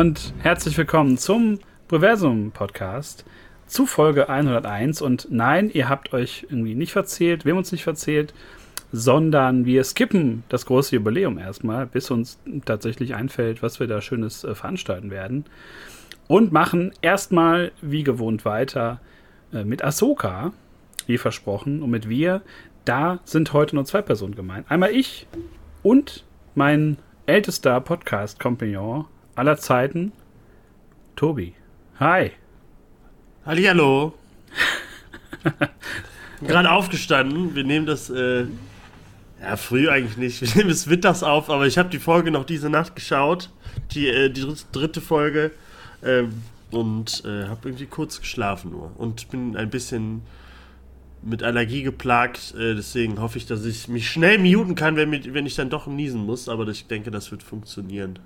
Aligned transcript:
und 0.00 0.32
herzlich 0.38 0.78
willkommen 0.78 1.18
zum 1.18 1.58
Proversum 1.86 2.52
Podcast 2.52 3.26
zu 3.66 3.84
Folge 3.84 4.30
101. 4.30 5.02
Und 5.02 5.26
nein, 5.28 5.70
ihr 5.70 5.90
habt 5.90 6.14
euch 6.14 6.46
irgendwie 6.48 6.74
nicht 6.74 6.92
verzählt, 6.92 7.44
wir 7.44 7.52
haben 7.52 7.58
uns 7.58 7.70
nicht 7.70 7.84
verzählt, 7.84 8.32
sondern 8.92 9.66
wir 9.66 9.84
skippen 9.84 10.42
das 10.48 10.64
große 10.64 10.96
Jubiläum 10.96 11.36
erstmal, 11.36 11.84
bis 11.84 12.10
uns 12.10 12.38
tatsächlich 12.64 13.14
einfällt, 13.14 13.62
was 13.62 13.78
wir 13.78 13.88
da 13.88 14.00
Schönes 14.00 14.42
äh, 14.42 14.54
veranstalten 14.54 15.10
werden. 15.10 15.44
Und 16.28 16.50
machen 16.50 16.92
erstmal 17.02 17.70
wie 17.82 18.02
gewohnt 18.02 18.46
weiter 18.46 19.02
äh, 19.52 19.64
mit 19.64 19.84
Ahsoka, 19.84 20.54
wie 21.08 21.18
versprochen. 21.18 21.82
Und 21.82 21.90
mit 21.90 22.08
wir, 22.08 22.40
da 22.86 23.20
sind 23.24 23.52
heute 23.52 23.74
nur 23.74 23.84
zwei 23.84 24.00
Personen 24.00 24.34
gemeint. 24.34 24.64
Einmal 24.70 24.92
ich 24.92 25.26
und 25.82 26.24
mein 26.54 26.96
ältester 27.26 27.78
Podcast-Kompagnon 27.82 29.04
aller 29.40 29.56
Zeiten, 29.56 30.12
Tobi. 31.16 31.54
Hi. 31.98 32.32
Hallihallo. 33.46 34.12
Gerade 36.42 36.70
aufgestanden. 36.70 37.54
Wir 37.54 37.64
nehmen 37.64 37.86
das, 37.86 38.10
äh, 38.10 38.44
ja, 39.40 39.56
früh 39.56 39.88
eigentlich 39.88 40.18
nicht. 40.18 40.42
Wir 40.42 40.54
nehmen 40.56 40.70
es 40.70 40.84
mittags 40.84 41.22
auf, 41.22 41.48
aber 41.48 41.66
ich 41.66 41.78
habe 41.78 41.88
die 41.88 41.98
Folge 41.98 42.30
noch 42.30 42.44
diese 42.44 42.68
Nacht 42.68 42.94
geschaut. 42.94 43.48
Die, 43.92 44.08
äh, 44.08 44.28
die 44.28 44.46
dritte 44.72 45.00
Folge. 45.00 45.52
Ähm, 46.04 46.42
und 46.70 47.22
äh, 47.24 47.48
habe 47.48 47.70
irgendwie 47.70 47.86
kurz 47.86 48.20
geschlafen 48.20 48.72
nur. 48.72 48.92
Und 48.98 49.30
bin 49.30 49.56
ein 49.56 49.70
bisschen 49.70 50.20
mit 51.22 51.42
Allergie 51.42 51.82
geplagt. 51.82 52.54
Äh, 52.58 52.74
deswegen 52.74 53.18
hoffe 53.22 53.38
ich, 53.38 53.46
dass 53.46 53.64
ich 53.64 53.88
mich 53.88 54.10
schnell 54.10 54.36
muten 54.36 54.74
kann, 54.74 54.96
wenn, 54.96 55.10
wenn 55.32 55.46
ich 55.46 55.54
dann 55.54 55.70
doch 55.70 55.86
niesen 55.86 56.26
muss. 56.26 56.50
Aber 56.50 56.68
ich 56.68 56.88
denke, 56.88 57.10
das 57.10 57.30
wird 57.30 57.42
funktionieren. 57.42 58.18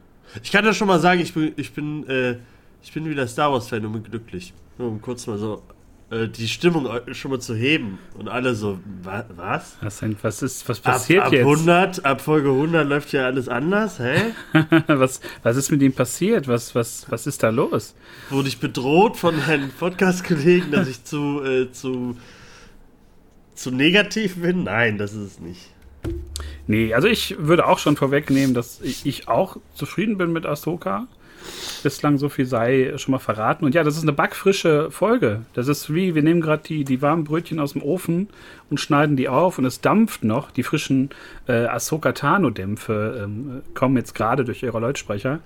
Ich 0.42 0.50
kann 0.50 0.64
ja 0.64 0.74
schon 0.74 0.88
mal 0.88 1.00
sagen, 1.00 1.20
ich 1.20 1.34
bin, 1.34 1.52
ich 1.56 1.72
bin, 1.72 2.08
äh, 2.08 2.36
ich 2.82 2.92
bin 2.92 3.08
wieder 3.08 3.26
Star 3.26 3.52
Wars-Fan 3.52 3.84
und 3.86 3.92
bin 3.92 4.02
glücklich. 4.02 4.52
Nur 4.78 4.88
um 4.88 5.00
kurz 5.00 5.26
mal 5.26 5.38
so 5.38 5.62
äh, 6.10 6.28
die 6.28 6.48
Stimmung 6.48 6.88
schon 7.12 7.30
mal 7.30 7.40
zu 7.40 7.54
heben. 7.54 7.98
Und 8.18 8.28
alle 8.28 8.54
so, 8.54 8.78
wa 9.02 9.24
was? 9.34 9.76
Was, 9.80 9.98
denn, 9.98 10.16
was, 10.22 10.42
ist, 10.42 10.68
was 10.68 10.80
passiert 10.80 11.20
ab, 11.20 11.26
ab 11.28 11.32
jetzt? 11.32 11.46
100, 11.46 12.04
ab 12.04 12.20
Folge 12.20 12.50
100 12.50 12.86
läuft 12.86 13.12
ja 13.12 13.24
alles 13.24 13.48
anders, 13.48 13.98
hä? 13.98 14.32
was, 14.86 15.20
was 15.42 15.56
ist 15.56 15.70
mit 15.70 15.82
ihm 15.82 15.92
passiert? 15.92 16.46
Was, 16.46 16.74
was, 16.74 17.06
was 17.08 17.26
ist 17.26 17.42
da 17.42 17.50
los? 17.50 17.94
Wurde 18.30 18.48
ich 18.48 18.58
bedroht 18.58 19.16
von 19.16 19.36
meinen 19.36 19.70
Podcast-Kollegen, 19.70 20.70
dass 20.70 20.88
ich 20.88 21.04
zu, 21.04 21.42
äh, 21.42 21.72
zu, 21.72 22.16
zu 23.54 23.70
negativ 23.70 24.36
bin? 24.36 24.64
Nein, 24.64 24.98
das 24.98 25.14
ist 25.14 25.32
es 25.32 25.40
nicht. 25.40 25.73
Nee, 26.66 26.94
also 26.94 27.08
ich 27.08 27.36
würde 27.38 27.66
auch 27.66 27.78
schon 27.78 27.96
vorwegnehmen, 27.96 28.54
dass 28.54 28.80
ich 28.80 29.28
auch 29.28 29.56
zufrieden 29.74 30.16
bin 30.16 30.32
mit 30.32 30.46
Ahsoka. 30.46 31.06
Bislang 31.82 32.16
so 32.16 32.30
viel 32.30 32.46
sei 32.46 32.94
schon 32.96 33.12
mal 33.12 33.18
verraten. 33.18 33.66
Und 33.66 33.74
ja, 33.74 33.84
das 33.84 33.96
ist 33.96 34.02
eine 34.02 34.14
backfrische 34.14 34.90
Folge. 34.90 35.42
Das 35.52 35.68
ist 35.68 35.92
wie, 35.92 36.14
wir 36.14 36.22
nehmen 36.22 36.40
gerade 36.40 36.62
die, 36.66 36.84
die 36.84 37.02
warmen 37.02 37.24
Brötchen 37.24 37.60
aus 37.60 37.74
dem 37.74 37.82
Ofen 37.82 38.28
und 38.70 38.80
schneiden 38.80 39.16
die 39.16 39.28
auf 39.28 39.58
und 39.58 39.66
es 39.66 39.82
dampft 39.82 40.24
noch. 40.24 40.50
Die 40.50 40.62
frischen 40.62 41.10
äh, 41.46 41.66
Ahsoka 41.66 42.12
Tano-Dämpfe 42.12 43.24
ähm, 43.24 43.62
kommen 43.74 43.98
jetzt 43.98 44.14
gerade 44.14 44.46
durch 44.46 44.62
ihre 44.62 44.80
Lautsprecher. 44.80 45.40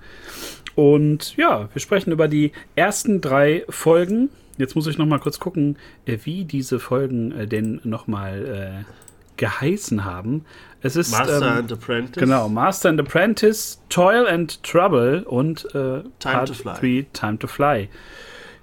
Und 0.75 1.35
ja, 1.35 1.67
wir 1.73 1.81
sprechen 1.81 2.13
über 2.13 2.29
die 2.29 2.53
ersten 2.77 3.19
drei 3.19 3.65
Folgen. 3.67 4.29
Jetzt 4.57 4.75
muss 4.75 4.87
ich 4.87 4.97
noch 4.97 5.05
mal 5.05 5.19
kurz 5.19 5.37
gucken, 5.37 5.75
äh, 6.05 6.17
wie 6.23 6.45
diese 6.45 6.79
Folgen 6.79 7.33
äh, 7.33 7.45
denn 7.45 7.81
noch 7.83 8.07
mal 8.07 8.85
äh, 8.85 9.08
geheißen 9.39 10.05
haben. 10.05 10.45
Es 10.81 10.95
ist 10.95 11.11
Master 11.11 11.37
ähm, 11.37 11.57
and 11.57 11.71
Apprentice. 11.71 12.21
Genau, 12.21 12.47
Master 12.47 12.89
and 12.89 12.99
Apprentice, 12.99 13.81
Toil 13.89 14.27
and 14.27 14.61
Trouble 14.63 15.23
und 15.25 15.65
äh, 15.73 16.03
Time 16.03 16.11
Part 16.19 16.47
to 16.49 16.53
Fly. 16.53 16.73
3, 17.03 17.07
Time 17.13 17.39
to 17.39 17.47
Fly. 17.47 17.89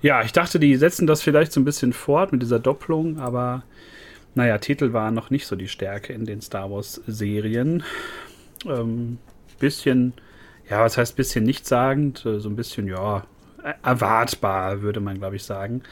Ja, 0.02 0.22
ich 0.22 0.32
dachte, 0.32 0.60
die 0.60 0.76
setzen 0.76 1.06
das 1.06 1.22
vielleicht 1.22 1.52
so 1.52 1.60
ein 1.60 1.64
bisschen 1.64 1.92
fort 1.92 2.30
mit 2.30 2.42
dieser 2.42 2.58
Doppelung, 2.58 3.18
aber 3.18 3.64
naja, 4.34 4.58
Titel 4.58 4.92
waren 4.92 5.14
noch 5.14 5.30
nicht 5.30 5.46
so 5.46 5.56
die 5.56 5.68
Stärke 5.68 6.12
in 6.12 6.26
den 6.26 6.42
Star 6.42 6.70
Wars-Serien. 6.70 7.82
Ähm, 8.66 9.18
bisschen, 9.58 10.12
ja, 10.68 10.82
was 10.82 10.98
heißt 10.98 11.16
bisschen 11.16 11.44
nichtssagend? 11.44 12.24
Äh, 12.26 12.38
so 12.38 12.50
ein 12.50 12.56
bisschen, 12.56 12.86
ja, 12.86 13.24
erwartbar, 13.82 14.82
würde 14.82 15.00
man, 15.00 15.18
glaube 15.18 15.36
ich, 15.36 15.44
sagen. 15.44 15.82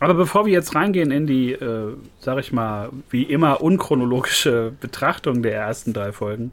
Aber 0.00 0.14
bevor 0.14 0.46
wir 0.46 0.52
jetzt 0.52 0.74
reingehen 0.74 1.10
in 1.10 1.26
die, 1.26 1.52
äh, 1.52 1.94
sag 2.20 2.38
ich 2.38 2.52
mal, 2.52 2.90
wie 3.10 3.22
immer 3.22 3.62
unchronologische 3.62 4.72
Betrachtung 4.80 5.42
der 5.42 5.54
ersten 5.54 5.92
drei 5.92 6.12
Folgen, 6.12 6.52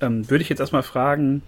ähm, 0.00 0.28
würde 0.28 0.42
ich 0.42 0.48
jetzt 0.48 0.60
erstmal 0.60 0.82
fragen, 0.82 1.42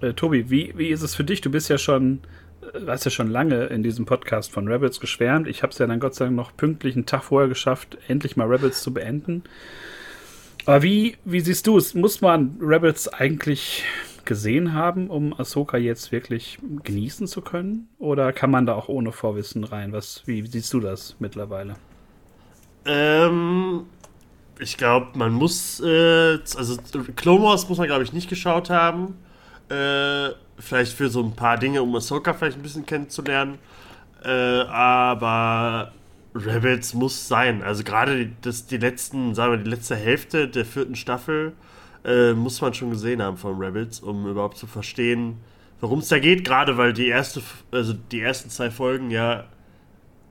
äh, 0.00 0.14
Tobi, 0.14 0.50
wie, 0.50 0.72
wie 0.76 0.88
ist 0.88 1.02
es 1.02 1.14
für 1.14 1.24
dich? 1.24 1.40
Du 1.40 1.50
bist 1.50 1.68
ja 1.68 1.76
schon, 1.76 2.20
äh, 2.62 2.86
hast 2.86 3.04
ja 3.04 3.10
schon 3.10 3.30
lange 3.30 3.64
in 3.66 3.82
diesem 3.82 4.06
Podcast 4.06 4.50
von 4.50 4.68
Rebels 4.68 5.00
geschwärmt. 5.00 5.48
Ich 5.48 5.62
habe 5.62 5.72
es 5.72 5.78
ja 5.78 5.86
dann 5.86 6.00
Gott 6.00 6.14
sei 6.14 6.26
Dank 6.26 6.36
noch 6.36 6.56
pünktlich 6.56 6.94
einen 6.94 7.06
Tag 7.06 7.24
vorher 7.24 7.48
geschafft, 7.48 7.98
endlich 8.08 8.36
mal 8.36 8.46
Rebels 8.46 8.82
zu 8.82 8.94
beenden. 8.94 9.42
Aber 10.64 10.82
wie, 10.82 11.16
wie 11.24 11.40
siehst 11.40 11.66
du 11.66 11.76
es? 11.76 11.94
Muss 11.94 12.20
man 12.20 12.56
Rebels 12.60 13.08
eigentlich 13.08 13.84
gesehen 14.26 14.74
haben, 14.74 15.08
um 15.08 15.38
Ahsoka 15.38 15.76
jetzt 15.76 16.12
wirklich 16.12 16.58
genießen 16.84 17.26
zu 17.26 17.40
können? 17.40 17.88
Oder 17.98 18.32
kann 18.32 18.50
man 18.50 18.66
da 18.66 18.74
auch 18.74 18.88
ohne 18.88 19.12
Vorwissen 19.12 19.64
rein? 19.64 19.92
Was, 19.92 20.22
wie 20.26 20.46
siehst 20.46 20.72
du 20.72 20.80
das 20.80 21.16
mittlerweile? 21.18 21.76
Ähm, 22.84 23.84
ich 24.58 24.76
glaube, 24.76 25.18
man 25.18 25.32
muss, 25.32 25.80
äh, 25.80 26.38
also 26.56 26.76
Clone 27.16 27.44
Wars 27.44 27.68
muss 27.68 27.78
man, 27.78 27.86
glaube 27.86 28.04
ich, 28.04 28.12
nicht 28.12 28.28
geschaut 28.28 28.70
haben. 28.70 29.16
Äh, 29.68 30.30
vielleicht 30.58 30.92
für 30.92 31.08
so 31.08 31.22
ein 31.22 31.34
paar 31.34 31.58
Dinge, 31.58 31.82
um 31.82 31.94
Ahsoka 31.96 32.32
vielleicht 32.34 32.58
ein 32.58 32.62
bisschen 32.62 32.86
kennenzulernen. 32.86 33.58
Äh, 34.24 34.30
aber 34.30 35.92
Rebels 36.34 36.94
muss 36.94 37.28
sein. 37.28 37.62
Also 37.62 37.84
gerade 37.84 38.26
die, 38.26 38.50
die 38.70 38.76
letzten, 38.78 39.34
sagen 39.34 39.52
wir, 39.52 39.58
die 39.58 39.70
letzte 39.70 39.96
Hälfte 39.96 40.48
der 40.48 40.64
vierten 40.64 40.96
Staffel 40.96 41.52
äh, 42.06 42.32
muss 42.32 42.60
man 42.60 42.72
schon 42.72 42.90
gesehen 42.90 43.20
haben 43.20 43.36
von 43.36 43.58
Rebels, 43.58 44.00
um 44.00 44.26
überhaupt 44.28 44.56
zu 44.56 44.66
verstehen, 44.66 45.38
worum 45.80 45.98
es 45.98 46.08
da 46.08 46.18
geht. 46.18 46.44
Gerade 46.44 46.78
weil 46.78 46.92
die 46.92 47.08
erste, 47.08 47.42
also 47.72 47.94
die 48.12 48.20
ersten 48.20 48.48
zwei 48.48 48.70
Folgen 48.70 49.10
ja 49.10 49.44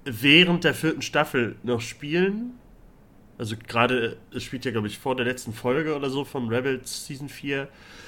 während 0.06 0.64
der 0.64 0.74
vierten 0.74 1.02
Staffel 1.02 1.58
noch 1.64 1.81
spielen. 1.81 2.53
Also 3.38 3.58
gerade, 3.68 4.16
es 4.34 4.44
spielt 4.44 4.64
ja, 4.64 4.72
glaube 4.72 4.88
ich, 4.88 4.97
vor 4.97 5.18
der 5.18 5.25
letzten 5.25 5.52
Folge 5.52 5.94
oder 5.94 6.09
so 6.09 6.24
von 6.24 6.47
Rebels 6.47 7.06
Season 7.06 7.28
4. 7.28 7.68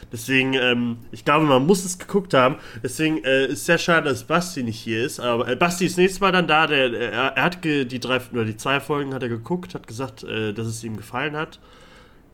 Deswegen, 0.10 0.54
ähm, 0.54 1.00
ich 1.12 1.26
glaube, 1.26 1.46
man 1.46 1.66
muss 1.66 1.84
es 1.84 2.00
geguckt 2.00 2.34
haben. 2.34 2.56
Deswegen 2.82 3.22
äh, 3.26 3.48
ist 3.48 3.66
sehr 3.66 3.78
schade, 3.78 4.08
dass 4.08 4.24
Basti 4.24 4.64
nicht 4.64 4.80
hier 4.80 5.04
ist. 5.04 5.20
Aber 5.20 5.46
äh, 5.50 5.58
Basti 5.58 5.86
ist 5.86 5.98
nächstes 5.98 6.22
Mal 6.22 6.32
dann 6.32 6.48
da. 6.48 6.68
Der, 6.68 6.94
er, 6.94 7.36
er 7.36 7.44
hat 7.44 7.62
die 7.66 8.00
drei 8.00 8.22
oder 8.32 8.46
die 8.46 8.56
zwei 8.56 8.80
Folgen 8.80 9.14
hat 9.14 9.22
er 9.22 9.28
geguckt, 9.28 9.76
hat 9.76 9.86
gesagt, 9.86 10.24
äh, 10.24 10.54
dass 10.54 10.68
es 10.68 10.82
ihm 10.86 10.96
gefallen 10.96 11.36
hat. 11.36 11.60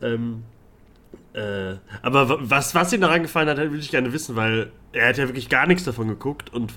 Ähm, 0.00 0.44
äh, 1.34 1.76
aber 2.00 2.38
was, 2.48 2.74
was 2.74 2.92
ihm 2.92 3.00
daran 3.00 3.22
gefallen 3.22 3.48
hat, 3.48 3.58
würde 3.58 3.78
ich 3.78 3.90
gerne 3.90 4.12
wissen, 4.12 4.36
weil 4.36 4.70
er 4.92 5.08
hat 5.08 5.18
ja 5.18 5.26
wirklich 5.26 5.48
gar 5.48 5.66
nichts 5.66 5.82
davon 5.82 6.06
geguckt 6.06 6.52
und 6.52 6.72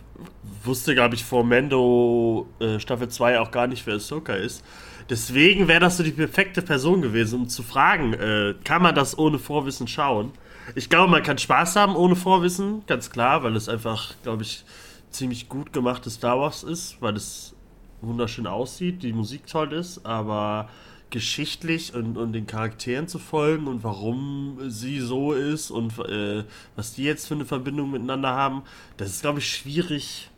wusste, 0.64 0.96
glaube 0.96 1.14
ich, 1.14 1.24
vor 1.24 1.44
Mendo 1.44 2.48
äh, 2.60 2.80
Staffel 2.80 3.08
2 3.08 3.40
auch 3.40 3.52
gar 3.52 3.68
nicht, 3.68 3.86
wer 3.86 3.96
Ahsoka 3.96 4.34
ist. 4.34 4.66
Deswegen 5.10 5.68
wäre 5.68 5.80
das 5.80 5.98
so 5.98 6.04
die 6.04 6.12
perfekte 6.12 6.64
Person 6.64 7.02
gewesen, 7.04 7.42
um 7.42 7.50
zu 7.50 7.62
fragen, 7.62 8.14
äh, 8.14 8.56
kann 8.64 8.82
man 8.82 8.96
das 8.96 9.18
ohne 9.18 9.38
Vorwissen 9.38 9.88
schauen? 9.88 10.32
Ich 10.76 10.90
glaube, 10.90 11.10
man 11.10 11.24
kann 11.24 11.38
Spaß 11.38 11.76
haben 11.76 11.96
ohne 11.96 12.16
Vorwissen, 12.16 12.84
ganz 12.88 13.12
klar, 13.12 13.44
weil 13.44 13.56
es 13.56 13.70
einfach, 13.70 14.16
glaube 14.24 14.42
ich, 14.42 14.66
ziemlich 15.12 15.48
gut 15.48 15.72
gemachtes 15.72 16.16
Star 16.16 16.40
Wars 16.40 16.64
ist, 16.64 16.98
weil 17.00 17.16
es 17.16 17.56
wunderschön 18.02 18.48
aussieht, 18.48 19.04
die 19.04 19.14
Musik 19.14 19.46
toll 19.48 19.72
ist, 19.74 20.06
aber 20.06 20.70
geschichtlich 21.10 21.94
und, 21.94 22.18
und 22.18 22.34
den 22.34 22.48
Charakteren 22.48 23.08
zu 23.08 23.20
folgen 23.20 23.68
und 23.68 23.84
warum 23.84 24.58
sie 24.70 25.00
so 25.00 25.34
ist 25.34 25.72
und 25.72 25.98
äh, 26.00 26.44
was 26.76 26.94
die 26.94 27.04
jetzt 27.04 27.28
für 27.28 27.36
eine 27.36 27.46
Verbindung 27.46 27.92
miteinander 27.92 28.30
haben, 28.30 28.64
das 28.98 29.10
ist, 29.10 29.22
glaube 29.22 29.40
ich, 29.40 29.50
schwierig 29.50 30.30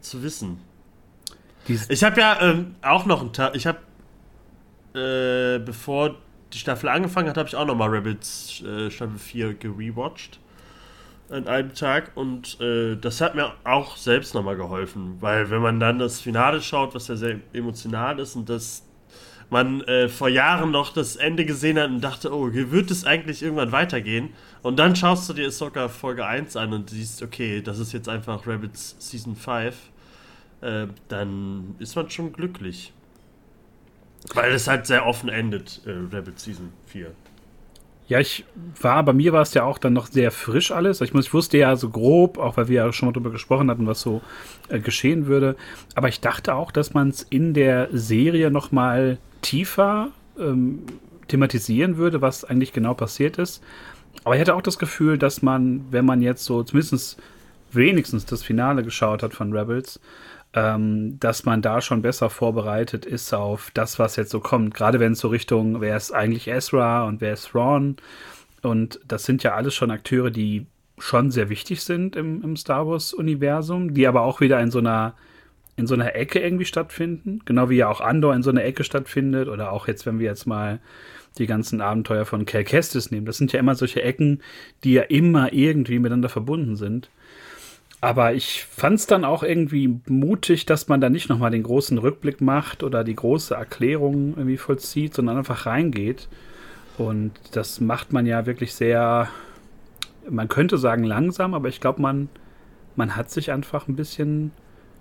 zu 0.00 0.22
wissen. 0.22 0.58
Dies 1.68 1.90
ich 1.90 2.02
habe 2.02 2.20
ja 2.20 2.40
ähm, 2.40 2.76
auch 2.82 3.06
noch 3.06 3.20
einen 3.20 3.32
Tag, 3.32 3.54
ich 3.56 3.66
habe, 3.66 3.78
äh, 4.94 5.58
bevor 5.58 6.16
die 6.52 6.58
Staffel 6.58 6.88
angefangen 6.88 7.28
hat, 7.28 7.36
habe 7.36 7.48
ich 7.48 7.56
auch 7.56 7.66
noch 7.66 7.74
mal 7.74 7.88
Rebels 7.88 8.62
äh, 8.62 8.90
Staffel 8.90 9.18
4 9.18 9.54
gerewatcht 9.54 10.38
an 11.28 11.48
einem 11.48 11.74
Tag 11.74 12.12
und 12.14 12.60
äh, 12.60 12.96
das 12.96 13.20
hat 13.20 13.34
mir 13.34 13.52
auch 13.64 13.96
selbst 13.96 14.34
nochmal 14.34 14.56
geholfen, 14.56 15.16
weil 15.20 15.50
wenn 15.50 15.60
man 15.60 15.80
dann 15.80 15.98
das 15.98 16.20
Finale 16.20 16.62
schaut, 16.62 16.94
was 16.94 17.08
ja 17.08 17.16
sehr 17.16 17.40
emotional 17.52 18.20
ist 18.20 18.36
und 18.36 18.48
das 18.48 18.85
man 19.50 19.80
äh, 19.82 20.08
vor 20.08 20.28
Jahren 20.28 20.70
noch 20.70 20.92
das 20.92 21.16
Ende 21.16 21.44
gesehen 21.44 21.78
hat 21.78 21.90
und 21.90 22.00
dachte, 22.00 22.34
oh, 22.34 22.52
wie 22.52 22.70
wird 22.70 22.90
es 22.90 23.04
eigentlich 23.04 23.42
irgendwann 23.42 23.72
weitergehen? 23.72 24.30
Und 24.62 24.78
dann 24.78 24.96
schaust 24.96 25.28
du 25.28 25.32
dir 25.32 25.46
Ahsoka 25.46 25.88
Folge 25.88 26.26
1 26.26 26.56
an 26.56 26.72
und 26.72 26.90
siehst, 26.90 27.22
okay, 27.22 27.62
das 27.62 27.78
ist 27.78 27.92
jetzt 27.92 28.08
einfach 28.08 28.46
Rabbits 28.46 28.96
Season 28.98 29.36
5, 29.36 29.74
äh, 30.62 30.86
dann 31.08 31.76
ist 31.78 31.94
man 31.94 32.10
schon 32.10 32.32
glücklich. 32.32 32.92
Weil 34.34 34.52
es 34.52 34.66
halt 34.66 34.86
sehr 34.86 35.06
offen 35.06 35.28
endet, 35.28 35.80
äh, 35.86 35.92
Rabbit 36.12 36.40
Season 36.40 36.72
4. 36.86 37.12
Ja, 38.08 38.20
ich 38.20 38.44
war, 38.80 39.02
bei 39.04 39.12
mir 39.12 39.32
war 39.32 39.42
es 39.42 39.52
ja 39.54 39.64
auch 39.64 39.78
dann 39.78 39.92
noch 39.92 40.06
sehr 40.06 40.30
frisch 40.30 40.70
alles. 40.70 41.00
Ich, 41.00 41.12
muss, 41.12 41.26
ich 41.26 41.34
wusste 41.34 41.58
ja 41.58 41.74
so 41.74 41.90
grob, 41.90 42.38
auch 42.38 42.56
weil 42.56 42.68
wir 42.68 42.84
ja 42.84 42.92
schon 42.92 43.08
mal 43.08 43.12
drüber 43.12 43.30
gesprochen 43.30 43.68
hatten, 43.68 43.86
was 43.86 44.00
so 44.00 44.22
äh, 44.68 44.78
geschehen 44.78 45.26
würde. 45.26 45.56
Aber 45.96 46.08
ich 46.08 46.20
dachte 46.20 46.54
auch, 46.54 46.70
dass 46.70 46.94
man 46.94 47.08
es 47.08 47.22
in 47.22 47.52
der 47.52 47.88
Serie 47.92 48.50
noch 48.52 48.70
mal 48.70 49.18
tiefer 49.46 50.10
ähm, 50.38 50.82
thematisieren 51.28 51.96
würde, 51.98 52.20
was 52.20 52.44
eigentlich 52.44 52.72
genau 52.72 52.94
passiert 52.94 53.38
ist. 53.38 53.62
Aber 54.24 54.34
ich 54.34 54.40
hatte 54.40 54.56
auch 54.56 54.62
das 54.62 54.78
Gefühl, 54.78 55.18
dass 55.18 55.40
man, 55.40 55.84
wenn 55.90 56.04
man 56.04 56.20
jetzt 56.20 56.44
so 56.44 56.64
zumindest 56.64 57.16
wenigstens 57.70 58.26
das 58.26 58.42
Finale 58.42 58.82
geschaut 58.82 59.22
hat 59.22 59.34
von 59.34 59.52
Rebels, 59.52 60.00
ähm, 60.52 61.18
dass 61.20 61.44
man 61.44 61.62
da 61.62 61.80
schon 61.80 62.02
besser 62.02 62.28
vorbereitet 62.28 63.06
ist 63.06 63.32
auf 63.32 63.70
das, 63.72 64.00
was 64.00 64.16
jetzt 64.16 64.30
so 64.30 64.40
kommt. 64.40 64.74
Gerade 64.74 64.98
wenn 64.98 65.12
es 65.12 65.20
so 65.20 65.28
Richtung, 65.28 65.80
wer 65.80 65.96
ist 65.96 66.10
eigentlich 66.12 66.48
Ezra 66.48 67.04
und 67.04 67.20
wer 67.20 67.34
ist 67.34 67.50
Thrawn? 67.50 67.96
Und 68.62 68.98
das 69.06 69.24
sind 69.24 69.44
ja 69.44 69.54
alles 69.54 69.74
schon 69.74 69.92
Akteure, 69.92 70.30
die 70.30 70.66
schon 70.98 71.30
sehr 71.30 71.50
wichtig 71.50 71.84
sind 71.84 72.16
im, 72.16 72.42
im 72.42 72.56
Star 72.56 72.88
Wars-Universum, 72.88 73.94
die 73.94 74.08
aber 74.08 74.22
auch 74.22 74.40
wieder 74.40 74.60
in 74.60 74.72
so 74.72 74.78
einer 74.78 75.14
in 75.76 75.86
so 75.86 75.94
einer 75.94 76.14
Ecke 76.14 76.40
irgendwie 76.40 76.64
stattfinden, 76.64 77.40
genau 77.44 77.68
wie 77.68 77.76
ja 77.76 77.88
auch 77.88 78.00
Andor 78.00 78.34
in 78.34 78.42
so 78.42 78.50
einer 78.50 78.64
Ecke 78.64 78.82
stattfindet 78.82 79.48
oder 79.48 79.72
auch 79.72 79.88
jetzt, 79.88 80.06
wenn 80.06 80.18
wir 80.18 80.26
jetzt 80.26 80.46
mal 80.46 80.80
die 81.38 81.46
ganzen 81.46 81.80
Abenteuer 81.82 82.24
von 82.24 82.46
Cal 82.46 82.64
Kestis 82.64 83.10
nehmen. 83.10 83.26
Das 83.26 83.36
sind 83.36 83.52
ja 83.52 83.60
immer 83.60 83.74
solche 83.74 84.02
Ecken, 84.02 84.42
die 84.84 84.94
ja 84.94 85.02
immer 85.02 85.52
irgendwie 85.52 85.98
miteinander 85.98 86.30
verbunden 86.30 86.76
sind. 86.76 87.10
Aber 88.00 88.34
ich 88.34 88.64
fand 88.64 88.98
es 88.98 89.06
dann 89.06 89.24
auch 89.24 89.42
irgendwie 89.42 90.00
mutig, 90.06 90.66
dass 90.66 90.88
man 90.88 91.00
da 91.00 91.10
nicht 91.10 91.28
nochmal 91.28 91.50
den 91.50 91.62
großen 91.62 91.98
Rückblick 91.98 92.40
macht 92.40 92.82
oder 92.82 93.04
die 93.04 93.16
große 93.16 93.54
Erklärung 93.54 94.34
irgendwie 94.36 94.58
vollzieht, 94.58 95.14
sondern 95.14 95.38
einfach 95.38 95.66
reingeht. 95.66 96.28
Und 96.98 97.32
das 97.52 97.80
macht 97.80 98.12
man 98.12 98.26
ja 98.26 98.46
wirklich 98.46 98.74
sehr, 98.74 99.28
man 100.28 100.48
könnte 100.48 100.78
sagen 100.78 101.04
langsam, 101.04 101.52
aber 101.54 101.68
ich 101.68 101.80
glaube, 101.80 102.00
man, 102.00 102.28
man 102.96 103.16
hat 103.16 103.30
sich 103.30 103.50
einfach 103.50 103.88
ein 103.88 103.96
bisschen 103.96 104.52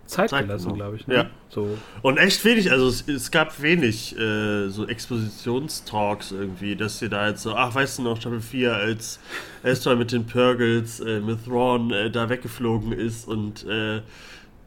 Zeit, 0.06 0.30
Zeit 0.30 0.44
gelassen, 0.44 0.74
glaube 0.74 0.96
ich. 0.98 1.07
Ne? 1.07 1.16
Ja. 1.16 1.30
So. 1.50 1.78
Und 2.02 2.18
echt 2.18 2.44
wenig, 2.46 2.72
also 2.72 2.88
es, 2.88 3.07
es 3.07 3.31
gab 3.31 3.62
wenig 3.62 4.18
äh, 4.18 4.69
so 4.69 4.88
Expositionstalks 4.88 6.31
irgendwie, 6.31 6.75
dass 6.75 7.00
sie 7.00 7.10
da 7.10 7.28
jetzt 7.28 7.42
so, 7.44 7.56
ach, 7.56 7.74
weißt 7.74 8.00
du 8.00 8.04
noch, 8.04 8.19
Staffel 8.19 8.42
4, 8.42 8.74
als 8.74 9.19
Esther 9.63 9.96
mit 9.96 10.12
den 10.12 10.25
Purgles, 10.25 11.00
äh, 11.00 11.19
mit 11.19 11.46
Thrawn 11.46 11.92
äh, 11.92 12.12
da 12.12 12.30
weggeflogen 12.30 12.92
ist 12.92 13.28
und 13.28 13.66
äh, 13.68 14.02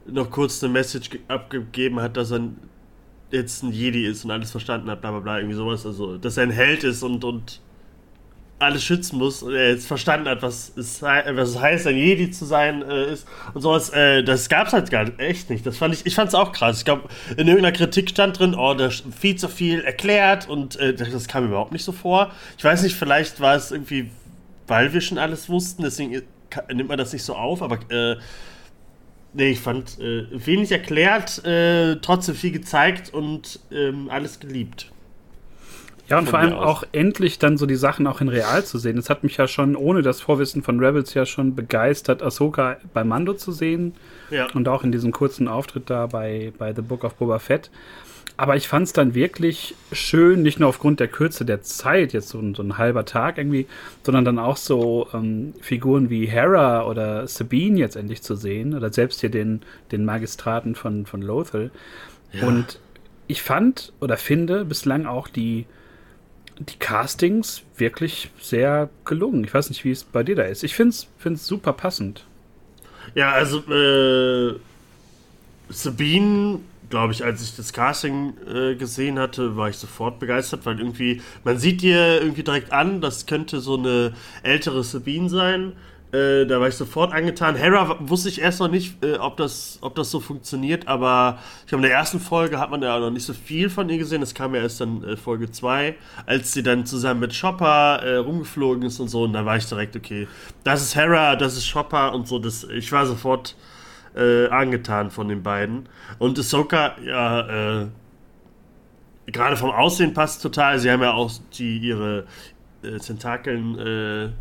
noch 0.06 0.30
kurz 0.30 0.62
eine 0.62 0.72
Message 0.72 1.10
abgegeben 1.28 2.00
hat, 2.00 2.16
dass 2.16 2.32
er 2.32 2.40
jetzt 3.30 3.62
ein 3.62 3.72
Jedi 3.72 4.06
ist 4.06 4.24
und 4.24 4.30
alles 4.30 4.50
verstanden 4.50 4.90
hat, 4.90 5.00
bla 5.00 5.10
bla 5.10 5.20
bla, 5.20 5.38
irgendwie 5.38 5.56
sowas, 5.56 5.86
also, 5.86 6.16
dass 6.18 6.36
er 6.36 6.44
ein 6.44 6.50
Held 6.50 6.82
ist 6.84 7.02
und, 7.02 7.24
und 7.24 7.60
alles 8.58 8.84
schützen 8.84 9.18
muss 9.18 9.42
und 9.42 9.54
er 9.54 9.70
jetzt 9.70 9.86
verstanden 9.86 10.28
hat, 10.28 10.42
was 10.42 10.72
es, 10.76 11.00
was 11.00 11.50
es 11.50 11.60
heißt, 11.60 11.86
ein 11.86 11.96
Jedi 11.96 12.30
zu 12.30 12.44
sein 12.44 12.82
äh, 12.82 13.12
ist 13.12 13.26
und 13.54 13.62
sowas, 13.62 13.90
äh, 13.90 14.24
das 14.24 14.48
gab's 14.48 14.72
halt 14.72 14.90
gar 14.90 15.04
nicht, 15.04 15.20
echt 15.20 15.50
nicht. 15.50 15.64
Das 15.64 15.76
fand 15.76 15.94
ich, 15.94 16.06
ich 16.06 16.14
fand's 16.14 16.34
auch 16.34 16.52
krass. 16.52 16.78
Ich 16.78 16.84
glaube, 16.84 17.08
in 17.36 17.46
irgendeiner 17.46 17.72
Kritik 17.72 18.10
stand 18.10 18.38
drin, 18.38 18.54
oh, 18.56 18.74
da 18.74 18.90
viel 18.90 19.36
zu 19.36 19.48
viel 19.48 19.82
erklärt 19.82 20.48
und 20.48 20.76
äh, 20.76 20.94
das 20.94 21.28
kam 21.28 21.46
überhaupt 21.46 21.72
nicht 21.72 21.84
so 21.84 21.92
vor. 21.92 22.32
Ich 22.56 22.64
weiß 22.64 22.82
nicht, 22.82 22.96
vielleicht 22.96 23.40
war 23.40 23.54
es 23.54 23.70
irgendwie, 23.70 24.10
weil 24.66 24.92
wir 24.92 25.00
schon 25.00 25.18
alles 25.18 25.48
wussten, 25.48 25.82
deswegen 25.82 26.14
äh, 26.14 26.22
nimmt 26.74 26.88
man 26.88 26.98
das 26.98 27.12
nicht 27.12 27.22
so 27.22 27.36
auf, 27.36 27.62
aber 27.62 27.78
äh, 27.90 28.16
nee, 29.34 29.50
ich 29.50 29.60
fand 29.60 30.00
äh, 30.00 30.26
wenig 30.32 30.72
erklärt, 30.72 31.44
äh, 31.44 31.96
trotzdem 31.96 32.34
viel 32.34 32.52
gezeigt 32.52 33.14
und 33.14 33.60
ähm, 33.70 34.10
alles 34.10 34.40
geliebt. 34.40 34.90
Ja, 36.08 36.18
und 36.18 36.28
vor 36.28 36.38
allem 36.38 36.54
auch 36.54 36.84
endlich 36.92 37.38
dann 37.38 37.58
so 37.58 37.66
die 37.66 37.76
Sachen 37.76 38.06
auch 38.06 38.22
in 38.22 38.28
real 38.28 38.64
zu 38.64 38.78
sehen. 38.78 38.96
Es 38.96 39.10
hat 39.10 39.24
mich 39.24 39.36
ja 39.36 39.46
schon, 39.46 39.76
ohne 39.76 40.00
das 40.00 40.22
Vorwissen 40.22 40.62
von 40.62 40.80
Rebels 40.80 41.12
ja 41.12 41.26
schon 41.26 41.54
begeistert, 41.54 42.22
Ahsoka 42.22 42.78
bei 42.94 43.04
Mando 43.04 43.34
zu 43.34 43.52
sehen. 43.52 43.94
Ja. 44.30 44.46
Und 44.54 44.68
auch 44.68 44.84
in 44.84 44.92
diesem 44.92 45.12
kurzen 45.12 45.48
Auftritt 45.48 45.90
da 45.90 46.06
bei, 46.06 46.52
bei 46.56 46.74
The 46.74 46.80
Book 46.80 47.04
of 47.04 47.14
Boba 47.14 47.38
Fett. 47.38 47.70
Aber 48.38 48.56
ich 48.56 48.68
fand 48.68 48.86
es 48.86 48.92
dann 48.92 49.14
wirklich 49.14 49.74
schön, 49.92 50.42
nicht 50.42 50.60
nur 50.60 50.68
aufgrund 50.68 51.00
der 51.00 51.08
Kürze 51.08 51.44
der 51.44 51.60
Zeit, 51.62 52.12
jetzt 52.12 52.28
so, 52.28 52.40
so 52.54 52.62
ein 52.62 52.78
halber 52.78 53.04
Tag 53.04 53.36
irgendwie, 53.36 53.66
sondern 54.04 54.24
dann 54.24 54.38
auch 54.38 54.56
so 54.56 55.08
ähm, 55.12 55.54
Figuren 55.60 56.08
wie 56.08 56.26
Hera 56.26 56.86
oder 56.86 57.26
Sabine 57.26 57.80
jetzt 57.80 57.96
endlich 57.96 58.22
zu 58.22 58.34
sehen. 58.34 58.74
Oder 58.74 58.92
selbst 58.92 59.20
hier 59.20 59.30
den, 59.30 59.60
den 59.92 60.06
Magistraten 60.06 60.74
von, 60.74 61.04
von 61.04 61.20
Lothal. 61.20 61.70
Ja. 62.32 62.46
Und 62.46 62.78
ich 63.26 63.42
fand 63.42 63.92
oder 64.00 64.16
finde 64.16 64.64
bislang 64.64 65.04
auch 65.04 65.28
die 65.28 65.66
die 66.58 66.78
Castings 66.78 67.62
wirklich 67.76 68.30
sehr 68.40 68.90
gelungen. 69.04 69.44
Ich 69.44 69.54
weiß 69.54 69.68
nicht, 69.68 69.84
wie 69.84 69.90
es 69.90 70.04
bei 70.04 70.22
dir 70.22 70.36
da 70.36 70.42
ist. 70.42 70.64
Ich 70.64 70.74
finde 70.74 70.94
es 70.94 71.46
super 71.46 71.72
passend. 71.72 72.24
Ja, 73.14 73.32
also 73.32 73.58
äh, 73.72 74.58
Sabine, 75.70 76.60
glaube 76.90 77.12
ich, 77.12 77.24
als 77.24 77.42
ich 77.42 77.56
das 77.56 77.72
Casting 77.72 78.34
äh, 78.46 78.74
gesehen 78.74 79.18
hatte, 79.18 79.56
war 79.56 79.68
ich 79.68 79.76
sofort 79.76 80.18
begeistert, 80.18 80.66
weil 80.66 80.78
irgendwie, 80.78 81.22
man 81.44 81.58
sieht 81.58 81.82
dir 81.82 82.20
irgendwie 82.20 82.42
direkt 82.42 82.72
an, 82.72 83.00
das 83.00 83.26
könnte 83.26 83.60
so 83.60 83.76
eine 83.76 84.14
ältere 84.42 84.82
Sabine 84.84 85.28
sein. 85.28 85.72
Äh, 86.10 86.46
da 86.46 86.58
war 86.58 86.68
ich 86.68 86.74
sofort 86.74 87.12
angetan. 87.12 87.54
Hera 87.54 87.96
wusste 88.00 88.30
ich 88.30 88.40
erst 88.40 88.60
noch 88.60 88.70
nicht, 88.70 89.04
äh, 89.04 89.18
ob, 89.18 89.36
das, 89.36 89.78
ob 89.82 89.94
das 89.94 90.10
so 90.10 90.20
funktioniert, 90.20 90.88
aber 90.88 91.38
ich 91.60 91.66
glaube, 91.66 91.84
in 91.84 91.90
der 91.90 91.98
ersten 91.98 92.18
Folge 92.18 92.58
hat 92.58 92.70
man 92.70 92.80
ja 92.80 92.98
noch 92.98 93.10
nicht 93.10 93.26
so 93.26 93.34
viel 93.34 93.68
von 93.68 93.90
ihr 93.90 93.98
gesehen. 93.98 94.22
Das 94.22 94.32
kam 94.32 94.54
ja 94.54 94.62
erst 94.62 94.80
dann 94.80 95.04
äh, 95.04 95.16
Folge 95.18 95.50
2, 95.50 95.96
als 96.24 96.52
sie 96.52 96.62
dann 96.62 96.86
zusammen 96.86 97.20
mit 97.20 97.38
Chopper 97.38 98.00
äh, 98.02 98.16
rumgeflogen 98.16 98.84
ist 98.84 99.00
und 99.00 99.08
so. 99.08 99.24
Und 99.24 99.34
da 99.34 99.44
war 99.44 99.58
ich 99.58 99.66
direkt, 99.66 99.96
okay, 99.96 100.26
das 100.64 100.80
ist 100.80 100.96
Hera, 100.96 101.36
das 101.36 101.58
ist 101.58 101.70
Chopper 101.70 102.14
und 102.14 102.26
so. 102.26 102.38
Das, 102.38 102.64
ich 102.64 102.90
war 102.90 103.04
sofort 103.04 103.54
äh, 104.16 104.48
angetan 104.48 105.10
von 105.10 105.28
den 105.28 105.42
beiden. 105.42 105.90
Und 106.18 106.38
Ahsoka, 106.38 106.96
ja, 107.04 107.86
gerade 109.26 109.56
vom 109.58 109.70
Aussehen 109.70 110.14
passt 110.14 110.40
total. 110.42 110.78
Sie 110.78 110.90
haben 110.90 111.02
ja 111.02 111.12
auch 111.12 111.30
die, 111.52 111.76
ihre 111.78 112.24
Tentakeln 112.80 114.34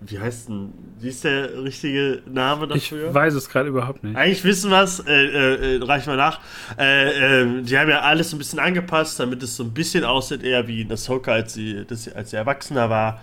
wie 0.00 0.18
heißt 0.18 0.48
denn, 0.48 0.72
wie 0.98 1.08
ist 1.08 1.24
der 1.24 1.62
richtige 1.62 2.22
Name 2.26 2.66
dafür? 2.66 3.08
Ich 3.08 3.14
weiß 3.14 3.34
es 3.34 3.48
gerade 3.50 3.68
überhaupt 3.68 4.02
nicht. 4.02 4.16
Eigentlich 4.16 4.44
wissen 4.44 4.70
wir 4.70 4.82
es, 4.82 5.00
äh, 5.00 5.12
äh, 5.12 5.76
äh 5.76 5.84
reich 5.84 6.06
mal 6.06 6.16
nach. 6.16 6.40
Äh, 6.78 7.42
äh, 7.42 7.62
die 7.62 7.78
haben 7.78 7.90
ja 7.90 8.00
alles 8.00 8.32
ein 8.32 8.38
bisschen 8.38 8.58
angepasst, 8.60 9.20
damit 9.20 9.42
es 9.42 9.56
so 9.56 9.64
ein 9.64 9.74
bisschen 9.74 10.04
aussieht, 10.04 10.42
eher 10.42 10.66
wie 10.66 10.82
in 10.82 10.92
Ahsoka, 10.92 11.32
als 11.32 11.52
sie, 11.52 11.84
das, 11.86 12.10
als 12.12 12.30
sie 12.30 12.36
erwachsener 12.36 12.88
war. 12.88 13.20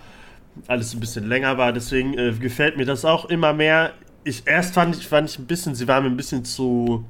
Alles 0.68 0.94
ein 0.94 1.00
bisschen 1.00 1.28
länger 1.28 1.58
war, 1.58 1.74
deswegen 1.74 2.18
äh, 2.18 2.32
gefällt 2.34 2.78
mir 2.78 2.86
das 2.86 3.06
auch 3.06 3.26
immer 3.26 3.54
mehr. 3.54 3.94
Ich, 4.24 4.44
erst 4.46 4.76
fand 4.76 4.96
ich, 4.96 5.08
fand 5.08 5.30
ich 5.30 5.40
ein 5.40 5.48
bisschen, 5.48 5.74
sie 5.74 5.88
war 5.88 6.02
mir 6.02 6.08
ein 6.08 6.18
bisschen 6.18 6.46
zu, 6.46 7.06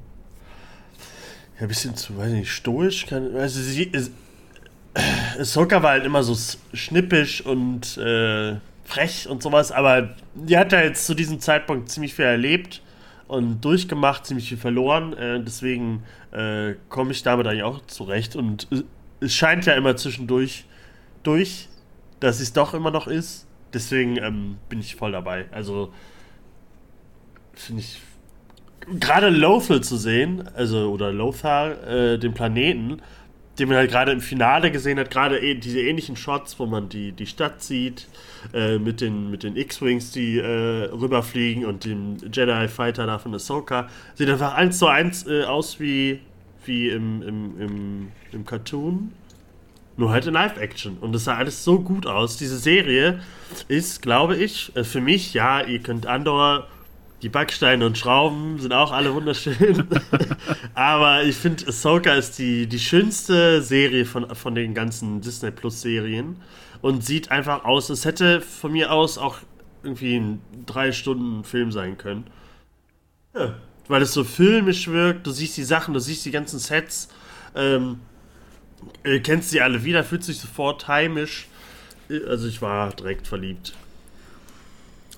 ja, 1.56 1.62
ein 1.62 1.68
bisschen 1.68 1.94
zu, 1.94 2.16
weiß 2.16 2.32
nicht, 2.32 2.50
stoisch. 2.50 3.04
Kann, 3.06 3.36
also 3.36 3.60
sie, 3.60 3.84
ist, 3.84 4.12
Ahsoka 5.38 5.82
war 5.82 5.90
halt 5.90 6.06
immer 6.06 6.22
so 6.22 6.36
schnippisch 6.72 7.44
und, 7.44 7.98
frech 8.88 9.28
und 9.28 9.42
sowas, 9.42 9.70
aber 9.70 10.14
die 10.34 10.56
hat 10.56 10.72
ja 10.72 10.80
jetzt 10.80 11.06
zu 11.06 11.14
diesem 11.14 11.40
Zeitpunkt 11.40 11.90
ziemlich 11.90 12.14
viel 12.14 12.24
erlebt 12.24 12.82
und 13.26 13.60
durchgemacht, 13.60 14.24
ziemlich 14.24 14.48
viel 14.48 14.56
verloren. 14.56 15.12
Äh, 15.12 15.42
deswegen 15.44 16.04
äh, 16.32 16.74
komme 16.88 17.12
ich 17.12 17.22
damit 17.22 17.46
eigentlich 17.46 17.64
auch 17.64 17.84
zurecht. 17.86 18.34
Und 18.34 18.66
es 19.20 19.34
scheint 19.34 19.66
ja 19.66 19.74
immer 19.74 19.94
zwischendurch 19.96 20.64
durch, 21.22 21.68
dass 22.20 22.40
es 22.40 22.54
doch 22.54 22.72
immer 22.72 22.90
noch 22.90 23.06
ist. 23.06 23.46
Deswegen 23.74 24.16
ähm, 24.16 24.56
bin 24.70 24.80
ich 24.80 24.96
voll 24.96 25.12
dabei. 25.12 25.44
Also 25.52 25.92
finde 27.52 27.82
ich 27.82 28.00
gerade 28.98 29.28
Lothal 29.28 29.82
zu 29.82 29.98
sehen, 29.98 30.48
also 30.54 30.90
oder 30.90 31.12
Lothar, 31.12 31.86
äh, 31.86 32.18
den 32.18 32.32
Planeten, 32.32 33.02
den 33.58 33.68
man 33.68 33.76
halt 33.76 33.90
gerade 33.90 34.12
im 34.12 34.20
Finale 34.20 34.70
gesehen 34.70 34.98
hat, 34.98 35.10
gerade 35.10 35.40
eh, 35.40 35.54
diese 35.54 35.80
ähnlichen 35.80 36.16
Shots, 36.16 36.58
wo 36.58 36.66
man 36.66 36.88
die, 36.88 37.12
die 37.12 37.26
Stadt 37.26 37.62
sieht, 37.62 38.06
äh, 38.54 38.78
mit 38.78 39.00
den, 39.00 39.30
mit 39.30 39.42
den 39.42 39.56
X-Wings, 39.56 40.12
die 40.12 40.38
äh, 40.38 40.90
rüberfliegen 40.92 41.64
und 41.64 41.84
dem 41.84 42.16
Jedi-Fighter 42.32 43.06
da 43.06 43.18
von 43.18 43.34
Ahsoka, 43.34 43.88
sieht 44.14 44.28
einfach 44.28 44.54
eins 44.54 44.78
zu 44.78 44.86
eins 44.86 45.26
äh, 45.26 45.44
aus 45.44 45.80
wie, 45.80 46.20
wie 46.64 46.88
im, 46.88 47.22
im, 47.22 47.60
im, 47.60 48.08
im 48.32 48.46
Cartoon. 48.46 49.12
Nur 49.96 50.10
halt 50.10 50.26
in 50.26 50.34
Live-Action. 50.34 50.98
Und 51.00 51.12
das 51.12 51.24
sah 51.24 51.34
alles 51.36 51.64
so 51.64 51.80
gut 51.80 52.06
aus. 52.06 52.36
Diese 52.36 52.56
Serie 52.56 53.18
ist, 53.66 54.00
glaube 54.00 54.36
ich, 54.36 54.74
äh, 54.76 54.84
für 54.84 55.00
mich, 55.00 55.34
ja, 55.34 55.60
ihr 55.60 55.80
könnt 55.80 56.06
Andor 56.06 56.68
die 57.22 57.28
Backsteine 57.28 57.84
und 57.84 57.98
Schrauben 57.98 58.58
sind 58.58 58.72
auch 58.72 58.92
alle 58.92 59.12
wunderschön. 59.12 59.88
Aber 60.74 61.24
ich 61.24 61.36
finde, 61.36 61.66
Ahsoka 61.66 62.14
ist 62.14 62.38
die, 62.38 62.66
die 62.66 62.78
schönste 62.78 63.60
Serie 63.62 64.04
von, 64.04 64.34
von 64.34 64.54
den 64.54 64.74
ganzen 64.74 65.20
Disney 65.20 65.50
Plus 65.50 65.80
Serien. 65.80 66.36
Und 66.80 67.04
sieht 67.04 67.32
einfach 67.32 67.64
aus, 67.64 67.90
es 67.90 68.04
hätte 68.04 68.40
von 68.40 68.70
mir 68.70 68.92
aus 68.92 69.18
auch 69.18 69.38
irgendwie 69.82 70.16
ein 70.16 70.40
drei 70.64 70.92
Stunden 70.92 71.42
Film 71.42 71.72
sein 71.72 71.98
können. 71.98 72.24
Ja, 73.34 73.54
weil 73.88 74.02
es 74.02 74.12
so 74.12 74.22
filmisch 74.22 74.86
wirkt, 74.86 75.26
du 75.26 75.32
siehst 75.32 75.56
die 75.56 75.64
Sachen, 75.64 75.94
du 75.94 76.00
siehst 76.00 76.24
die 76.24 76.30
ganzen 76.30 76.58
Sets, 76.58 77.08
ähm, 77.56 78.00
kennst 79.24 79.50
sie 79.50 79.60
alle 79.60 79.82
wieder, 79.82 80.04
fühlt 80.04 80.22
sich 80.22 80.38
sofort 80.38 80.86
heimisch. 80.86 81.48
also 82.28 82.46
ich 82.46 82.62
war 82.62 82.90
direkt 82.90 83.26
verliebt. 83.26 83.74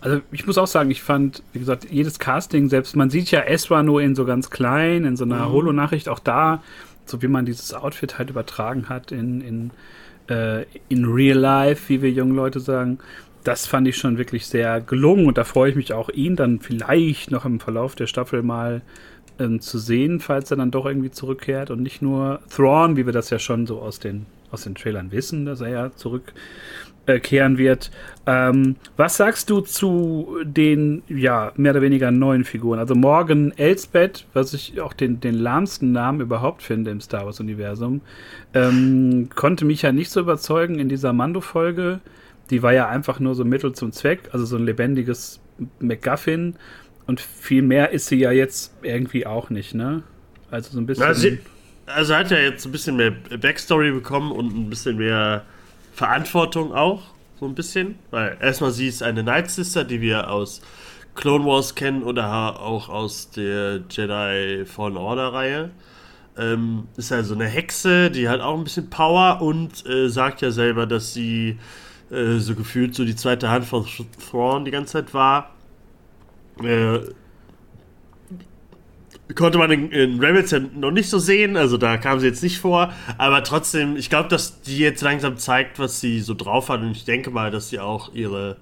Also 0.00 0.21
ich 0.33 0.47
muss 0.47 0.57
auch 0.57 0.66
sagen, 0.66 0.90
ich 0.90 1.02
fand, 1.02 1.42
wie 1.52 1.59
gesagt, 1.59 1.87
jedes 1.90 2.19
Casting, 2.19 2.69
selbst 2.69 2.97
man 2.97 3.11
sieht 3.11 3.30
ja 3.30 3.42
Ezra 3.47 3.83
nur 3.83 4.00
in 4.00 4.14
so 4.14 4.25
ganz 4.25 4.50
klein, 4.50 5.04
in 5.04 5.16
so 5.16 5.25
einer 5.25 5.49
mhm. 5.49 5.52
Holo-Nachricht, 5.52 6.09
auch 6.09 6.19
da, 6.19 6.62
so 7.04 7.21
wie 7.23 7.28
man 7.28 7.45
dieses 7.45 7.75
Outfit 7.75 8.19
halt 8.19 8.30
übertragen 8.30 8.88
hat 8.88 9.12
in, 9.12 9.40
in, 9.40 9.71
äh, 10.28 10.64
in 10.88 11.04
Real 11.04 11.38
Life, 11.38 11.88
wie 11.88 12.00
wir 12.00 12.11
jungen 12.11 12.35
Leute 12.35 12.61
sagen, 12.61 12.99
das 13.45 13.66
fand 13.66 13.88
ich 13.88 13.97
schon 13.97 14.19
wirklich 14.19 14.47
sehr 14.47 14.80
gelungen 14.80 15.26
und 15.26 15.38
da 15.38 15.45
freue 15.45 15.71
ich 15.71 15.76
mich 15.76 15.92
auch, 15.92 16.09
ihn 16.11 16.37
dann 16.37 16.61
vielleicht 16.61 17.30
noch 17.30 17.45
im 17.45 17.61
Verlauf 17.61 17.95
der 17.95 18.07
Staffel 18.07 18.42
mal 18.42 18.83
ähm, 19.38 19.61
zu 19.61 19.78
sehen, 19.78 20.21
falls 20.21 20.50
er 20.50 20.59
dann 20.59 20.71
doch 20.71 20.87
irgendwie 20.87 21.11
zurückkehrt 21.11 21.71
und 21.71 21.83
nicht 21.83 22.02
nur 22.02 22.40
Thrawn, 22.54 22.97
wie 22.97 23.07
wir 23.07 23.12
das 23.12 23.30
ja 23.30 23.38
schon 23.38 23.66
so 23.66 23.80
aus 23.80 23.99
den, 23.99 24.26
aus 24.50 24.62
den 24.62 24.75
Trailern 24.75 25.11
wissen, 25.12 25.47
dass 25.47 25.61
er 25.61 25.69
ja 25.69 25.90
zurückkehren 27.10 27.58
wird. 27.58 27.90
Ähm, 28.26 28.76
was 28.96 29.16
sagst 29.16 29.50
du 29.50 29.60
zu 29.60 30.38
den, 30.44 31.02
ja, 31.08 31.52
mehr 31.56 31.72
oder 31.72 31.82
weniger 31.82 32.10
neuen 32.10 32.44
Figuren? 32.44 32.78
Also 32.78 32.94
Morgan 32.94 33.52
Elsbeth, 33.56 34.26
was 34.32 34.52
ich 34.52 34.80
auch 34.80 34.92
den, 34.92 35.20
den 35.20 35.34
lahmsten 35.34 35.92
Namen 35.92 36.20
überhaupt 36.20 36.62
finde 36.62 36.90
im 36.90 37.00
Star 37.00 37.26
Wars-Universum, 37.26 38.00
ähm, 38.54 39.28
konnte 39.34 39.64
mich 39.64 39.82
ja 39.82 39.92
nicht 39.92 40.10
so 40.10 40.20
überzeugen 40.20 40.78
in 40.78 40.88
dieser 40.88 41.12
Mando-Folge 41.12 42.00
die 42.50 42.62
war 42.62 42.72
ja 42.72 42.88
einfach 42.88 43.20
nur 43.20 43.34
so 43.34 43.44
Mittel 43.44 43.72
zum 43.72 43.92
Zweck, 43.92 44.28
also 44.32 44.44
so 44.44 44.56
ein 44.56 44.64
lebendiges 44.64 45.40
MacGuffin. 45.78 46.56
Und 47.06 47.20
viel 47.20 47.62
mehr 47.62 47.90
ist 47.90 48.06
sie 48.06 48.16
ja 48.16 48.32
jetzt 48.32 48.74
irgendwie 48.82 49.26
auch 49.26 49.50
nicht, 49.50 49.74
ne? 49.74 50.02
Also 50.50 50.72
so 50.72 50.80
ein 50.80 50.86
bisschen. 50.86 51.04
Also, 51.04 51.28
also 51.86 52.14
hat 52.14 52.30
ja 52.30 52.38
jetzt 52.38 52.66
ein 52.66 52.72
bisschen 52.72 52.96
mehr 52.96 53.10
Backstory 53.10 53.92
bekommen 53.92 54.32
und 54.32 54.54
ein 54.54 54.68
bisschen 54.68 54.96
mehr 54.96 55.44
Verantwortung 56.00 56.73
auch, 56.73 57.02
so 57.38 57.45
ein 57.45 57.54
bisschen. 57.54 57.99
Weil 58.11 58.38
erstmal 58.40 58.71
sie 58.71 58.88
ist 58.88 59.02
eine 59.02 59.23
Night 59.23 59.50
Sister, 59.50 59.85
die 59.85 60.00
wir 60.00 60.30
aus 60.30 60.62
Clone 61.14 61.45
Wars 61.45 61.75
kennen 61.75 62.02
oder 62.02 62.59
auch 62.59 62.88
aus 62.88 63.28
der 63.33 63.83
Jedi 63.90 64.64
Fallen 64.64 64.97
Order 64.97 65.35
Reihe. 65.35 65.71
Ähm, 66.38 66.88
ist 66.97 67.12
also 67.12 67.35
eine 67.35 67.45
Hexe, 67.45 68.11
die 68.11 68.30
hat 68.30 68.40
auch 68.40 68.57
ein 68.57 68.64
bisschen 68.64 68.88
Power 68.88 69.42
und 69.42 69.85
äh, 69.85 70.09
sagt 70.09 70.40
ja 70.40 70.50
selber, 70.50 70.87
dass 70.87 71.12
sie 71.12 71.59
äh, 72.11 72.38
so 72.38 72.54
gefühlt 72.54 72.95
so 72.95 73.04
die 73.04 73.16
zweite 73.16 73.50
Hand 73.50 73.66
von 73.66 73.85
Thrawn 74.30 74.64
die 74.64 74.71
ganze 74.71 74.92
Zeit 74.95 75.12
war. 75.12 75.50
Äh, 76.62 77.00
konnte 79.34 79.58
man 79.58 79.70
in, 79.70 79.90
in 79.90 80.20
Rebels 80.20 80.50
ja 80.50 80.58
noch 80.58 80.90
nicht 80.90 81.08
so 81.08 81.18
sehen, 81.18 81.56
also 81.56 81.76
da 81.76 81.96
kam 81.96 82.20
sie 82.20 82.26
jetzt 82.26 82.42
nicht 82.42 82.58
vor, 82.58 82.92
aber 83.18 83.42
trotzdem, 83.44 83.96
ich 83.96 84.10
glaube, 84.10 84.28
dass 84.28 84.62
die 84.62 84.78
jetzt 84.78 85.02
langsam 85.02 85.37
zeigt, 85.37 85.78
was 85.78 86.00
sie 86.00 86.20
so 86.20 86.34
drauf 86.34 86.68
hat 86.68 86.80
und 86.80 86.92
ich 86.92 87.04
denke 87.04 87.30
mal, 87.30 87.50
dass 87.50 87.68
sie 87.68 87.80
auch 87.80 88.14
ihre 88.14 88.56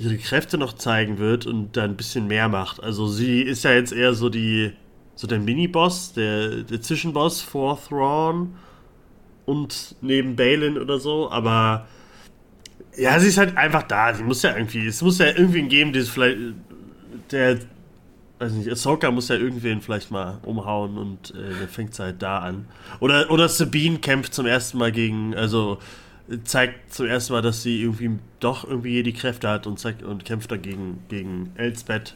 ihre 0.00 0.16
Kräfte 0.16 0.58
noch 0.58 0.74
zeigen 0.74 1.18
wird 1.18 1.46
und 1.46 1.76
da 1.76 1.82
ein 1.82 1.96
bisschen 1.96 2.28
mehr 2.28 2.48
macht. 2.48 2.80
Also 2.80 3.08
sie 3.08 3.42
ist 3.42 3.64
ja 3.64 3.72
jetzt 3.72 3.92
eher 3.92 4.14
so 4.14 4.28
die 4.28 4.72
so 5.16 5.26
der 5.26 5.40
Mini-Boss, 5.40 6.12
der, 6.12 6.62
der 6.62 6.80
Zwischenboss 6.80 7.40
vor 7.40 7.80
Thrawn 7.82 8.54
und 9.46 9.96
neben 10.00 10.36
Balin 10.36 10.78
oder 10.78 11.00
so, 11.00 11.28
aber 11.30 11.88
ja, 12.96 13.18
sie 13.18 13.28
ist 13.28 13.38
halt 13.38 13.56
einfach 13.56 13.82
da. 13.82 14.14
Sie 14.14 14.22
muss 14.22 14.42
ja 14.42 14.56
irgendwie, 14.56 14.86
es 14.86 15.02
muss 15.02 15.18
ja 15.18 15.26
irgendwen 15.26 15.68
geben, 15.68 15.92
der 15.92 16.04
vielleicht, 16.04 16.38
der, 17.30 17.58
weiß 18.38 18.52
nicht, 18.52 18.70
Ahsoka 18.70 19.10
muss 19.10 19.28
ja 19.28 19.36
irgendwen 19.36 19.80
vielleicht 19.80 20.10
mal 20.10 20.38
umhauen 20.42 20.96
und 20.96 21.30
äh, 21.30 21.58
dann 21.58 21.68
fängt 21.68 21.92
es 21.92 21.98
halt 21.98 22.22
da 22.22 22.38
an. 22.38 22.66
Oder, 23.00 23.30
oder 23.30 23.48
Sabine 23.48 23.98
kämpft 23.98 24.34
zum 24.34 24.46
ersten 24.46 24.78
Mal 24.78 24.92
gegen, 24.92 25.34
also 25.34 25.78
zeigt 26.44 26.92
zum 26.92 27.06
ersten 27.06 27.32
Mal, 27.32 27.42
dass 27.42 27.62
sie 27.62 27.82
irgendwie 27.82 28.18
doch 28.40 28.68
irgendwie 28.68 29.02
die 29.02 29.12
Kräfte 29.12 29.48
hat 29.48 29.66
und 29.66 29.78
zeigt 29.78 30.02
und 30.02 30.24
kämpft 30.24 30.50
dagegen 30.50 31.02
gegen 31.08 31.52
Elsbeth. 31.56 32.14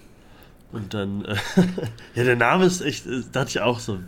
Und 0.73 0.95
dann, 0.95 1.25
äh, 1.25 1.37
ja, 2.15 2.25
der 2.25 2.37
Name 2.37 2.65
ist 2.65 2.81
echt, 2.81 3.07
äh, 3.07 3.23
dachte 3.33 3.51
ich 3.51 3.61
auch 3.61 3.79
so. 3.79 3.99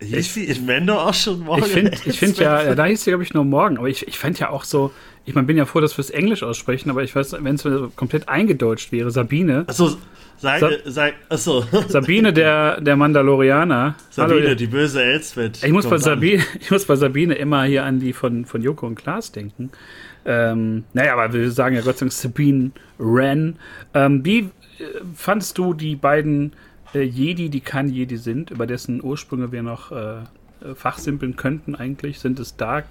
Hieß 0.00 0.34
sie 0.34 0.44
in 0.44 0.66
Mendo 0.66 1.00
auch 1.00 1.14
schon 1.14 1.40
morgen? 1.40 1.64
Ich 1.64 1.70
finde 1.70 1.96
find 1.96 2.38
ja, 2.38 2.74
da 2.74 2.84
hieß 2.84 3.04
sie, 3.04 3.10
glaube 3.10 3.22
ich, 3.22 3.32
nur 3.32 3.44
morgen, 3.44 3.78
aber 3.78 3.88
ich, 3.88 4.06
ich 4.06 4.18
fand 4.18 4.38
ja 4.38 4.50
auch 4.50 4.64
so, 4.64 4.92
ich 5.26 5.34
meine, 5.34 5.46
bin 5.46 5.56
ja 5.56 5.64
froh, 5.64 5.80
dass 5.80 5.96
wir 5.96 6.00
es 6.00 6.10
Englisch 6.10 6.42
aussprechen, 6.42 6.90
aber 6.90 7.02
ich 7.02 7.16
weiß, 7.16 7.32
wenn 7.40 7.54
es 7.54 7.64
komplett 7.96 8.28
eingedeutscht 8.28 8.92
wäre, 8.92 9.10
Sabine. 9.10 9.64
Achso, 9.66 9.96
sei, 10.36 10.60
Sa 10.60 10.70
sei, 10.84 11.14
achso. 11.30 11.64
Sabine, 11.88 12.32
der, 12.32 12.80
der 12.80 12.96
Mandalorianer. 12.96 13.94
Sabine, 14.10 14.42
Hallo, 14.42 14.54
die 14.54 14.66
böse 14.66 15.02
Elsbeth. 15.02 15.64
Ich 15.64 15.72
muss, 15.72 15.88
bei 15.88 15.96
Sabine, 15.96 16.42
ich 16.60 16.70
muss 16.70 16.84
bei 16.84 16.96
Sabine 16.96 17.34
immer 17.34 17.64
hier 17.64 17.84
an 17.84 18.00
die 18.00 18.12
von, 18.12 18.44
von 18.44 18.60
Joko 18.60 18.86
und 18.86 18.96
Klaas 18.96 19.32
denken. 19.32 19.70
Ähm, 20.26 20.84
naja, 20.92 21.14
aber 21.14 21.32
wir 21.32 21.50
sagen 21.50 21.74
ja 21.74 21.82
Gott 21.82 21.96
sei 21.96 22.04
Dank 22.04 22.12
Sabine 22.12 22.70
Wren. 22.98 23.56
Ähm, 23.94 24.24
wie 24.26 24.38
äh, 24.40 24.50
fandest 25.14 25.56
du 25.56 25.72
die 25.72 25.96
beiden 25.96 26.52
äh, 26.94 27.02
Jedi, 27.02 27.48
die 27.48 27.60
kein 27.60 27.88
Jedi 27.88 28.18
sind, 28.18 28.50
über 28.50 28.66
dessen 28.66 29.02
Ursprünge 29.02 29.52
wir 29.52 29.62
noch 29.62 29.90
äh, 29.90 30.18
äh 30.18 30.74
fachsimpeln 30.74 31.36
könnten 31.36 31.74
eigentlich? 31.74 32.20
Sind 32.20 32.38
es 32.38 32.56
Dark 32.56 32.84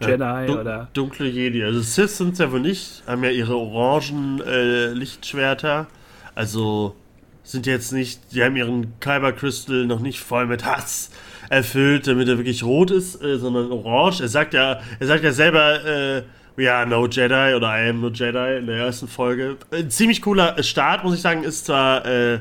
Jedi 0.00 0.20
ja, 0.20 0.46
dun 0.46 0.58
oder. 0.58 0.88
Dunkle 0.92 1.28
Jedi. 1.28 1.64
Also 1.64 1.80
Sith 1.80 2.16
sind 2.16 2.32
es 2.34 2.38
ja 2.38 2.50
wohl 2.52 2.60
nicht, 2.60 3.02
haben 3.06 3.24
ja 3.24 3.30
ihre 3.30 3.56
orangen 3.56 4.40
äh, 4.42 4.88
Lichtschwerter. 4.88 5.86
Also 6.34 6.94
sind 7.42 7.66
jetzt 7.66 7.92
nicht, 7.92 8.32
die 8.32 8.42
haben 8.42 8.56
ihren 8.56 8.98
Kyber 9.00 9.32
Crystal 9.32 9.86
noch 9.86 10.00
nicht 10.00 10.20
voll 10.20 10.46
mit 10.46 10.64
Hass 10.64 11.10
erfüllt, 11.48 12.06
damit 12.06 12.28
er 12.28 12.38
wirklich 12.38 12.64
rot 12.64 12.90
ist, 12.90 13.22
äh, 13.22 13.38
sondern 13.38 13.70
orange. 13.70 14.20
Er 14.20 14.28
sagt 14.28 14.52
ja, 14.52 14.80
er 14.98 15.06
sagt 15.06 15.24
ja 15.24 15.32
selber, 15.32 15.84
äh, 15.84 16.22
We 16.56 16.72
are 16.72 16.86
no 16.86 17.06
Jedi 17.06 17.54
oder 17.54 17.68
I 17.68 17.90
am 17.90 18.00
no 18.00 18.08
Jedi 18.08 18.58
in 18.58 18.66
der 18.66 18.78
ersten 18.78 19.08
Folge. 19.08 19.58
Ein 19.70 19.86
äh, 19.86 19.88
ziemlich 19.88 20.22
cooler 20.22 20.62
Start, 20.62 21.04
muss 21.04 21.14
ich 21.14 21.20
sagen, 21.20 21.44
ist 21.44 21.66
zwar 21.66 22.04
äh, 22.06 22.40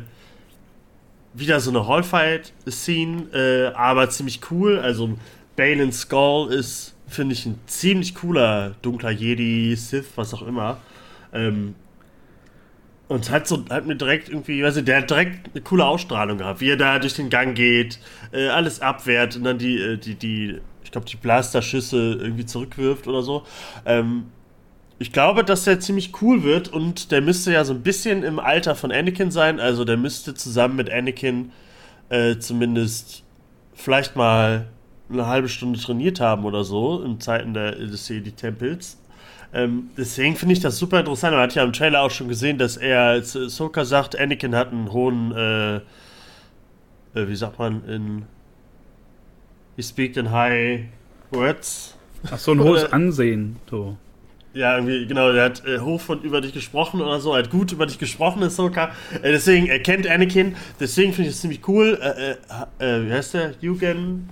wieder 1.33 1.59
so 1.59 1.69
eine 1.69 1.85
Hallfight-Scene, 1.85 3.23
äh, 3.33 3.75
aber 3.75 4.09
ziemlich 4.09 4.39
cool. 4.49 4.79
Also 4.79 5.17
Bane 5.57 5.91
Skull 5.91 6.51
ist 6.53 6.94
finde 7.07 7.33
ich, 7.33 7.45
ein 7.45 7.59
ziemlich 7.67 8.15
cooler 8.15 8.75
dunkler 8.81 9.11
Jedi, 9.11 9.75
Sith, 9.75 10.05
was 10.15 10.33
auch 10.33 10.41
immer. 10.41 10.77
Ähm, 11.33 11.75
und 13.07 13.29
hat 13.29 13.47
so, 13.47 13.63
hat 13.69 13.85
mir 13.85 13.95
direkt 13.95 14.29
irgendwie, 14.29 14.63
weiß 14.63 14.77
ich, 14.77 14.85
der 14.85 14.97
hat 14.97 15.09
direkt 15.09 15.51
eine 15.53 15.63
coole 15.63 15.85
Ausstrahlung 15.85 16.39
gehabt, 16.39 16.59
wie 16.61 16.69
er 16.69 16.77
da 16.77 16.97
durch 16.97 17.13
den 17.13 17.29
Gang 17.29 17.55
geht, 17.55 17.99
äh, 18.31 18.47
alles 18.47 18.81
abwehrt 18.81 19.35
und 19.35 19.43
dann 19.43 19.57
die, 19.57 19.77
äh, 19.77 19.97
die, 19.97 20.15
die, 20.15 20.59
ich 20.83 20.91
glaube, 20.91 21.07
die 21.07 21.17
Blaster-Schüsse 21.17 22.17
irgendwie 22.19 22.45
zurückwirft 22.45 23.07
oder 23.07 23.21
so. 23.21 23.43
Ähm, 23.85 24.25
ich 24.97 25.11
glaube, 25.11 25.43
dass 25.43 25.65
der 25.65 25.79
ziemlich 25.79 26.21
cool 26.21 26.43
wird 26.43 26.69
und 26.69 27.11
der 27.11 27.21
müsste 27.21 27.51
ja 27.51 27.63
so 27.65 27.73
ein 27.73 27.83
bisschen 27.83 28.23
im 28.23 28.39
Alter 28.39 28.75
von 28.75 28.91
Anakin 28.91 29.29
sein, 29.29 29.59
also 29.59 29.83
der 29.83 29.97
müsste 29.97 30.33
zusammen 30.33 30.77
mit 30.77 30.89
Anakin 30.89 31.51
äh, 32.09 32.37
zumindest 32.37 33.23
vielleicht 33.73 34.15
mal 34.15 34.67
eine 35.09 35.27
halbe 35.27 35.49
Stunde 35.49 35.79
trainiert 35.79 36.19
haben 36.19 36.45
oder 36.45 36.63
so 36.63 37.03
in 37.03 37.19
Zeiten 37.19 37.53
der, 37.53 37.73
des 37.73 38.07
Jedi-Tempels. 38.09 38.97
Ähm, 39.53 39.89
deswegen 39.97 40.35
finde 40.35 40.53
ich 40.53 40.59
das 40.59 40.77
super 40.77 40.99
interessant. 40.99 41.33
Man 41.33 41.43
hat 41.43 41.55
ja 41.55 41.63
im 41.63 41.71
Trailer 41.71 42.01
auch 42.01 42.11
schon 42.11 42.27
gesehen, 42.27 42.57
dass 42.57 42.75
er, 42.75 43.01
als 43.01 43.35
Ahsoka 43.37 43.85
sagt, 43.85 44.19
Anakin 44.19 44.55
hat 44.55 44.71
einen 44.71 44.91
hohen, 44.91 45.31
äh, 45.31 45.75
äh, 45.77 45.81
wie 47.13 47.35
sagt 47.35 47.59
man, 47.59 47.85
in 47.87 48.25
He 49.77 49.83
speak 49.83 50.17
in 50.17 50.31
high 50.31 50.85
words. 51.31 51.95
Ach, 52.31 52.37
so 52.37 52.51
ein 52.51 52.59
hohes 52.59 52.91
Ansehen, 52.91 53.57
so. 53.69 53.97
Ja, 54.53 54.75
irgendwie, 54.75 55.05
genau, 55.05 55.33
der 55.33 55.43
hat 55.43 55.65
äh, 55.65 55.79
hoch 55.79 55.99
von 55.99 56.21
über 56.21 56.39
dich 56.39 56.53
gesprochen 56.53 57.01
oder 57.01 57.19
so, 57.19 57.33
er 57.33 57.39
hat 57.39 57.49
gut 57.49 57.73
über 57.73 57.85
dich 57.85 57.99
gesprochen, 57.99 58.41
Ahsoka. 58.41 58.91
Äh, 59.21 59.31
deswegen, 59.31 59.67
er 59.67 59.79
kennt 59.79 60.07
Anakin, 60.07 60.55
deswegen 60.79 61.13
finde 61.13 61.29
ich 61.29 61.35
es 61.35 61.41
ziemlich 61.41 61.67
cool. 61.67 61.99
Äh, 62.01 62.31
äh, 62.81 62.97
äh, 62.97 63.07
wie 63.07 63.11
heißt 63.11 63.33
der? 63.33 63.53
Yugen 63.61 64.29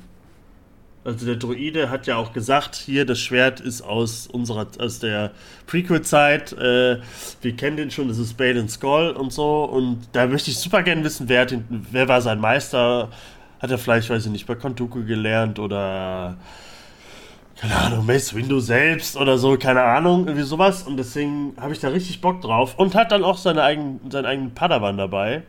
also 1.06 1.26
der 1.26 1.36
Druide 1.36 1.90
hat 1.90 2.08
ja 2.08 2.16
auch 2.16 2.32
gesagt, 2.32 2.76
hier 2.76 3.06
das 3.06 3.20
Schwert 3.20 3.60
ist 3.60 3.82
aus 3.82 4.28
unserer, 4.28 4.68
aus 4.80 5.00
der 5.00 5.32
Prequel-Zeit. 5.68 6.54
Äh, 6.54 7.00
wir 7.42 7.56
kennen 7.56 7.78
den 7.78 7.92
schon, 7.92 8.08
das 8.08 8.18
ist 8.18 8.36
Bale 8.36 8.60
and 8.60 8.72
Skull 8.72 9.10
und 9.12 9.34
so. 9.34 9.66
Und 9.66 10.08
da 10.14 10.28
möchte 10.28 10.50
ich 10.52 10.58
super 10.58 10.82
gerne 10.82 11.04
wissen, 11.04 11.28
wer, 11.28 11.46
den, 11.46 11.66
wer 11.92 12.08
war 12.08 12.22
sein 12.22 12.40
Meister? 12.40 13.10
Hat 13.60 13.72
er 13.72 13.78
vielleicht, 13.78 14.10
weiß 14.10 14.26
ich 14.26 14.32
nicht, 14.32 14.46
bei 14.46 14.56
Kontuku 14.56 15.04
gelernt 15.04 15.60
oder 15.60 16.38
keine 17.58 17.76
Ahnung, 17.78 18.06
Mace 18.06 18.34
Window 18.34 18.60
selbst 18.60 19.16
oder 19.16 19.38
so, 19.38 19.58
keine 19.58 19.82
Ahnung, 19.84 20.28
irgendwie 20.28 20.46
sowas. 20.46 20.84
Und 20.84 20.98
deswegen 20.98 21.54
habe 21.60 21.74
ich 21.74 21.80
da 21.80 21.90
richtig 21.90 22.20
Bock 22.20 22.42
drauf. 22.42 22.76
Und 22.78 22.96
hat 22.96 23.12
dann 23.12 23.24
auch 23.24 23.38
seine 23.38 23.64
eigenen, 23.64 24.00
seinen 24.10 24.26
eigenen 24.26 24.54
Padawan 24.54 24.98
dabei. 24.98 25.44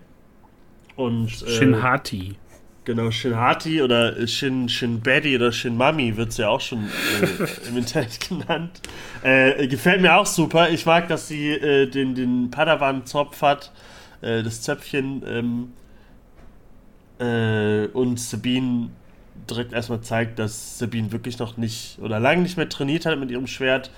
Und, 0.96 1.42
äh, 1.42 1.50
Shinhati. 1.50 2.36
Genau, 2.84 3.10
Shinhati 3.10 3.80
oder 3.80 4.26
Shin, 4.26 4.68
Shin 4.68 5.00
Betty 5.00 5.36
oder 5.36 5.52
Shin 5.52 5.76
Mami 5.76 6.16
wird 6.18 6.30
es 6.30 6.36
ja 6.36 6.48
auch 6.48 6.60
schon 6.60 6.84
äh, 6.84 7.68
im 7.68 7.78
Internet 7.78 8.28
genannt. 8.28 8.80
Äh, 9.22 9.66
gefällt 9.68 10.02
mir 10.02 10.14
auch 10.16 10.26
super. 10.26 10.68
Ich 10.68 10.84
mag, 10.84 11.08
dass 11.08 11.28
sie 11.28 11.50
äh, 11.50 11.86
den, 11.86 12.14
den 12.14 12.50
Padawan-Zopf 12.50 13.40
hat, 13.40 13.72
äh, 14.20 14.42
das 14.42 14.60
Zöpfchen. 14.60 15.22
Ähm, 15.26 15.72
äh, 17.18 17.86
und 17.88 18.20
Sabine 18.20 18.90
direkt 19.48 19.72
erstmal 19.72 20.02
zeigt, 20.02 20.38
dass 20.38 20.78
Sabine 20.78 21.10
wirklich 21.12 21.38
noch 21.38 21.56
nicht 21.56 21.98
oder 22.00 22.20
lange 22.20 22.42
nicht 22.42 22.56
mehr 22.56 22.68
trainiert 22.68 23.06
hat 23.06 23.18
mit 23.18 23.30
ihrem 23.30 23.46
Schwert, 23.46 23.90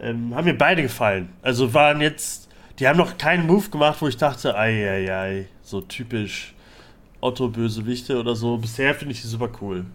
ähm, 0.00 0.34
haben 0.34 0.44
mir 0.44 0.56
beide 0.56 0.82
gefallen. 0.82 1.30
Also 1.42 1.74
waren 1.74 2.00
jetzt, 2.00 2.48
die 2.78 2.88
haben 2.88 2.96
noch 2.96 3.18
keinen 3.18 3.46
Move 3.46 3.68
gemacht, 3.68 4.00
wo 4.00 4.08
ich 4.08 4.16
dachte, 4.16 4.56
ei, 4.56 4.88
ei, 4.88 5.14
ei, 5.14 5.48
so 5.62 5.80
typisch 5.80 6.54
Otto-Bösewichte 7.22 8.18
oder 8.18 8.36
so. 8.36 8.58
Bisher 8.58 8.94
finde 8.94 9.14
ich 9.14 9.22
die 9.22 9.28
super 9.28 9.50
cool. 9.60 9.86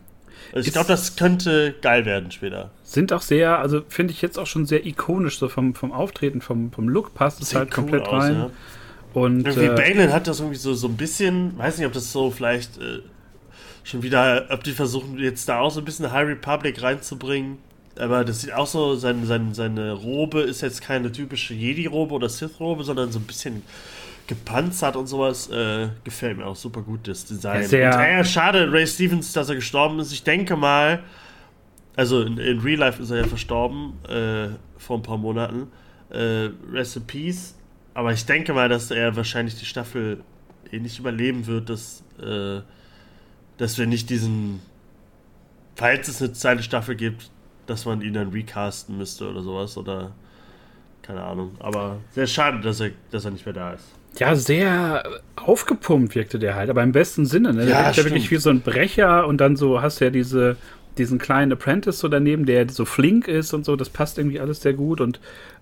Also 0.53 0.67
ich 0.67 0.73
glaube, 0.73 0.87
das 0.87 1.15
könnte 1.15 1.75
geil 1.81 2.05
werden 2.05 2.31
später. 2.31 2.71
Sind 2.83 3.11
auch 3.11 3.21
sehr, 3.21 3.59
also 3.59 3.81
finde 3.89 4.13
ich 4.13 4.21
jetzt 4.21 4.39
auch 4.39 4.47
schon 4.47 4.65
sehr 4.65 4.85
ikonisch, 4.85 5.37
so 5.39 5.49
vom, 5.49 5.75
vom 5.75 5.91
Auftreten, 5.91 6.41
vom, 6.41 6.71
vom 6.71 6.87
Look 6.87 7.13
passt 7.13 7.41
es 7.41 7.53
halt 7.53 7.71
komplett 7.71 8.07
cool 8.07 8.13
aus, 8.13 8.23
rein. 8.23 8.35
Ja. 8.35 8.49
Und, 9.13 9.47
irgendwie 9.47 9.67
äh, 9.67 9.75
Balin 9.75 10.13
hat 10.13 10.27
das 10.27 10.39
irgendwie 10.39 10.57
so, 10.57 10.73
so 10.73 10.87
ein 10.87 10.95
bisschen, 10.95 11.57
weiß 11.57 11.77
nicht, 11.77 11.87
ob 11.87 11.93
das 11.93 12.11
so 12.11 12.31
vielleicht 12.31 12.77
äh, 12.77 12.99
schon 13.83 14.03
wieder, 14.03 14.47
ob 14.49 14.63
die 14.63 14.71
versuchen 14.71 15.17
jetzt 15.17 15.49
da 15.49 15.59
auch 15.59 15.71
so 15.71 15.81
ein 15.81 15.85
bisschen 15.85 16.11
High 16.11 16.27
Republic 16.27 16.81
reinzubringen. 16.81 17.57
Aber 17.97 18.23
das 18.23 18.41
sieht 18.41 18.53
auch 18.53 18.67
so, 18.67 18.95
sein, 18.95 19.25
sein, 19.25 19.53
seine 19.53 19.93
Robe 19.93 20.41
ist 20.41 20.61
jetzt 20.61 20.81
keine 20.81 21.11
typische 21.11 21.55
Jedi-Robe 21.55 22.13
oder 22.13 22.29
Sith-Robe, 22.29 22.83
sondern 22.83 23.11
so 23.11 23.17
ein 23.17 23.23
bisschen 23.25 23.63
gepanzert 24.27 24.95
und 24.95 25.07
sowas. 25.07 25.49
Äh, 25.49 25.89
gefällt 26.03 26.37
mir 26.37 26.45
auch 26.45 26.55
super 26.55 26.81
gut, 26.81 27.07
das 27.07 27.25
Design. 27.25 27.63
Sehr 27.63 27.93
und, 27.93 28.01
äh, 28.01 28.25
schade, 28.25 28.71
Ray 28.71 28.85
Stevens, 28.85 29.33
dass 29.33 29.49
er 29.49 29.55
gestorben 29.55 29.99
ist. 29.99 30.11
Ich 30.11 30.23
denke 30.23 30.55
mal, 30.55 31.03
also 31.95 32.21
in, 32.21 32.37
in 32.37 32.59
Real 32.59 32.79
Life 32.79 33.01
ist 33.01 33.09
er 33.09 33.17
ja 33.17 33.27
verstorben, 33.27 33.93
äh, 34.07 34.49
vor 34.77 34.97
ein 34.97 35.03
paar 35.03 35.17
Monaten. 35.17 35.71
Äh, 36.09 36.49
Peace. 37.07 37.55
Aber 37.93 38.13
ich 38.13 38.25
denke 38.25 38.53
mal, 38.53 38.69
dass 38.69 38.91
er 38.91 39.15
wahrscheinlich 39.15 39.55
die 39.57 39.65
Staffel 39.65 40.23
eh 40.71 40.79
nicht 40.79 40.99
überleben 40.99 41.47
wird, 41.47 41.69
dass, 41.69 42.03
äh, 42.21 42.61
dass 43.57 43.77
wir 43.79 43.87
nicht 43.87 44.09
diesen, 44.09 44.61
falls 45.75 46.07
es 46.07 46.21
eine 46.21 46.33
zweite 46.33 46.61
Staffel 46.61 46.95
gibt, 46.95 47.31
dass 47.65 47.85
man 47.85 48.01
ihn 48.01 48.13
dann 48.13 48.29
recasten 48.29 48.97
müsste 48.97 49.27
oder 49.29 49.41
sowas. 49.41 49.77
Oder 49.77 50.11
keine 51.01 51.23
Ahnung. 51.23 51.55
Aber 51.59 51.97
sehr 52.11 52.27
schade, 52.27 52.59
dass 52.61 52.79
er, 52.81 52.91
dass 53.09 53.25
er 53.25 53.31
nicht 53.31 53.45
mehr 53.45 53.53
da 53.53 53.71
ist. 53.71 53.96
Ja, 54.19 54.35
sehr 54.35 55.03
aufgepumpt 55.35 56.15
wirkte 56.15 56.39
der 56.39 56.55
halt, 56.55 56.69
aber 56.69 56.83
im 56.83 56.91
besten 56.91 57.25
Sinne. 57.25 57.53
Ne? 57.53 57.61
Ja, 57.61 57.77
der 57.77 57.85
wirkt 57.85 57.97
ja 57.97 58.03
wirklich 58.05 58.31
wie 58.31 58.37
so 58.37 58.49
ein 58.49 58.61
Brecher 58.61 59.27
und 59.27 59.39
dann 59.39 59.55
so 59.55 59.81
hast 59.81 59.99
du 59.99 60.05
ja 60.05 60.11
diese, 60.11 60.57
diesen 60.97 61.19
kleinen 61.19 61.51
Apprentice 61.51 61.99
so 61.99 62.07
daneben, 62.07 62.45
der 62.45 62.69
so 62.69 62.85
flink 62.85 63.27
ist 63.27 63.53
und 63.53 63.65
so. 63.65 63.75
Das 63.75 63.89
passt 63.89 64.17
irgendwie 64.17 64.39
alles 64.39 64.61
sehr 64.61 64.73
gut 64.73 65.01
und 65.01 65.19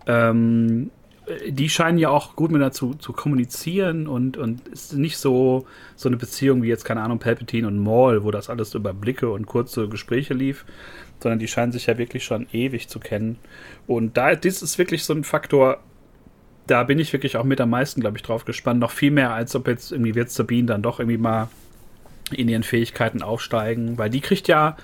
ähm, 0.08 0.90
die 1.48 1.70
scheinen 1.70 1.98
ja 1.98 2.10
auch 2.10 2.36
gut 2.36 2.52
miteinander 2.52 2.74
zu, 2.74 2.94
zu 2.94 3.14
kommunizieren 3.14 4.08
und, 4.08 4.38
und 4.38 4.68
ist 4.68 4.94
nicht 4.94 5.18
so, 5.18 5.66
so 5.96 6.08
eine 6.08 6.18
Beziehung 6.18 6.62
wie 6.62 6.68
jetzt, 6.68 6.86
keine 6.86 7.02
Ahnung, 7.02 7.20
Palpatine 7.20 7.68
und 7.68 7.80
Maul, 7.80 8.24
wo 8.24 8.32
das 8.32 8.50
alles 8.50 8.74
über 8.76 8.94
Blicke 8.94 9.30
und 9.30 9.48
kurze 9.48 9.90
Gespräche 9.90 10.34
lief, 10.34 10.66
sondern 11.20 11.40
die 11.40 11.48
scheinen 11.48 11.72
sich 11.72 11.88
ja 11.88 11.98
wirklich 11.98 12.24
schon 12.24 12.48
ewig 12.52 12.90
zu 12.90 13.00
kennen. 13.00 13.38
Und 13.88 14.18
da, 14.18 14.36
das 14.36 14.62
ist 14.62 14.78
wirklich 14.78 15.04
so 15.04 15.14
ein 15.14 15.24
Faktor, 15.24 15.80
da 16.68 16.84
bin 16.84 17.00
ich 17.00 17.14
wirklich 17.14 17.38
auch 17.38 17.44
mit 17.44 17.62
am 17.62 17.70
meisten, 17.70 18.02
glaube 18.02 18.18
ich, 18.18 18.24
drauf 18.24 18.46
gespannt. 18.46 18.80
Noch 18.80 18.92
viel 18.92 19.12
mehr, 19.12 19.34
als 19.34 19.56
ob 19.56 19.68
jetzt 19.68 19.92
irgendwie 19.92 20.16
wird 20.16 20.32
Sabine 20.32 20.68
dann 20.68 20.82
doch 20.82 21.00
irgendwie 21.00 21.18
mal 21.18 21.50
in 22.32 22.50
ihren 22.50 22.64
Fähigkeiten 22.64 23.22
aufsteigen, 23.22 23.98
weil 23.98 24.10
die 24.10 24.22
kriegt 24.22 24.48
ja 24.48 24.78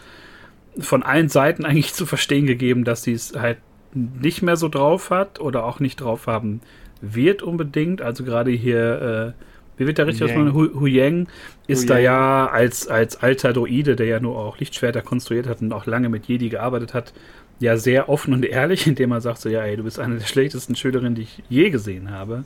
von 0.79 1.03
allen 1.03 1.29
Seiten 1.29 1.65
eigentlich 1.65 1.93
zu 1.93 2.05
verstehen 2.05 2.45
gegeben, 2.45 2.83
dass 2.83 3.03
sie 3.03 3.13
es 3.13 3.35
halt 3.35 3.57
nicht 3.93 4.41
mehr 4.41 4.55
so 4.55 4.69
drauf 4.69 5.09
hat 5.09 5.39
oder 5.39 5.65
auch 5.65 5.79
nicht 5.79 5.99
drauf 5.99 6.27
haben 6.27 6.61
wird 7.01 7.41
unbedingt. 7.41 8.01
Also 8.01 8.23
gerade 8.23 8.51
hier, 8.51 9.35
äh, 9.35 9.41
wie 9.77 9.87
wird 9.87 9.97
der 9.97 10.07
richtig 10.07 10.23
ausgesprochen? 10.23 10.53
Hu, 10.53 10.79
Hu 10.79 10.85
Yang 10.85 11.27
ist 11.67 11.83
Hu 11.83 11.87
da 11.87 11.95
Yang. 11.95 12.03
ja 12.03 12.47
als, 12.47 12.87
als 12.87 13.17
alter 13.17 13.53
Droide, 13.53 13.95
der 13.95 14.05
ja 14.05 14.19
nur 14.19 14.37
auch 14.37 14.59
Lichtschwerter 14.59 15.01
konstruiert 15.01 15.47
hat 15.47 15.61
und 15.61 15.73
auch 15.73 15.87
lange 15.87 16.09
mit 16.09 16.27
Jedi 16.27 16.49
gearbeitet 16.49 16.93
hat, 16.93 17.13
ja 17.61 17.77
sehr 17.77 18.09
offen 18.09 18.33
und 18.33 18.45
ehrlich, 18.45 18.87
indem 18.87 19.11
er 19.11 19.21
sagt 19.21 19.39
so, 19.39 19.49
ja, 19.49 19.61
ey, 19.61 19.77
du 19.77 19.83
bist 19.83 19.99
eine 19.99 20.17
der 20.17 20.25
schlechtesten 20.25 20.75
Schülerinnen, 20.75 21.15
die 21.15 21.23
ich 21.23 21.43
je 21.49 21.69
gesehen 21.69 22.11
habe. 22.11 22.43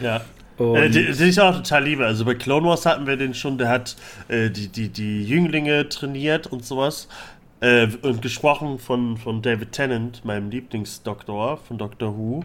Ja. 0.00 0.22
Äh, 0.58 0.88
die, 0.88 1.12
die 1.12 1.24
ich 1.24 1.40
auch 1.40 1.56
total 1.56 1.84
liebe. 1.84 2.06
Also 2.06 2.24
bei 2.24 2.34
Clone 2.34 2.66
Wars 2.66 2.86
hatten 2.86 3.06
wir 3.06 3.16
den 3.16 3.34
schon, 3.34 3.58
der 3.58 3.68
hat 3.68 3.96
äh, 4.28 4.50
die, 4.50 4.68
die, 4.68 4.88
die 4.88 5.24
Jünglinge 5.24 5.88
trainiert 5.88 6.46
und 6.46 6.64
sowas. 6.64 7.08
Äh, 7.60 7.88
und 8.02 8.22
gesprochen 8.22 8.78
von, 8.78 9.16
von 9.16 9.42
David 9.42 9.72
Tennant, 9.72 10.24
meinem 10.24 10.50
Lieblingsdoktor 10.50 11.56
von 11.58 11.78
Doctor 11.78 12.16
Who. 12.16 12.44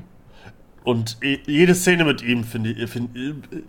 Und 0.84 1.18
jede 1.46 1.76
Szene 1.76 2.06
mit 2.06 2.24
ihm 2.24 2.44
finde 2.44 2.88
find, 2.88 3.10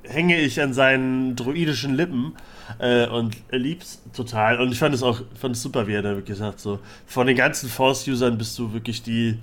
hänge 0.04 0.40
ich 0.40 0.62
an 0.62 0.72
seinen 0.72 1.36
druidischen 1.36 1.94
Lippen 1.94 2.34
äh, 2.78 3.06
und 3.06 3.36
er 3.48 3.58
liebt 3.58 3.82
es 3.82 4.02
total. 4.14 4.60
Und 4.60 4.72
ich 4.72 4.78
fand 4.78 4.94
es 4.94 5.02
auch 5.02 5.22
fand 5.34 5.56
es 5.56 5.62
super, 5.62 5.86
wie 5.86 5.94
er 5.94 6.02
da 6.02 6.14
wirklich 6.14 6.38
sagt, 6.38 6.60
so 6.60 6.78
von 7.06 7.26
den 7.26 7.36
ganzen 7.36 7.68
Force-Usern 7.68 8.38
bist 8.38 8.58
du 8.58 8.72
wirklich 8.72 9.02
die 9.02 9.38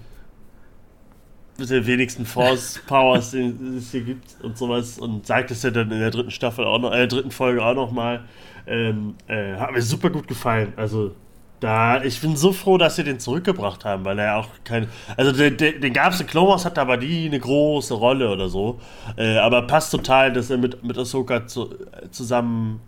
mit 1.57 1.69
den 1.69 1.85
wenigsten 1.85 2.25
Force-Powers, 2.25 3.31
die 3.31 3.77
es 3.77 3.91
hier 3.91 4.01
gibt 4.01 4.35
und 4.43 4.57
sowas. 4.57 4.99
Und 4.99 5.25
sagt 5.25 5.51
es 5.51 5.63
ja 5.63 5.71
dann 5.71 5.91
in 5.91 5.99
der 5.99 6.11
dritten 6.11 6.31
Staffel 6.31 6.65
auch 6.65 6.79
noch, 6.79 6.93
äh, 6.93 7.07
dritten 7.07 7.31
Folge 7.31 7.63
auch 7.63 7.75
noch 7.75 7.91
mal. 7.91 8.23
Ähm, 8.67 9.15
äh, 9.27 9.55
hat 9.55 9.71
mir 9.71 9.81
super 9.81 10.09
gut 10.09 10.27
gefallen. 10.27 10.73
Also 10.75 11.15
da, 11.59 12.03
ich 12.03 12.21
bin 12.21 12.35
so 12.35 12.51
froh, 12.51 12.77
dass 12.77 12.97
sie 12.97 13.03
den 13.03 13.19
zurückgebracht 13.19 13.83
haben, 13.83 14.05
weil 14.05 14.19
er 14.19 14.37
auch 14.37 14.49
kein. 14.63 14.87
Also 15.15 15.31
den, 15.31 15.57
den, 15.57 15.81
den 15.81 15.93
gab 15.93 16.13
es 16.13 16.21
in 16.21 16.27
Clone 16.27 16.49
Wars, 16.49 16.65
hat 16.65 16.77
aber 16.77 16.97
nie 16.97 17.25
eine 17.25 17.39
große 17.39 17.95
Rolle 17.95 18.29
oder 18.29 18.49
so. 18.49 18.79
Äh, 19.17 19.37
aber 19.37 19.63
passt 19.63 19.91
total, 19.91 20.31
dass 20.33 20.49
er 20.49 20.57
mit, 20.57 20.83
mit 20.83 20.97
Ahsoka 20.97 21.47
zu, 21.47 21.73
zusammen 22.11 22.81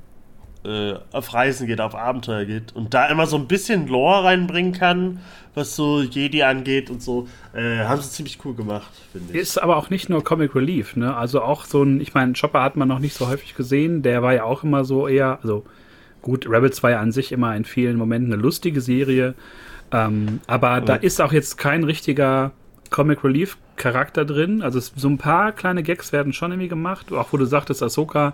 äh, 0.64 0.94
auf 1.12 1.34
Reisen 1.34 1.68
geht, 1.68 1.82
auf 1.82 1.96
Abenteuer 1.96 2.46
geht 2.46 2.76
und 2.76 2.94
da 2.94 3.08
immer 3.08 3.28
so 3.28 3.38
ein 3.38 3.48
bisschen 3.48 3.88
Lore 3.88 4.26
reinbringen 4.26 4.74
kann, 4.74 5.20
was 5.56 5.76
so 5.76 6.02
Jedi 6.02 6.44
angeht 6.44 6.90
und 6.90 7.02
so. 7.02 7.28
Äh, 7.54 7.80
haben 7.86 8.02
sie 8.02 8.10
ziemlich 8.10 8.40
cool 8.46 8.56
gemacht, 8.56 8.92
finde 9.12 9.34
ich. 9.34 9.40
Ist 9.40 9.62
aber 9.62 9.78
auch 9.78 9.90
nicht 9.90 10.10
nur 10.10 10.24
Comic 10.24 10.56
Relief, 10.56 10.96
ne? 10.96 11.16
Also 11.16 11.42
auch 11.42 11.66
so 11.66 11.84
ein, 11.84 12.02
ich 12.02 12.14
meine, 12.14 12.34
Chopper 12.34 12.62
hat 12.62 12.76
man 12.76 12.88
noch 12.88 13.00
nicht 13.00 13.16
so 13.16 13.28
häufig 13.28 13.56
gesehen, 13.56 14.02
der 14.02 14.22
war 14.22 14.34
ja 14.34 14.44
auch 14.44 14.64
immer 14.64 14.84
so 14.84 15.08
eher, 15.08 15.40
also 15.42 15.66
Gut, 16.22 16.50
Rebels 16.50 16.84
war 16.84 16.92
ja 16.92 17.00
an 17.00 17.12
sich 17.12 17.32
immer 17.32 17.56
in 17.56 17.66
vielen 17.66 17.98
Momenten 17.98 18.34
eine 18.34 18.42
lustige 18.42 18.82
Serie. 18.82 19.36
Ähm, 19.92 20.42
aber 20.48 20.76
ja. 20.76 20.82
da 20.82 20.96
ist 20.96 21.22
auch 21.22 21.32
jetzt 21.32 21.58
kein 21.58 21.84
richtiger 21.84 22.52
Comic 22.90 23.24
Relief 23.24 23.58
Charakter 23.78 24.26
drin. 24.26 24.62
Also 24.62 24.80
so 24.80 25.08
ein 25.08 25.18
paar 25.18 25.52
kleine 25.54 25.84
Gags 25.84 26.12
werden 26.12 26.34
schon 26.34 26.52
irgendwie 26.52 26.68
gemacht. 26.68 27.12
Auch 27.14 27.32
wo 27.32 27.38
du 27.38 27.46
sagtest, 27.46 27.82
Ahsoka, 27.82 28.34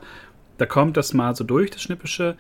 da 0.58 0.66
kommt 0.66 0.98
das 0.98 1.14
mal 1.14 1.36
so 1.36 1.44
durch, 1.44 1.72
das 1.72 1.82
Schnippische. 1.82 2.36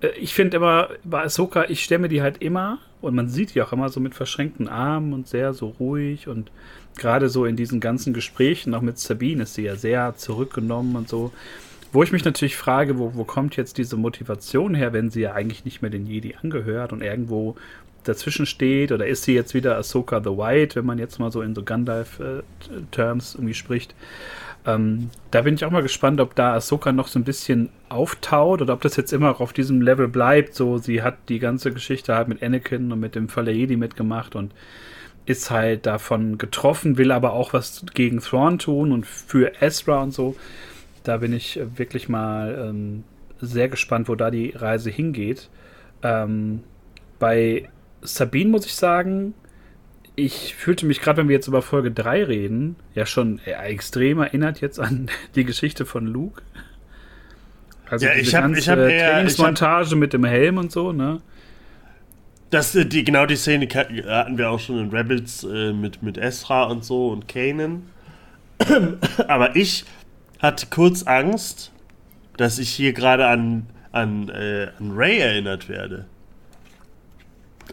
Äh, 0.00 0.08
ich 0.18 0.34
finde 0.34 0.58
immer, 0.58 0.88
bei 1.04 1.22
Ahsoka, 1.22 1.64
ich 1.68 1.82
stemme 1.82 2.08
die 2.08 2.22
halt 2.22 2.42
immer, 2.42 2.78
und 3.00 3.14
man 3.14 3.28
sieht 3.28 3.54
die 3.54 3.62
auch 3.62 3.72
immer 3.72 3.88
so 3.88 4.00
mit 4.00 4.14
verschränkten 4.14 4.68
Armen 4.68 5.12
und 5.12 5.28
sehr 5.28 5.52
so 5.52 5.68
ruhig 5.78 6.28
und 6.28 6.50
gerade 6.96 7.28
so 7.28 7.44
in 7.44 7.56
diesen 7.56 7.78
ganzen 7.78 8.12
Gesprächen, 8.12 8.74
auch 8.74 8.80
mit 8.80 8.98
Sabine, 8.98 9.44
ist 9.44 9.54
sie 9.54 9.62
ja 9.62 9.76
sehr 9.76 10.16
zurückgenommen 10.16 10.96
und 10.96 11.08
so. 11.08 11.32
Wo 11.92 12.02
ich 12.02 12.12
mich 12.12 12.24
natürlich 12.24 12.56
frage, 12.56 12.98
wo, 12.98 13.14
wo 13.14 13.24
kommt 13.24 13.56
jetzt 13.56 13.78
diese 13.78 13.96
Motivation 13.96 14.74
her, 14.74 14.92
wenn 14.92 15.10
sie 15.10 15.20
ja 15.20 15.32
eigentlich 15.32 15.64
nicht 15.64 15.82
mehr 15.82 15.90
den 15.90 16.06
Jedi 16.06 16.34
angehört 16.42 16.92
und 16.92 17.02
irgendwo 17.02 17.56
dazwischen 18.04 18.46
steht? 18.46 18.92
Oder 18.92 19.06
ist 19.06 19.24
sie 19.24 19.34
jetzt 19.34 19.54
wieder 19.54 19.76
Ahsoka 19.76 20.20
the 20.20 20.30
White, 20.30 20.76
wenn 20.76 20.86
man 20.86 20.98
jetzt 20.98 21.18
mal 21.18 21.30
so 21.30 21.42
in 21.42 21.54
so 21.54 21.62
Gandalf-Terms 21.62 23.34
irgendwie 23.34 23.54
spricht? 23.54 23.94
Ähm, 24.66 25.10
da 25.30 25.42
bin 25.42 25.54
ich 25.54 25.64
auch 25.64 25.70
mal 25.70 25.82
gespannt, 25.82 26.20
ob 26.20 26.34
da 26.34 26.54
Ahsoka 26.54 26.90
noch 26.90 27.06
so 27.06 27.18
ein 27.18 27.24
bisschen 27.24 27.70
auftaut 27.88 28.60
oder 28.60 28.74
ob 28.74 28.80
das 28.80 28.96
jetzt 28.96 29.12
immer 29.12 29.40
auf 29.40 29.52
diesem 29.52 29.80
Level 29.80 30.08
bleibt. 30.08 30.54
So, 30.54 30.78
sie 30.78 31.02
hat 31.02 31.16
die 31.28 31.38
ganze 31.38 31.72
Geschichte 31.72 32.16
halt 32.16 32.26
mit 32.26 32.42
Anakin 32.42 32.90
und 32.90 32.98
mit 32.98 33.14
dem 33.14 33.28
Fall 33.28 33.44
der 33.44 33.54
Jedi 33.54 33.76
mitgemacht 33.76 34.34
und 34.34 34.52
ist 35.24 35.50
halt 35.50 35.86
davon 35.86 36.38
getroffen, 36.38 36.98
will 36.98 37.12
aber 37.12 37.32
auch 37.32 37.52
was 37.52 37.84
gegen 37.94 38.20
Thrawn 38.20 38.58
tun 38.58 38.92
und 38.92 39.06
für 39.06 39.60
Ezra 39.60 40.02
und 40.02 40.12
so. 40.12 40.36
Da 41.04 41.18
bin 41.18 41.32
ich 41.32 41.60
wirklich 41.76 42.08
mal 42.08 42.68
ähm, 42.68 43.04
sehr 43.40 43.68
gespannt, 43.68 44.08
wo 44.08 44.16
da 44.16 44.30
die 44.30 44.50
Reise 44.50 44.90
hingeht. 44.90 45.48
Ähm, 46.02 46.64
bei 47.18 47.68
Sabine 48.02 48.50
muss 48.50 48.66
ich 48.66 48.74
sagen, 48.74 49.34
ich 50.16 50.54
fühlte 50.54 50.86
mich 50.86 51.00
gerade, 51.00 51.18
wenn 51.18 51.28
wir 51.28 51.36
jetzt 51.36 51.46
über 51.46 51.60
Folge 51.60 51.90
3 51.90 52.24
reden, 52.24 52.76
ja 52.94 53.04
schon 53.04 53.38
extrem 53.40 54.18
erinnert 54.18 54.60
jetzt 54.60 54.80
an 54.80 55.10
die 55.34 55.44
Geschichte 55.44 55.84
von 55.84 56.06
Luke. 56.06 56.42
Also 57.88 58.06
ja, 58.06 58.14
ich 58.14 58.34
hab, 58.34 58.42
ganze 58.42 58.58
ich 58.58 58.68
hab 58.68 58.78
eher, 58.78 59.12
Trainingsmontage 59.12 59.86
ich 59.86 59.92
hab, 59.92 59.98
mit 59.98 60.12
dem 60.12 60.24
Helm 60.24 60.58
und 60.58 60.72
so, 60.72 60.92
ne? 60.92 61.20
Das, 62.50 62.74
äh, 62.74 62.86
die, 62.86 63.04
genau 63.04 63.26
die 63.26 63.36
Szene 63.36 63.68
hatten 63.68 64.38
wir 64.38 64.50
auch 64.50 64.58
schon 64.58 64.78
in 64.78 64.90
Rebels 64.90 65.44
äh, 65.44 65.72
mit, 65.72 66.02
mit 66.02 66.16
Ezra 66.16 66.64
und 66.64 66.84
so 66.84 67.08
und 67.10 67.28
Kanan. 67.28 67.82
Aber 69.28 69.54
ich 69.54 69.84
hatte 70.40 70.66
kurz 70.70 71.02
Angst, 71.04 71.70
dass 72.36 72.58
ich 72.58 72.70
hier 72.70 72.92
gerade 72.92 73.26
an, 73.26 73.66
an, 73.92 74.30
äh, 74.30 74.68
an 74.78 74.92
Ray 74.92 75.18
erinnert 75.18 75.68
werde. 75.68 76.06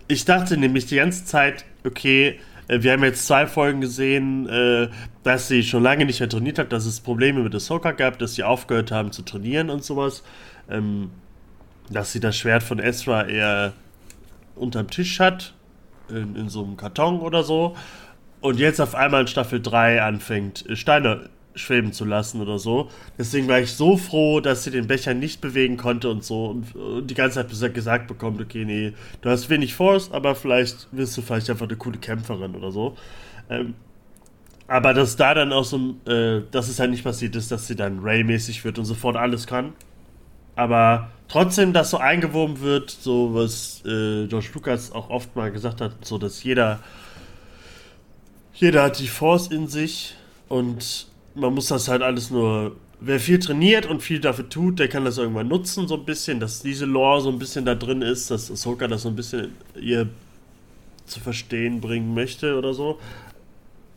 Ich 0.08 0.26
dachte 0.26 0.58
nämlich 0.58 0.86
die 0.86 0.98
ganze 0.98 1.26
Zeit, 1.26 1.66
okay, 1.86 2.40
äh, 2.68 2.82
wir 2.82 2.94
haben 2.94 3.04
jetzt 3.04 3.26
zwei 3.28 3.48
Folgen 3.48 3.82
gesehen, 3.82 4.48
äh, 4.48 4.90
dass 5.24 5.48
sie 5.48 5.64
schon 5.64 5.84
lange 5.84 6.06
nicht 6.06 6.20
mehr 6.20 6.30
trainiert 6.30 6.60
hat, 6.60 6.72
dass 6.72 6.86
es 6.86 7.00
Probleme 7.00 7.42
mit 7.42 7.54
Ahsoka 7.56 7.92
gab, 7.92 8.20
dass 8.20 8.36
sie 8.36 8.44
aufgehört 8.44 8.92
haben 8.92 9.12
zu 9.12 9.22
trainieren 9.24 9.70
und 9.70 9.84
sowas. 9.84 10.24
Ähm, 10.70 11.12
dass 11.90 12.12
sie 12.12 12.20
das 12.20 12.38
Schwert 12.38 12.64
von 12.64 12.80
Ezra 12.80 13.28
eher 13.28 13.74
unterm 14.56 14.90
Tisch 14.90 15.20
hat, 15.20 15.54
in, 16.10 16.36
in 16.36 16.50
so 16.50 16.64
einem 16.64 16.78
Karton 16.78 17.20
oder 17.20 17.44
so, 17.44 17.76
und 18.42 18.60
jetzt 18.60 18.82
auf 18.82 18.94
einmal 18.94 19.22
in 19.22 19.28
Staffel 19.28 19.62
3 19.62 20.02
anfängt, 20.02 20.66
Steine 20.74 21.30
schweben 21.56 21.94
zu 21.94 22.06
lassen 22.06 22.42
oder 22.42 22.60
so. 22.60 22.90
Deswegen 23.18 23.48
war 23.48 23.60
ich 23.60 23.74
so 23.74 23.98
froh, 23.98 24.40
dass 24.40 24.64
sie 24.64 24.72
den 24.72 24.88
Becher 24.88 25.14
nicht 25.14 25.42
bewegen 25.42 25.78
konnte 25.78 26.10
und 26.10 26.24
so 26.24 26.48
und, 26.48 26.76
und 26.76 27.08
die 27.08 27.14
ganze 27.14 27.46
Zeit 27.48 27.74
gesagt 27.74 28.08
bekommt, 28.08 28.42
okay, 28.42 28.66
nee, 28.66 28.94
du 29.22 29.30
hast 29.30 29.50
wenig 29.50 29.74
Force, 29.76 30.12
aber 30.12 30.36
vielleicht 30.36 30.88
wirst 30.92 31.18
du 31.18 31.22
vielleicht 31.22 31.50
einfach 31.50 31.68
eine 31.68 31.78
coole 31.78 31.98
Kämpferin 31.98 32.56
oder 32.56 32.72
so. 32.72 32.96
Ähm, 33.50 33.76
aber 34.68 34.94
dass 34.94 35.16
da 35.16 35.34
dann 35.34 35.52
auch 35.54 35.66
so, 35.66 35.96
äh, 36.08 36.42
dass 36.52 36.70
es 36.70 36.80
halt 36.80 36.92
nicht 36.92 37.04
passiert 37.04 37.36
ist, 37.36 37.52
dass 37.52 37.68
sie 37.68 37.76
dann 37.76 38.00
Ray-mäßig 38.00 38.64
wird 38.64 38.80
und 38.80 38.86
sofort 38.86 39.16
alles 39.16 39.46
kann. 39.46 39.74
Aber 40.56 41.10
trotzdem, 41.28 41.74
dass 41.74 41.90
so 41.90 41.98
eingewoben 41.98 42.62
wird, 42.62 42.90
so 42.90 43.34
was 43.34 43.82
äh, 43.86 44.28
George 44.28 44.50
Lucas 44.54 44.92
auch 44.92 45.10
oft 45.10 45.36
mal 45.36 45.52
gesagt 45.52 45.82
hat, 45.82 46.06
so 46.06 46.18
dass 46.18 46.44
jeder, 46.44 46.80
jeder 48.54 48.84
hat 48.84 49.00
die 49.00 49.08
Force 49.08 49.48
in 49.48 49.68
sich 49.68 50.16
und 50.48 51.08
man 51.36 51.54
muss 51.54 51.68
das 51.68 51.88
halt 51.88 52.02
alles 52.02 52.32
nur. 52.32 52.76
Wer 53.06 53.20
viel 53.20 53.38
trainiert 53.38 53.86
und 53.86 54.02
viel 54.02 54.22
dafür 54.22 54.48
tut, 54.48 54.80
der 54.80 54.88
kann 54.88 55.04
das 55.04 55.18
irgendwann 55.18 55.50
nutzen, 55.50 55.90
so 55.90 55.96
ein 55.96 56.06
bisschen, 56.06 56.40
dass 56.40 56.62
diese 56.62 56.86
Lore 56.86 57.20
so 57.20 57.30
ein 57.30 57.38
bisschen 57.38 57.66
da 57.66 57.76
drin 57.76 58.02
ist, 58.02 58.32
dass 58.32 58.50
Ahsoka 58.50 58.88
das 58.88 59.02
so 59.02 59.10
ein 59.10 59.16
bisschen 59.18 59.52
ihr 59.76 60.08
zu 61.06 61.20
verstehen 61.20 61.82
bringen 61.82 62.14
möchte 62.14 62.58
oder 62.58 62.74
so. 62.74 63.00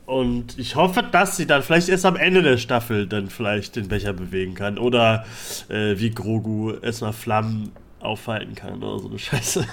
Und 0.06 0.58
ich 0.58 0.76
hoffe, 0.76 1.02
dass 1.02 1.36
sie 1.36 1.46
dann 1.46 1.62
vielleicht 1.62 1.88
erst 1.88 2.04
am 2.04 2.16
Ende 2.16 2.42
der 2.42 2.58
Staffel 2.58 3.06
dann 3.06 3.28
vielleicht 3.28 3.76
den 3.76 3.88
Becher 3.88 4.12
bewegen 4.12 4.54
kann. 4.54 4.78
Oder 4.78 5.24
äh, 5.68 5.98
wie 5.98 6.10
Grogu 6.10 6.74
erstmal 6.80 7.12
Flammen 7.12 7.72
aufhalten 8.00 8.54
kann 8.54 8.82
oder 8.82 9.00
so 9.00 9.08
eine 9.08 9.18
Scheiße. 9.18 9.66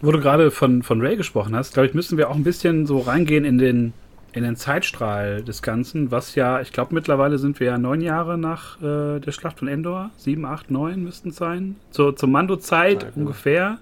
Wo 0.00 0.12
du 0.12 0.20
gerade 0.20 0.50
von, 0.50 0.82
von 0.82 1.00
Ray 1.00 1.16
gesprochen 1.16 1.56
hast, 1.56 1.74
glaube 1.74 1.88
ich, 1.88 1.94
müssen 1.94 2.16
wir 2.16 2.30
auch 2.30 2.34
ein 2.34 2.44
bisschen 2.44 2.86
so 2.86 2.98
reingehen 2.98 3.44
in 3.44 3.58
den 3.58 3.92
in 4.34 4.42
den 4.42 4.56
Zeitstrahl 4.56 5.42
des 5.44 5.62
Ganzen, 5.62 6.10
was 6.10 6.34
ja, 6.34 6.60
ich 6.60 6.72
glaube, 6.72 6.92
mittlerweile 6.92 7.38
sind 7.38 7.60
wir 7.60 7.68
ja 7.68 7.78
neun 7.78 8.00
Jahre 8.00 8.36
nach 8.36 8.82
äh, 8.82 9.20
der 9.20 9.30
Schlacht 9.30 9.60
von 9.60 9.68
Endor. 9.68 10.10
Sieben, 10.16 10.44
acht, 10.44 10.72
neun 10.72 11.04
müssten 11.04 11.28
es 11.28 11.36
sein. 11.36 11.76
Zur, 11.90 12.16
zur 12.16 12.28
Mando-Zeit 12.28 13.02
Zeit, 13.02 13.12
ungefähr. 13.16 13.78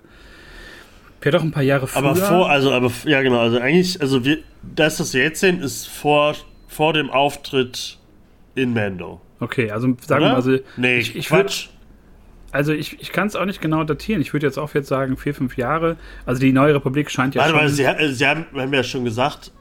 Vielleicht 1.20 1.38
auch 1.38 1.42
ein 1.42 1.52
paar 1.52 1.62
Jahre 1.62 1.86
früher. 1.86 2.04
Aber 2.04 2.16
vor, 2.16 2.50
also, 2.50 2.70
aber, 2.72 2.90
ja, 3.04 3.22
genau, 3.22 3.38
also 3.38 3.58
eigentlich, 3.58 4.00
also 4.00 4.24
wir, 4.24 4.38
das, 4.62 5.00
was 5.00 5.14
wir 5.14 5.22
jetzt 5.22 5.40
sehen, 5.40 5.60
ist 5.60 5.88
vor, 5.88 6.34
vor 6.68 6.92
dem 6.92 7.08
Auftritt 7.10 7.98
in 8.54 8.74
Mando. 8.74 9.20
Okay, 9.40 9.70
also 9.70 9.96
sagen 10.06 10.22
wir 10.22 10.28
mal, 10.30 10.34
also. 10.34 10.58
Nee, 10.76 10.98
ich, 10.98 11.16
ich 11.16 11.28
Quatsch. 11.28 11.68
Würd, 11.68 11.70
also 12.50 12.72
ich, 12.74 13.00
ich 13.00 13.12
kann 13.12 13.26
es 13.26 13.36
auch 13.36 13.46
nicht 13.46 13.62
genau 13.62 13.84
datieren. 13.84 14.20
Ich 14.20 14.34
würde 14.34 14.46
jetzt 14.46 14.58
auch 14.58 14.74
jetzt 14.74 14.88
sagen 14.88 15.16
vier, 15.16 15.34
fünf 15.34 15.56
Jahre. 15.56 15.96
Also 16.26 16.42
die 16.42 16.52
Neue 16.52 16.74
Republik 16.74 17.10
scheint 17.10 17.34
ja 17.34 17.40
Warte, 17.40 17.54
schon... 17.54 17.60
Mal, 17.62 17.68
Sie, 17.70 18.14
Sie 18.14 18.26
haben, 18.26 18.44
haben 18.54 18.74
ja 18.74 18.82
schon 18.82 19.04
gesagt, 19.04 19.52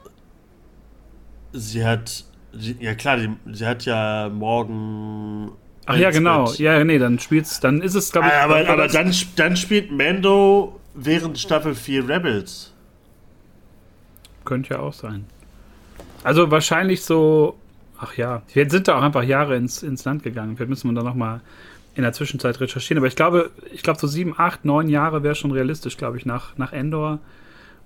sie 1.52 1.84
hat, 1.84 2.24
sie, 2.52 2.76
ja 2.80 2.94
klar, 2.94 3.18
die, 3.18 3.30
sie 3.52 3.66
hat 3.66 3.84
ja 3.84 4.30
morgen. 4.32 5.52
Ach 5.86 5.96
ja, 5.96 6.10
genau. 6.10 6.46
Bett. 6.46 6.58
Ja, 6.58 6.82
nee, 6.84 6.98
dann 6.98 7.18
spielt's, 7.18 7.60
dann 7.60 7.80
ist 7.80 7.94
es, 7.94 8.12
glaube 8.12 8.28
ich. 8.28 8.34
Aber, 8.34 8.68
aber 8.68 8.88
dann, 8.88 9.12
dann 9.36 9.56
spielt 9.56 9.90
Mando 9.90 10.80
während 10.94 11.38
Staffel 11.38 11.74
4 11.74 12.08
Rebels. 12.08 12.72
Könnte 14.44 14.74
ja 14.74 14.80
auch 14.80 14.92
sein. 14.92 15.26
Also 16.24 16.50
wahrscheinlich 16.50 17.02
so, 17.02 17.58
ach 17.98 18.16
ja, 18.16 18.42
jetzt 18.54 18.72
sind 18.72 18.88
da 18.88 18.98
auch 18.98 19.02
einfach 19.02 19.22
Jahre 19.22 19.56
ins, 19.56 19.82
ins 19.82 20.04
Land 20.04 20.22
gegangen. 20.22 20.56
Vielleicht 20.56 20.70
müssen 20.70 20.90
wir 20.90 20.94
da 20.94 21.02
nochmal 21.02 21.40
in 21.94 22.02
der 22.02 22.12
Zwischenzeit 22.12 22.60
recherchieren. 22.60 22.98
Aber 22.98 23.08
ich 23.08 23.16
glaube, 23.16 23.50
ich 23.72 23.82
glaube, 23.82 23.98
so 23.98 24.06
sieben, 24.06 24.34
acht, 24.36 24.64
neun 24.64 24.88
Jahre 24.88 25.22
wäre 25.22 25.34
schon 25.34 25.50
realistisch, 25.50 25.96
glaube 25.96 26.16
ich, 26.16 26.26
nach, 26.26 26.56
nach 26.56 26.72
Endor 26.72 27.18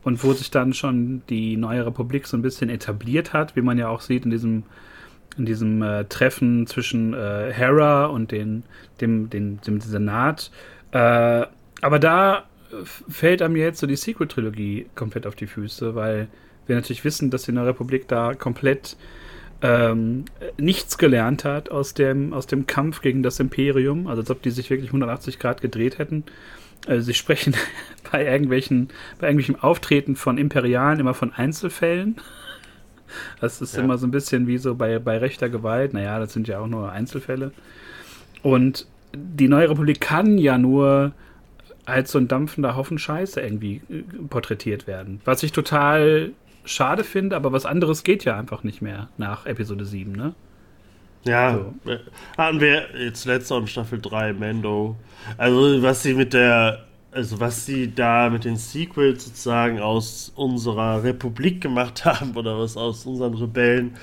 und 0.06 0.22
wo 0.22 0.32
sich 0.32 0.52
dann 0.52 0.72
schon 0.72 1.22
die 1.28 1.56
neue 1.56 1.84
Republik 1.84 2.28
so 2.28 2.36
ein 2.36 2.42
bisschen 2.42 2.70
etabliert 2.70 3.32
hat, 3.32 3.56
wie 3.56 3.60
man 3.60 3.76
ja 3.76 3.88
auch 3.88 4.00
sieht 4.00 4.24
in 4.24 4.30
diesem 4.30 4.62
in 5.36 5.44
diesem 5.44 5.82
äh, 5.82 6.04
Treffen 6.04 6.68
zwischen 6.68 7.12
äh, 7.12 7.52
Hera 7.52 8.06
und 8.06 8.30
den, 8.30 8.62
dem, 9.00 9.28
dem, 9.28 9.60
dem 9.60 9.80
Senat. 9.80 10.52
Äh, 10.92 11.44
aber 11.82 11.98
da 11.98 12.44
fällt 12.84 13.42
einem 13.42 13.56
jetzt 13.56 13.80
so 13.80 13.86
die 13.88 13.96
Sequel-Trilogie 13.96 14.86
komplett 14.94 15.26
auf 15.26 15.34
die 15.34 15.48
Füße, 15.48 15.94
weil 15.96 16.28
wir 16.66 16.76
natürlich 16.76 17.04
wissen, 17.04 17.30
dass 17.30 17.42
die 17.42 17.52
Neue 17.52 17.66
Republik 17.66 18.06
da 18.08 18.34
komplett 18.34 18.96
ähm, 19.60 20.24
nichts 20.56 20.96
gelernt 20.96 21.44
hat 21.44 21.70
aus 21.70 21.94
dem, 21.94 22.32
aus 22.32 22.46
dem 22.46 22.66
Kampf 22.66 23.02
gegen 23.02 23.22
das 23.22 23.40
Imperium, 23.40 24.06
also 24.06 24.22
als 24.22 24.30
ob 24.30 24.40
die 24.40 24.50
sich 24.50 24.70
wirklich 24.70 24.90
180 24.90 25.38
Grad 25.40 25.60
gedreht 25.60 25.98
hätten. 25.98 26.24
Also 26.86 27.02
sie 27.02 27.14
sprechen 27.14 27.54
bei 28.10 28.24
irgendwelchen, 28.24 28.88
bei 29.18 29.28
irgendwelchen 29.28 29.62
Auftreten 29.62 30.16
von 30.16 30.38
Imperialen 30.38 31.00
immer 31.00 31.14
von 31.14 31.32
Einzelfällen. 31.32 32.16
Das 33.40 33.60
ist 33.60 33.76
ja. 33.76 33.82
immer 33.82 33.98
so 33.98 34.06
ein 34.06 34.10
bisschen 34.10 34.46
wie 34.46 34.58
so 34.58 34.74
bei, 34.74 34.98
bei 34.98 35.18
rechter 35.18 35.48
Gewalt. 35.48 35.94
Naja, 35.94 36.18
das 36.18 36.32
sind 36.32 36.48
ja 36.48 36.58
auch 36.58 36.66
nur 36.66 36.90
Einzelfälle. 36.90 37.52
Und 38.42 38.86
die 39.14 39.48
Neue 39.48 39.70
Republik 39.70 40.00
kann 40.00 40.38
ja 40.38 40.58
nur 40.58 41.12
als 41.84 42.10
so 42.10 42.18
ein 42.18 42.28
dampfender 42.28 42.76
Haufen 42.76 42.98
Scheiße 42.98 43.40
irgendwie 43.40 43.80
äh, 43.88 44.02
porträtiert 44.28 44.86
werden. 44.86 45.20
Was 45.24 45.42
ich 45.42 45.52
total 45.52 46.32
schade 46.64 47.04
finde, 47.04 47.36
aber 47.36 47.52
was 47.52 47.64
anderes 47.64 48.02
geht 48.02 48.24
ja 48.24 48.36
einfach 48.36 48.64
nicht 48.64 48.82
mehr 48.82 49.08
nach 49.18 49.46
Episode 49.46 49.84
7, 49.84 50.12
ne? 50.12 50.34
Ja, 51.24 51.54
so. 51.54 51.90
Äh, 51.90 51.98
hatten 52.36 52.60
wir 52.60 52.86
jetzt 52.98 53.24
letzter 53.24 53.58
in 53.58 53.66
Staffel 53.66 54.00
3, 54.00 54.34
Mando. 54.34 54.96
Also, 55.38 55.82
was 55.82 56.02
sie 56.02 56.14
mit 56.14 56.34
der, 56.34 56.85
also 57.16 57.40
was 57.40 57.64
sie 57.64 57.92
da 57.94 58.28
mit 58.28 58.44
den 58.44 58.56
Sequels 58.56 59.24
sozusagen 59.24 59.80
aus 59.80 60.32
unserer 60.36 61.02
Republik 61.02 61.62
gemacht 61.62 62.04
haben 62.04 62.36
oder 62.36 62.58
was 62.58 62.76
aus 62.76 63.06
unseren 63.06 63.34
Rebellen, 63.34 63.96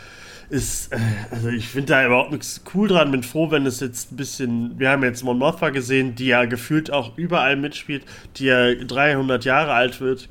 ist, 0.49 0.91
äh, 0.91 0.97
also 1.31 1.49
ich 1.49 1.67
finde 1.67 1.93
da 1.93 2.05
überhaupt 2.05 2.31
nichts 2.31 2.61
cool 2.73 2.87
dran. 2.87 3.11
Bin 3.11 3.23
froh, 3.23 3.51
wenn 3.51 3.65
es 3.65 3.79
jetzt 3.79 4.11
ein 4.11 4.17
bisschen, 4.17 4.79
wir 4.79 4.89
haben 4.89 5.03
jetzt 5.03 5.23
Mon 5.23 5.37
Mothma 5.37 5.69
gesehen, 5.69 6.15
die 6.15 6.25
ja 6.25 6.45
gefühlt 6.45 6.91
auch 6.91 7.15
überall 7.15 7.55
mitspielt, 7.55 8.03
die 8.37 8.45
ja 8.45 8.73
300 8.73 9.45
Jahre 9.45 9.73
alt 9.73 10.01
wird, 10.01 10.27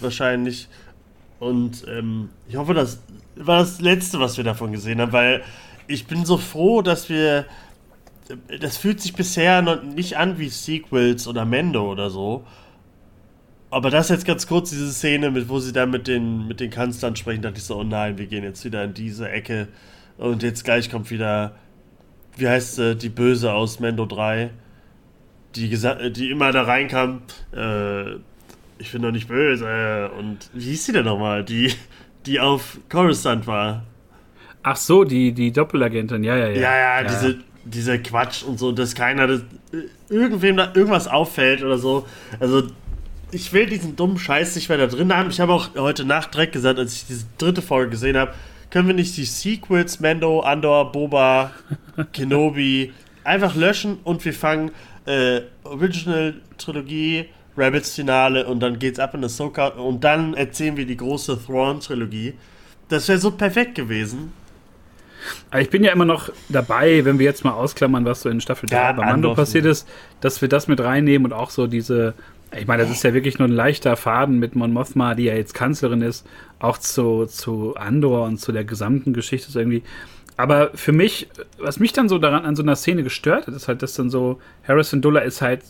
wahrscheinlich. 0.00 0.68
Und 1.38 1.84
ähm, 1.86 2.30
ich 2.48 2.56
hoffe, 2.56 2.72
das 2.72 3.02
war 3.36 3.58
das 3.58 3.80
Letzte, 3.80 4.20
was 4.20 4.36
wir 4.38 4.44
davon 4.44 4.72
gesehen 4.72 5.00
haben, 5.00 5.12
weil 5.12 5.42
ich 5.86 6.06
bin 6.06 6.24
so 6.24 6.38
froh, 6.38 6.80
dass 6.80 7.08
wir. 7.10 7.44
Das 8.60 8.76
fühlt 8.76 9.00
sich 9.00 9.14
bisher 9.14 9.62
noch 9.62 9.82
nicht 9.82 10.16
an 10.16 10.38
wie 10.38 10.48
Sequels 10.48 11.26
oder 11.26 11.44
Mendo 11.44 11.90
oder 11.90 12.10
so. 12.10 12.44
Aber 13.70 13.90
das 13.90 14.10
jetzt 14.10 14.26
ganz 14.26 14.46
kurz, 14.46 14.70
diese 14.70 14.92
Szene, 14.92 15.30
mit, 15.30 15.48
wo 15.48 15.58
sie 15.58 15.72
dann 15.72 15.90
mit 15.90 16.06
den, 16.06 16.46
mit 16.46 16.60
den 16.60 16.70
Kanzlern 16.70 17.16
sprechen, 17.16 17.40
dachte 17.40 17.56
ich 17.56 17.64
so, 17.64 17.78
oh 17.78 17.84
nein, 17.84 18.18
wir 18.18 18.26
gehen 18.26 18.44
jetzt 18.44 18.64
wieder 18.64 18.84
in 18.84 18.92
diese 18.92 19.30
Ecke. 19.30 19.68
Und 20.18 20.42
jetzt 20.42 20.64
gleich 20.64 20.90
kommt 20.90 21.10
wieder, 21.10 21.54
wie 22.36 22.48
heißt 22.48 22.76
sie, 22.76 22.96
die 22.96 23.08
Böse 23.08 23.52
aus 23.52 23.80
Mendo 23.80 24.04
3, 24.04 24.50
die, 25.56 25.74
die 26.12 26.30
immer 26.30 26.52
da 26.52 26.62
reinkam, 26.62 27.22
äh, 27.54 28.16
ich 28.78 28.92
bin 28.92 29.02
doch 29.02 29.10
nicht 29.10 29.28
böse. 29.28 30.10
Und 30.18 30.50
wie 30.52 30.64
hieß 30.64 30.86
sie 30.86 30.92
denn 30.92 31.06
nochmal? 31.06 31.42
Die, 31.44 31.72
die 32.26 32.40
auf 32.40 32.78
Coruscant 32.90 33.46
war. 33.46 33.84
Ach 34.62 34.76
so, 34.76 35.04
die, 35.04 35.32
die 35.32 35.50
Doppelagentin, 35.50 36.22
ja, 36.24 36.36
ja, 36.36 36.48
ja. 36.48 36.60
Ja, 36.60 36.76
ja, 36.76 37.02
ja. 37.02 37.08
Diese, 37.08 37.38
dieser 37.64 37.98
Quatsch 37.98 38.42
und 38.42 38.58
so, 38.58 38.72
dass 38.72 38.94
keiner 38.94 39.26
das, 39.26 39.40
irgendwem 40.08 40.56
da 40.56 40.72
irgendwas 40.74 41.08
auffällt 41.08 41.62
oder 41.62 41.78
so. 41.78 42.06
Also, 42.40 42.64
ich 43.30 43.52
will 43.52 43.66
diesen 43.66 43.96
dummen 43.96 44.18
Scheiß 44.18 44.54
nicht 44.56 44.68
mehr 44.68 44.78
da 44.78 44.86
drin 44.86 45.14
haben. 45.14 45.30
Ich 45.30 45.40
habe 45.40 45.52
auch 45.52 45.70
heute 45.76 46.04
Nacht 46.04 46.34
direkt 46.34 46.52
gesagt, 46.52 46.78
als 46.78 46.94
ich 46.94 47.06
diese 47.06 47.24
dritte 47.38 47.62
Folge 47.62 47.90
gesehen 47.90 48.16
habe, 48.16 48.34
können 48.70 48.88
wir 48.88 48.94
nicht 48.94 49.16
die 49.16 49.24
Sequels, 49.24 50.00
Mando, 50.00 50.40
Andor, 50.40 50.92
Boba, 50.92 51.52
Kenobi 52.12 52.92
einfach 53.24 53.54
löschen 53.54 53.98
und 54.04 54.24
wir 54.24 54.34
fangen 54.34 54.70
äh, 55.06 55.42
Original 55.64 56.34
Trilogie, 56.58 57.26
Rabbits 57.56 57.94
Finale 57.94 58.46
und 58.46 58.60
dann 58.60 58.78
geht's 58.78 58.98
ab 58.98 59.14
in 59.14 59.24
Ahsoka 59.24 59.68
und 59.68 60.02
dann 60.04 60.34
erzählen 60.34 60.76
wir 60.76 60.86
die 60.86 60.96
große 60.96 61.38
Thrawn 61.44 61.80
Trilogie. 61.80 62.34
Das 62.88 63.08
wäre 63.08 63.18
so 63.18 63.30
perfekt 63.30 63.74
gewesen. 63.74 64.32
Aber 65.50 65.60
ich 65.60 65.70
bin 65.70 65.84
ja 65.84 65.92
immer 65.92 66.04
noch 66.04 66.30
dabei, 66.48 67.04
wenn 67.04 67.18
wir 67.18 67.24
jetzt 67.24 67.44
mal 67.44 67.52
ausklammern, 67.52 68.04
was 68.04 68.22
so 68.22 68.28
in 68.28 68.40
Staffel 68.40 68.68
3 68.68 68.76
ja, 68.76 68.92
bei 68.92 69.04
Mando 69.04 69.34
passiert 69.34 69.64
ist, 69.66 69.88
dass 70.20 70.40
wir 70.40 70.48
das 70.48 70.68
mit 70.68 70.80
reinnehmen 70.80 71.26
und 71.26 71.32
auch 71.32 71.50
so 71.50 71.66
diese, 71.66 72.14
ich 72.56 72.66
meine, 72.66 72.82
das 72.82 72.92
ist 72.92 73.04
ja 73.04 73.14
wirklich 73.14 73.38
nur 73.38 73.48
ein 73.48 73.52
leichter 73.52 73.96
Faden 73.96 74.38
mit 74.38 74.54
Mon 74.54 74.72
Mothma, 74.72 75.14
die 75.14 75.24
ja 75.24 75.34
jetzt 75.34 75.54
Kanzlerin 75.54 76.02
ist, 76.02 76.26
auch 76.58 76.78
zu, 76.78 77.26
zu 77.26 77.74
Andor 77.76 78.24
und 78.24 78.38
zu 78.38 78.52
der 78.52 78.64
gesamten 78.64 79.12
Geschichte 79.12 79.48
ist 79.48 79.56
irgendwie. 79.56 79.82
Aber 80.36 80.70
für 80.74 80.92
mich, 80.92 81.28
was 81.58 81.78
mich 81.78 81.92
dann 81.92 82.08
so 82.08 82.18
daran 82.18 82.44
an 82.44 82.56
so 82.56 82.62
einer 82.62 82.76
Szene 82.76 83.02
gestört 83.02 83.46
hat, 83.46 83.54
ist 83.54 83.68
halt, 83.68 83.82
dass 83.82 83.94
dann 83.94 84.10
so 84.10 84.40
Harrison 84.66 85.02
Duller 85.02 85.22
ist 85.22 85.42
halt 85.42 85.62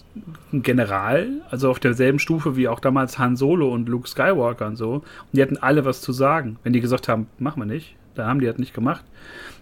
ein 0.53 0.63
General, 0.63 1.29
also 1.51 1.69
auf 1.71 1.81
derselben 1.81 2.19
Stufe 2.19 2.57
wie 2.57 2.69
auch 2.69 2.81
damals 2.81 3.19
Han 3.19 3.37
Solo 3.37 3.73
und 3.73 3.89
Luke 3.89 4.09
Skywalker 4.09 4.67
und 4.67 4.77
so. 4.77 4.93
Und 4.95 5.05
die 5.33 5.43
hatten 5.43 5.57
alle 5.57 5.85
was 5.85 6.01
zu 6.01 6.13
sagen. 6.13 6.59
Wenn 6.63 6.73
die 6.73 6.81
gesagt 6.81 7.09
haben, 7.09 7.27
machen 7.39 7.61
wir 7.61 7.67
nicht, 7.67 7.97
dann 8.15 8.27
haben 8.27 8.41
die 8.41 8.47
halt 8.47 8.59
nicht 8.59 8.75
gemacht. 8.75 9.05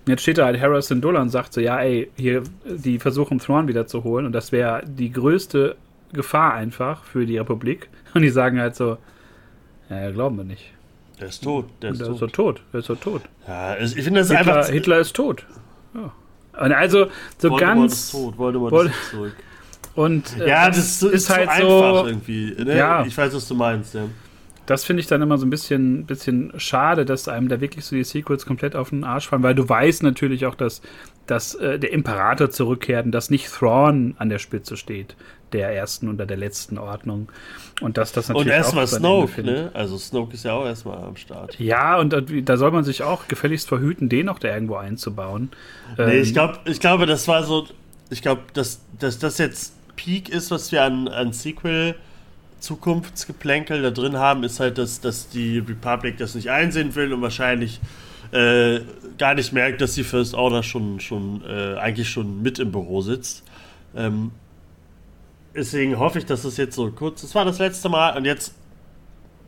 Und 0.06 0.10
jetzt 0.10 0.22
steht 0.22 0.38
da 0.38 0.46
halt 0.46 0.60
Harrison 0.60 1.00
Duller 1.00 1.20
und 1.20 1.28
sagt 1.28 1.52
so, 1.52 1.60
ja, 1.60 1.78
ey, 1.80 2.10
hier, 2.16 2.42
die 2.64 2.98
versuchen 2.98 3.38
Thrawn 3.38 3.68
wieder 3.68 3.86
zu 3.86 4.02
holen 4.04 4.26
und 4.26 4.32
das 4.32 4.50
wäre 4.52 4.82
die 4.86 5.12
größte 5.12 5.76
Gefahr 6.12 6.54
einfach 6.54 7.04
für 7.04 7.26
die 7.26 7.38
Republik. 7.38 7.88
Und 8.14 8.22
die 8.22 8.30
sagen 8.30 8.58
halt 8.60 8.74
so, 8.74 8.98
ja, 9.88 10.10
glauben 10.10 10.36
wir 10.38 10.44
nicht. 10.44 10.72
Der 11.20 11.28
ist 11.28 11.44
tot. 11.44 11.66
Der 11.82 11.90
ist, 11.92 12.00
Der 12.00 12.08
tot. 12.08 12.22
ist 12.22 12.34
tot. 12.34 12.62
Der 12.72 12.80
ist 12.80 12.88
doch 12.90 12.98
tot. 12.98 13.22
Ja, 13.46 13.76
es- 13.76 13.94
ich 13.94 14.02
finde 14.02 14.20
das 14.20 14.28
Hitler, 14.30 14.56
einfach. 14.56 14.72
Hitler 14.72 14.98
ist 14.98 15.14
tot. 15.14 15.46
Ja. 15.94 16.12
Und 16.64 16.72
also 16.72 17.06
so 17.38 17.50
Voldemort 17.50 17.60
ganz 17.60 17.92
ist 17.94 18.10
tot. 18.12 18.38
Voldemort 18.38 18.70
Vold- 18.72 18.90
ist 18.90 18.96
nicht 18.96 19.10
zurück. 19.10 19.32
und 19.94 20.40
äh, 20.40 20.48
Ja, 20.48 20.66
das 20.68 20.78
ist, 20.78 21.02
ist 21.04 21.30
halt 21.30 21.48
einfach 21.48 22.00
so. 22.00 22.06
irgendwie. 22.06 22.56
Ne? 22.58 22.76
Ja. 22.76 23.04
Ich 23.06 23.16
weiß, 23.16 23.32
was 23.34 23.46
du 23.46 23.54
meinst. 23.54 23.94
Ja. 23.94 24.02
Das 24.70 24.84
finde 24.84 25.00
ich 25.00 25.08
dann 25.08 25.20
immer 25.20 25.36
so 25.36 25.44
ein 25.46 25.50
bisschen, 25.50 26.06
bisschen 26.06 26.52
schade, 26.56 27.04
dass 27.04 27.26
einem 27.26 27.48
da 27.48 27.60
wirklich 27.60 27.84
so 27.84 27.96
die 27.96 28.04
Sequels 28.04 28.46
komplett 28.46 28.76
auf 28.76 28.90
den 28.90 29.02
Arsch 29.02 29.26
fallen, 29.26 29.42
weil 29.42 29.56
du 29.56 29.68
weißt 29.68 30.04
natürlich 30.04 30.46
auch, 30.46 30.54
dass, 30.54 30.80
dass 31.26 31.56
äh, 31.56 31.80
der 31.80 31.92
Imperator 31.92 32.50
zurückkehrt 32.50 33.04
und 33.04 33.10
dass 33.10 33.30
nicht 33.30 33.48
Thrawn 33.52 34.14
an 34.18 34.28
der 34.28 34.38
Spitze 34.38 34.76
steht, 34.76 35.16
der 35.52 35.74
ersten 35.74 36.08
oder 36.08 36.24
der 36.24 36.36
letzten 36.36 36.78
Ordnung. 36.78 37.32
Und 37.80 37.98
dass 37.98 38.12
das 38.12 38.28
natürlich 38.28 38.46
Und 38.46 38.52
erstmal 38.52 38.84
auch 38.84 38.88
Snoke, 38.88 39.42
ne? 39.42 39.70
Also 39.74 39.98
Snoke 39.98 40.34
ist 40.34 40.44
ja 40.44 40.52
auch 40.52 40.64
erstmal 40.64 41.02
am 41.02 41.16
Start. 41.16 41.58
Ja, 41.58 41.98
und 41.98 42.12
da- 42.12 42.56
soll 42.56 42.70
man 42.70 42.84
sich 42.84 43.02
auch 43.02 43.26
gefälligst 43.26 43.66
verhüten, 43.66 44.08
den 44.08 44.26
noch 44.26 44.38
da 44.38 44.54
irgendwo 44.54 44.76
einzubauen. 44.76 45.50
Nee, 45.98 46.04
Ähm, 46.04 46.22
ich 46.22 46.32
glaube, 46.32 46.60
ich 46.66 46.78
glaube, 46.78 47.06
das 47.06 47.26
war 47.26 47.42
so. 47.42 47.66
Ich 48.08 48.22
glaube, 48.22 48.42
dass, 48.54 48.82
dass 49.00 49.18
das 49.18 49.38
jetzt 49.38 49.74
Peak 49.96 50.28
ist, 50.28 50.52
was 50.52 50.70
wir 50.70 50.84
an, 50.84 51.08
an 51.08 51.32
Sequel. 51.32 51.96
Zukunftsgeplänkel 52.60 53.82
da 53.82 53.90
drin 53.90 54.16
haben, 54.16 54.44
ist 54.44 54.60
halt, 54.60 54.78
dass, 54.78 55.00
dass 55.00 55.28
die 55.28 55.58
Republic 55.58 56.18
das 56.18 56.34
nicht 56.34 56.50
einsehen 56.50 56.94
will 56.94 57.12
und 57.12 57.22
wahrscheinlich 57.22 57.80
äh, 58.32 58.80
gar 59.18 59.34
nicht 59.34 59.52
merkt, 59.52 59.80
dass 59.80 59.94
die 59.94 60.04
First 60.04 60.34
Order 60.34 60.62
schon, 60.62 61.00
schon 61.00 61.42
äh, 61.44 61.76
eigentlich 61.76 62.08
schon 62.08 62.42
mit 62.42 62.58
im 62.58 62.70
Büro 62.70 63.00
sitzt. 63.00 63.42
Ähm, 63.96 64.30
deswegen 65.54 65.98
hoffe 65.98 66.18
ich, 66.18 66.26
dass 66.26 66.42
das 66.42 66.56
jetzt 66.56 66.76
so 66.76 66.90
kurz. 66.90 67.22
Das 67.22 67.34
war 67.34 67.44
das 67.44 67.58
letzte 67.58 67.88
Mal 67.88 68.16
und 68.16 68.24
jetzt 68.24 68.54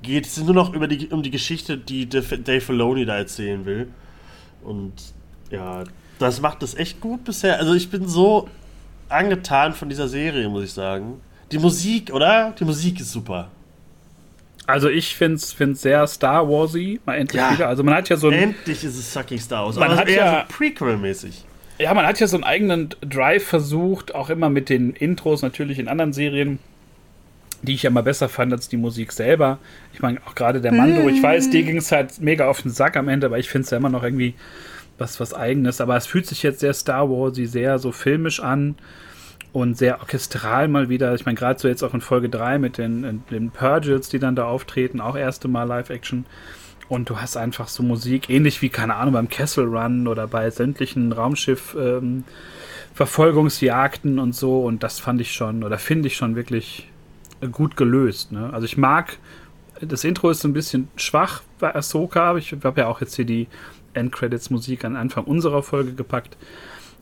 geht 0.02 0.26
es 0.26 0.36
nur 0.38 0.54
noch 0.54 0.74
über 0.74 0.88
die, 0.88 1.08
um 1.08 1.22
die 1.22 1.30
Geschichte, 1.30 1.78
die 1.78 2.08
Dave 2.08 2.60
Filoni 2.60 3.04
da 3.04 3.16
erzählen 3.16 3.64
will. 3.64 3.88
Und 4.64 4.92
ja, 5.50 5.84
das 6.18 6.40
macht 6.40 6.62
es 6.62 6.74
echt 6.74 7.00
gut 7.00 7.24
bisher. 7.24 7.58
Also 7.58 7.74
ich 7.74 7.90
bin 7.90 8.08
so 8.08 8.48
angetan 9.08 9.74
von 9.74 9.88
dieser 9.88 10.08
Serie, 10.08 10.48
muss 10.48 10.64
ich 10.64 10.72
sagen. 10.72 11.20
Die 11.52 11.58
Musik, 11.58 12.12
oder? 12.12 12.54
Die 12.58 12.64
Musik 12.64 12.98
ist 13.00 13.12
super. 13.12 13.50
Also 14.66 14.88
ich 14.88 15.14
finde 15.16 15.36
es 15.36 15.56
sehr 15.80 16.06
Star 16.06 16.48
Warsy, 16.48 17.00
mal 17.04 17.16
endlich 17.16 17.40
Ja. 17.42 17.52
wieder. 17.52 17.68
Also 17.68 17.82
man 17.82 17.94
hat 17.94 18.08
ja 18.08 18.16
so 18.16 18.28
ein, 18.28 18.34
Endlich 18.34 18.84
ist 18.84 18.96
es 18.96 19.12
fucking 19.12 19.38
Star 19.38 19.64
Wars. 19.66 19.76
Man 19.76 19.90
Aber 19.90 20.00
hat 20.00 20.08
eher 20.08 20.24
ja- 20.24 20.46
so 20.48 20.54
Prequel-mäßig. 20.56 21.44
Ja, 21.78 21.92
man 21.94 22.06
hat 22.06 22.20
ja 22.20 22.26
so 22.28 22.36
einen 22.36 22.44
eigenen 22.44 22.90
Drive 23.00 23.44
versucht, 23.44 24.14
auch 24.14 24.30
immer 24.30 24.50
mit 24.50 24.68
den 24.68 24.90
Intros 24.92 25.42
natürlich 25.42 25.78
in 25.80 25.88
anderen 25.88 26.12
Serien, 26.12 26.58
die 27.62 27.74
ich 27.74 27.82
ja 27.82 27.90
mal 27.90 28.02
besser 28.02 28.28
fand 28.28 28.52
als 28.52 28.68
die 28.68 28.76
Musik 28.76 29.10
selber. 29.12 29.58
Ich 29.92 30.00
meine, 30.00 30.20
auch 30.26 30.34
gerade 30.36 30.60
der 30.60 30.72
Mando, 30.72 31.08
ich 31.08 31.22
weiß, 31.22 31.50
dir 31.50 31.64
ging 31.64 31.78
es 31.78 31.90
halt 31.90 32.20
mega 32.20 32.48
auf 32.48 32.62
den 32.62 32.70
Sack 32.70 32.96
am 32.96 33.08
Ende, 33.08 33.26
aber 33.26 33.38
ich 33.38 33.48
finde 33.48 33.64
es 33.64 33.70
ja 33.70 33.78
immer 33.78 33.88
noch 33.88 34.04
irgendwie 34.04 34.34
was, 34.98 35.18
was 35.18 35.34
Eigenes. 35.34 35.80
Aber 35.80 35.96
es 35.96 36.06
fühlt 36.06 36.26
sich 36.26 36.42
jetzt 36.44 36.60
sehr 36.60 36.74
Star 36.74 37.10
Warsy, 37.10 37.46
sehr 37.46 37.78
so 37.80 37.90
filmisch 37.90 38.38
an 38.40 38.76
und 39.52 39.76
sehr 39.76 40.00
orchestral 40.00 40.68
mal 40.68 40.88
wieder. 40.88 41.14
Ich 41.14 41.26
meine, 41.26 41.36
gerade 41.36 41.60
so 41.60 41.68
jetzt 41.68 41.82
auch 41.82 41.94
in 41.94 42.00
Folge 42.00 42.28
3 42.28 42.58
mit 42.58 42.78
den, 42.78 43.22
den 43.30 43.50
Purgils, 43.50 44.08
die 44.08 44.18
dann 44.18 44.34
da 44.34 44.46
auftreten, 44.46 45.00
auch 45.00 45.16
erste 45.16 45.48
Mal 45.48 45.64
Live-Action. 45.64 46.24
Und 46.88 47.08
du 47.08 47.18
hast 47.18 47.36
einfach 47.36 47.68
so 47.68 47.82
Musik, 47.82 48.28
ähnlich 48.28 48.60
wie, 48.60 48.68
keine 48.68 48.96
Ahnung, 48.96 49.14
beim 49.14 49.28
Kessel 49.28 49.64
Run 49.64 50.06
oder 50.06 50.26
bei 50.26 50.50
sämtlichen 50.50 51.12
Raumschiff 51.12 51.76
ähm, 51.78 52.24
und 54.18 54.34
so. 54.34 54.62
Und 54.62 54.82
das 54.82 54.98
fand 55.00 55.20
ich 55.20 55.32
schon, 55.32 55.64
oder 55.64 55.78
finde 55.78 56.08
ich 56.08 56.16
schon 56.16 56.36
wirklich 56.36 56.88
gut 57.50 57.76
gelöst. 57.76 58.32
Ne? 58.32 58.50
Also 58.52 58.66
ich 58.66 58.76
mag, 58.76 59.18
das 59.80 60.04
Intro 60.04 60.30
ist 60.30 60.44
ein 60.44 60.52
bisschen 60.52 60.88
schwach 60.96 61.42
bei 61.58 61.74
Ahsoka, 61.74 62.36
ich 62.36 62.52
habe 62.62 62.82
ja 62.82 62.86
auch 62.88 63.00
jetzt 63.00 63.16
hier 63.16 63.24
die 63.24 63.48
Endcredits-Musik 63.94 64.84
an 64.84 64.96
Anfang 64.96 65.24
unserer 65.24 65.62
Folge 65.62 65.92
gepackt. 65.92 66.36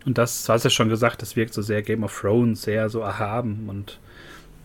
Und 0.07 0.19
das, 0.19 0.45
du 0.45 0.53
hast 0.53 0.65
ja 0.65 0.71
schon 0.71 0.89
gesagt, 0.89 1.23
das 1.23 1.37
wirkt 1.37 1.55
so 1.55 1.63
sehr 1.63 1.83
Game 1.83 2.05
of 2.05 2.19
Thrones, 2.19 2.63
sehr 2.63 2.89
so 2.89 3.01
erhaben 3.01 3.69
und 3.69 3.99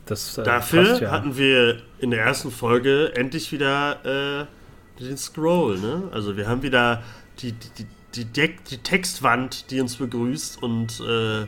das 0.05 0.37
äh, 0.37 0.43
Dafür 0.43 0.83
passt 0.83 1.01
ja. 1.01 1.11
hatten 1.11 1.35
wir 1.37 1.81
in 1.99 2.11
der 2.11 2.21
ersten 2.21 2.51
Folge 2.51 3.11
endlich 3.15 3.51
wieder 3.51 4.45
äh, 4.45 5.03
den 5.03 5.17
Scroll, 5.17 5.79
ne? 5.79 6.09
Also 6.11 6.37
wir 6.37 6.47
haben 6.47 6.61
wieder 6.61 7.03
die, 7.39 7.51
die, 7.51 7.85
die, 8.13 8.25
Deck, 8.25 8.63
die 8.65 8.77
Textwand, 8.77 9.71
die 9.71 9.81
uns 9.81 9.95
begrüßt 9.97 10.61
und 10.61 11.01
äh, 11.01 11.47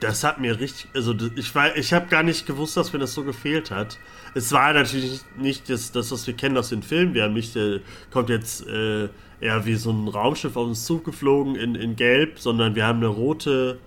das 0.00 0.24
hat 0.24 0.40
mir 0.40 0.60
richtig, 0.60 0.88
also 0.94 1.14
ich 1.36 1.54
war, 1.54 1.76
ich 1.76 1.92
habe 1.92 2.06
gar 2.08 2.22
nicht 2.22 2.46
gewusst, 2.46 2.76
dass 2.76 2.92
mir 2.92 2.98
das 2.98 3.14
so 3.14 3.24
gefehlt 3.24 3.70
hat. 3.70 3.98
Es 4.34 4.52
war 4.52 4.72
natürlich 4.72 5.20
nicht 5.38 5.70
das, 5.70 5.90
das 5.90 6.12
was 6.12 6.26
wir 6.26 6.34
kennen 6.34 6.56
aus 6.58 6.68
den 6.68 6.82
Filmen. 6.82 7.14
Wir 7.14 7.24
haben 7.24 7.32
nicht, 7.32 7.56
äh, 7.56 7.80
kommt 8.10 8.28
jetzt 8.28 8.66
äh, 8.66 9.08
eher 9.40 9.66
wie 9.66 9.74
so 9.74 9.90
ein 9.90 10.08
Raumschiff 10.08 10.56
auf 10.56 10.66
uns 10.66 10.84
zugeflogen 10.86 11.56
in, 11.56 11.74
in 11.74 11.96
Gelb, 11.96 12.38
sondern 12.38 12.74
wir 12.74 12.86
haben 12.86 12.98
eine 12.98 13.08
rote 13.08 13.78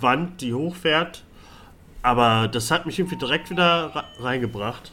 Wand, 0.00 0.40
die 0.40 0.54
hochfährt. 0.54 1.24
Aber 2.02 2.48
das 2.48 2.70
hat 2.70 2.86
mich 2.86 2.98
irgendwie 2.98 3.16
direkt 3.16 3.50
wieder 3.50 3.94
re- 3.94 4.04
reingebracht. 4.24 4.92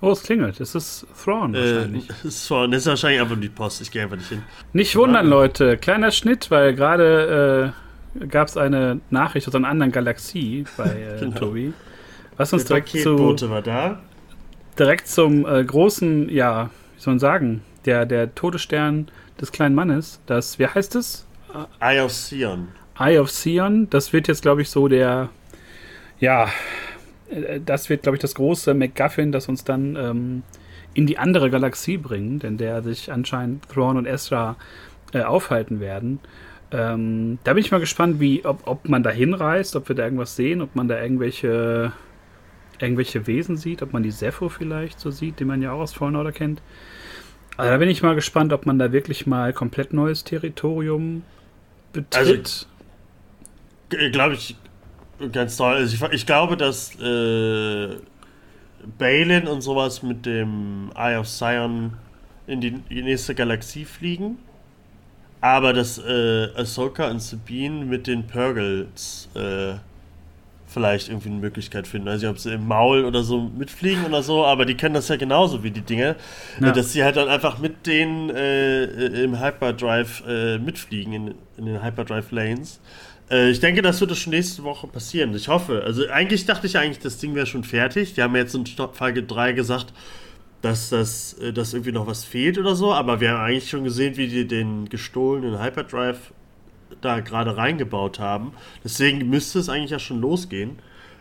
Oh, 0.00 0.10
es 0.10 0.22
klingelt. 0.22 0.60
Es 0.60 0.74
ist 0.74 1.06
Thrawn 1.22 1.54
Äh, 1.54 1.58
wahrscheinlich. 1.76 2.06
das, 2.08 2.24
ist 2.24 2.44
zwar- 2.46 2.68
das 2.68 2.78
ist 2.82 2.86
wahrscheinlich 2.86 3.20
einfach 3.20 3.38
die 3.40 3.48
Post. 3.48 3.80
Ich 3.82 3.90
gehe 3.90 4.02
einfach 4.02 4.16
nicht 4.16 4.28
hin. 4.28 4.42
Nicht 4.72 4.96
wundern, 4.96 5.26
Leute. 5.26 5.76
Kleiner 5.76 6.10
Schnitt, 6.10 6.50
weil 6.50 6.74
gerade 6.74 7.72
äh, 8.20 8.26
gab 8.26 8.48
es 8.48 8.56
eine 8.56 9.00
Nachricht 9.10 9.46
aus 9.48 9.54
einer 9.54 9.68
anderen 9.68 9.92
Galaxie 9.92 10.64
bei 10.76 10.84
äh, 11.16 11.16
Genau. 11.20 11.38
Tobi. 11.38 11.72
Was 12.36 12.52
uns 12.52 12.64
Der 12.64 12.80
direkt, 12.80 13.02
zu, 13.02 13.50
war 13.50 13.62
da. 13.62 14.00
direkt 14.78 15.06
zum 15.08 15.46
äh, 15.46 15.62
großen, 15.64 16.28
ja, 16.30 16.70
wie 16.96 17.00
soll 17.00 17.14
man 17.14 17.18
sagen, 17.18 17.62
der, 17.84 18.06
der 18.06 18.34
Todesstern 18.34 19.08
des 19.40 19.52
kleinen 19.52 19.74
Mannes. 19.74 20.20
Das, 20.26 20.58
wie 20.58 20.66
heißt 20.66 20.94
es? 20.96 21.26
Eye 21.80 22.00
of 22.00 22.12
Sion. 22.12 22.68
Eye 22.98 23.18
of 23.18 23.30
Sion. 23.30 23.88
Das 23.90 24.12
wird 24.12 24.28
jetzt, 24.28 24.42
glaube 24.42 24.62
ich, 24.62 24.70
so 24.70 24.88
der, 24.88 25.28
ja, 26.18 26.48
äh, 27.30 27.60
das 27.64 27.88
wird, 27.90 28.02
glaube 28.02 28.16
ich, 28.16 28.22
das 28.22 28.34
große 28.34 28.74
MacGuffin, 28.74 29.32
das 29.32 29.48
uns 29.48 29.64
dann 29.64 29.96
ähm, 29.96 30.42
in 30.94 31.06
die 31.06 31.18
andere 31.18 31.50
Galaxie 31.50 31.96
bringt, 31.96 32.44
in 32.44 32.56
der 32.56 32.82
sich 32.82 33.12
anscheinend 33.12 33.68
Thrawn 33.68 33.96
und 33.96 34.06
Ezra 34.06 34.56
äh, 35.12 35.22
aufhalten 35.22 35.80
werden. 35.80 36.20
Ähm, 36.70 37.38
da 37.44 37.52
bin 37.52 37.62
ich 37.62 37.70
mal 37.70 37.80
gespannt, 37.80 38.20
wie, 38.20 38.44
ob, 38.44 38.66
ob 38.66 38.88
man 38.88 39.02
da 39.02 39.10
hinreist, 39.10 39.76
ob 39.76 39.88
wir 39.88 39.96
da 39.96 40.04
irgendwas 40.04 40.34
sehen, 40.34 40.60
ob 40.60 40.74
man 40.74 40.88
da 40.88 41.00
irgendwelche, 41.00 41.92
irgendwelche 42.80 43.26
Wesen 43.26 43.56
sieht, 43.56 43.82
ob 43.82 43.92
man 43.92 44.02
die 44.02 44.10
Sepho 44.10 44.48
vielleicht 44.48 45.00
so 45.00 45.10
sieht, 45.10 45.40
die 45.40 45.44
man 45.44 45.62
ja 45.62 45.72
auch 45.72 45.80
aus 45.80 45.94
Fallen 45.94 46.16
Order 46.16 46.32
kennt. 46.32 46.62
Also 47.56 47.70
da 47.70 47.76
bin 47.78 47.88
ich 47.88 48.02
mal 48.02 48.14
gespannt, 48.14 48.52
ob 48.52 48.66
man 48.66 48.78
da 48.78 48.92
wirklich 48.92 49.26
mal 49.26 49.52
komplett 49.52 49.92
neues 49.92 50.24
Territorium 50.24 51.22
betritt. 51.92 52.66
Glaube 53.88 54.34
ich, 54.34 54.56
ganz 55.30 55.56
toll. 55.56 55.74
Also 55.74 55.94
ich, 55.94 56.12
ich 56.12 56.26
glaube, 56.26 56.56
dass 56.56 56.98
äh, 57.00 57.96
Balin 58.98 59.46
und 59.46 59.62
sowas 59.62 60.02
mit 60.02 60.26
dem 60.26 60.90
Eye 60.96 61.16
of 61.16 61.28
Sion 61.28 61.96
in 62.46 62.60
die, 62.60 62.72
die 62.72 63.02
nächste 63.02 63.34
Galaxie 63.34 63.84
fliegen. 63.84 64.38
Aber 65.40 65.72
dass 65.72 65.98
äh, 65.98 66.48
Ahsoka 66.56 67.08
und 67.10 67.20
Sabine 67.20 67.84
mit 67.84 68.06
den 68.06 68.26
Purgles 68.26 69.28
äh, 69.34 69.74
vielleicht 70.74 71.08
irgendwie 71.08 71.30
eine 71.30 71.38
Möglichkeit 71.38 71.86
finden. 71.86 72.08
Also 72.08 72.28
ob 72.28 72.38
sie 72.38 72.52
im 72.52 72.66
Maul 72.66 73.04
oder 73.04 73.22
so 73.22 73.40
mitfliegen 73.56 74.04
oder 74.04 74.22
so, 74.22 74.44
aber 74.44 74.66
die 74.66 74.74
kennen 74.74 74.94
das 74.94 75.08
ja 75.08 75.16
genauso 75.16 75.62
wie 75.62 75.70
die 75.70 75.80
Dinge. 75.80 76.16
Ja. 76.60 76.72
Dass 76.72 76.92
sie 76.92 77.02
halt 77.02 77.16
dann 77.16 77.28
einfach 77.28 77.58
mit 77.58 77.86
denen 77.86 78.28
äh, 78.30 78.84
im 79.24 79.40
Hyperdrive 79.40 80.22
äh, 80.28 80.58
mitfliegen, 80.58 81.12
in, 81.12 81.34
in 81.56 81.66
den 81.66 81.82
Hyperdrive 81.82 82.30
Lanes. 82.32 82.80
Äh, 83.30 83.50
ich 83.50 83.60
denke, 83.60 83.80
das 83.80 84.00
wird 84.00 84.10
das 84.10 84.18
schon 84.18 84.32
nächste 84.32 84.64
Woche 84.64 84.86
passieren. 84.86 85.34
Ich 85.34 85.48
hoffe. 85.48 85.82
Also 85.84 86.06
eigentlich 86.08 86.44
dachte 86.44 86.66
ich 86.66 86.76
eigentlich, 86.76 86.98
das 86.98 87.18
Ding 87.18 87.34
wäre 87.34 87.46
schon 87.46 87.64
fertig. 87.64 88.14
Die 88.14 88.22
haben 88.22 88.34
jetzt 88.36 88.54
in 88.54 88.66
Folge 88.66 89.22
3 89.22 89.52
gesagt, 89.52 89.92
dass 90.60 90.90
das 90.90 91.34
äh, 91.34 91.52
dass 91.52 91.72
irgendwie 91.72 91.92
noch 91.92 92.06
was 92.06 92.24
fehlt 92.24 92.58
oder 92.58 92.74
so, 92.74 92.92
aber 92.92 93.20
wir 93.20 93.30
haben 93.30 93.40
eigentlich 93.40 93.70
schon 93.70 93.84
gesehen, 93.84 94.16
wie 94.16 94.28
die 94.28 94.46
den 94.46 94.88
gestohlenen 94.88 95.62
Hyperdrive 95.62 96.32
da 97.00 97.20
gerade 97.20 97.56
reingebaut 97.56 98.18
haben. 98.18 98.52
Deswegen 98.82 99.28
müsste 99.28 99.58
es 99.58 99.68
eigentlich 99.68 99.90
ja 99.90 99.98
schon 99.98 100.20
losgehen. 100.20 100.78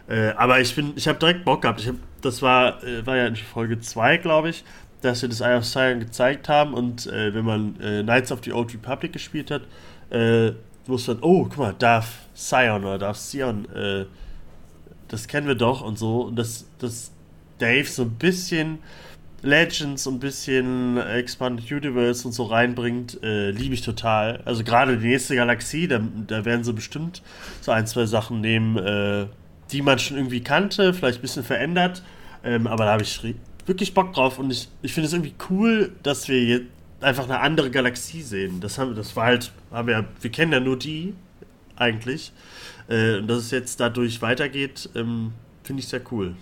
Äh, 0.07 0.31
aber 0.31 0.59
ich 0.59 0.75
bin, 0.75 0.93
ich 0.95 1.07
habe 1.07 1.19
direkt 1.19 1.45
Bock 1.45 1.61
gehabt. 1.61 1.81
Ich 1.81 1.87
hab, 1.87 1.95
das 2.21 2.41
war, 2.41 2.83
äh, 2.83 3.05
war 3.05 3.17
ja 3.17 3.27
in 3.27 3.35
Folge 3.35 3.79
2, 3.79 4.17
glaube 4.17 4.49
ich, 4.49 4.63
dass 5.01 5.21
wir 5.21 5.29
das 5.29 5.41
Eye 5.41 5.57
of 5.57 5.65
Sion 5.65 5.99
gezeigt 5.99 6.49
haben 6.49 6.73
und 6.73 7.07
äh, 7.07 7.33
wenn 7.33 7.45
man 7.45 7.79
äh, 7.81 8.03
Knights 8.03 8.31
of 8.31 8.39
the 8.43 8.53
Old 8.53 8.73
Republic 8.73 9.13
gespielt 9.13 9.51
hat, 9.51 9.63
äh, 10.09 10.53
wusste 10.85 11.15
man, 11.15 11.23
oh, 11.23 11.43
guck 11.43 11.57
mal, 11.57 11.75
Darth 11.77 12.07
Sion 12.33 12.83
oder 12.83 12.97
Darth 12.97 13.17
Sion, 13.17 13.67
äh, 13.73 14.05
das 15.07 15.27
kennen 15.27 15.47
wir 15.47 15.55
doch 15.55 15.81
und 15.81 15.97
so. 15.97 16.23
Und 16.23 16.37
dass, 16.37 16.65
dass 16.79 17.11
Dave 17.59 17.85
so 17.85 18.03
ein 18.03 18.11
bisschen 18.11 18.79
Legends 19.43 20.07
und 20.07 20.15
ein 20.15 20.19
bisschen 20.19 20.97
Expanded 20.97 21.69
Universe 21.69 22.25
und 22.25 22.33
so 22.33 22.45
reinbringt, 22.45 23.21
äh, 23.23 23.51
liebe 23.51 23.73
ich 23.73 23.81
total. 23.81 24.41
Also 24.45 24.63
gerade 24.63 24.97
die 24.97 25.07
nächste 25.07 25.35
Galaxie, 25.35 25.87
da, 25.87 26.01
da 26.27 26.45
werden 26.45 26.63
sie 26.63 26.73
bestimmt 26.73 27.21
so 27.61 27.71
ein, 27.71 27.85
zwei 27.85 28.05
Sachen 28.05 28.41
nehmen, 28.41 28.77
äh, 28.77 29.27
die 29.71 29.81
man 29.81 29.99
schon 29.99 30.17
irgendwie 30.17 30.41
kannte, 30.41 30.93
vielleicht 30.93 31.19
ein 31.19 31.21
bisschen 31.21 31.43
verändert. 31.43 32.03
Ähm, 32.43 32.67
aber 32.67 32.85
da 32.85 32.93
habe 32.93 33.03
ich 33.03 33.19
wirklich 33.65 33.93
Bock 33.93 34.13
drauf 34.13 34.39
und 34.39 34.51
ich, 34.51 34.69
ich 34.81 34.93
finde 34.93 35.07
es 35.07 35.13
irgendwie 35.13 35.35
cool, 35.49 35.91
dass 36.03 36.27
wir 36.27 36.41
jetzt 36.41 36.65
einfach 37.01 37.25
eine 37.25 37.39
andere 37.41 37.69
Galaxie 37.69 38.21
sehen. 38.21 38.61
Das, 38.61 38.77
haben, 38.77 38.95
das 38.95 39.15
war 39.15 39.25
halt, 39.25 39.51
haben 39.71 39.87
wir, 39.87 40.05
wir 40.21 40.31
kennen 40.31 40.53
ja 40.53 40.59
nur 40.59 40.79
die 40.79 41.13
eigentlich. 41.75 42.31
Äh, 42.87 43.17
und 43.17 43.27
dass 43.27 43.39
es 43.39 43.51
jetzt 43.51 43.79
dadurch 43.79 44.21
weitergeht, 44.21 44.89
ähm, 44.95 45.33
finde 45.63 45.81
ich 45.81 45.87
sehr 45.87 46.01
cool. 46.11 46.35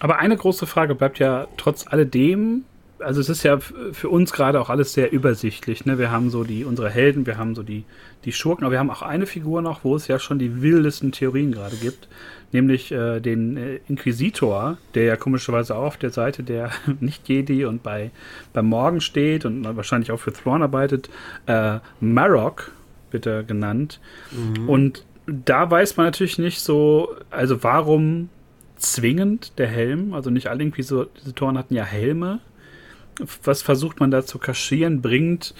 Aber 0.00 0.18
eine 0.18 0.36
große 0.36 0.66
Frage 0.66 0.94
bleibt 0.94 1.18
ja 1.18 1.46
trotz 1.56 1.86
alledem, 1.86 2.64
also 2.98 3.20
es 3.20 3.28
ist 3.28 3.42
ja 3.42 3.58
für 3.58 4.08
uns 4.08 4.32
gerade 4.32 4.60
auch 4.60 4.70
alles 4.70 4.92
sehr 4.92 5.12
übersichtlich. 5.12 5.84
Ne? 5.84 5.98
Wir 5.98 6.10
haben 6.10 6.30
so 6.30 6.44
die 6.44 6.64
unsere 6.64 6.90
Helden, 6.90 7.26
wir 7.26 7.36
haben 7.36 7.54
so 7.54 7.62
die, 7.62 7.84
die 8.24 8.32
Schurken, 8.32 8.64
aber 8.64 8.72
wir 8.72 8.78
haben 8.78 8.90
auch 8.90 9.02
eine 9.02 9.26
Figur 9.26 9.62
noch, 9.62 9.84
wo 9.84 9.96
es 9.96 10.08
ja 10.08 10.18
schon 10.18 10.38
die 10.38 10.62
wildesten 10.62 11.12
Theorien 11.12 11.52
gerade 11.52 11.76
gibt, 11.76 12.08
nämlich 12.52 12.92
äh, 12.92 13.20
den 13.20 13.56
äh, 13.56 13.80
Inquisitor, 13.88 14.78
der 14.94 15.04
ja 15.04 15.16
komischerweise 15.16 15.76
auch 15.76 15.84
auf 15.84 15.96
der 15.96 16.10
Seite 16.10 16.42
der 16.42 16.70
Nicht-Jedi 17.00 17.64
und 17.64 17.82
bei, 17.82 18.10
beim 18.52 18.66
Morgen 18.66 19.00
steht 19.00 19.44
und 19.44 19.64
wahrscheinlich 19.76 20.10
auch 20.10 20.20
für 20.20 20.32
Thrawn 20.32 20.62
arbeitet. 20.62 21.10
Äh, 21.46 21.78
Marok 22.00 22.72
wird 23.10 23.26
er 23.26 23.42
genannt. 23.42 24.00
Mhm. 24.30 24.68
Und 24.68 25.04
da 25.26 25.70
weiß 25.70 25.96
man 25.96 26.06
natürlich 26.06 26.38
nicht 26.38 26.60
so, 26.60 27.14
also 27.30 27.62
warum 27.62 28.30
zwingend 28.76 29.58
der 29.58 29.68
Helm? 29.68 30.14
Also 30.14 30.30
nicht 30.30 30.48
alle 30.48 30.62
Inquisitoren 30.62 31.58
hatten 31.58 31.74
ja 31.74 31.84
Helme 31.84 32.40
was 33.42 33.62
versucht 33.62 34.00
man 34.00 34.10
da 34.10 34.24
zu 34.24 34.38
kaschieren? 34.38 35.00
Bringt 35.00 35.54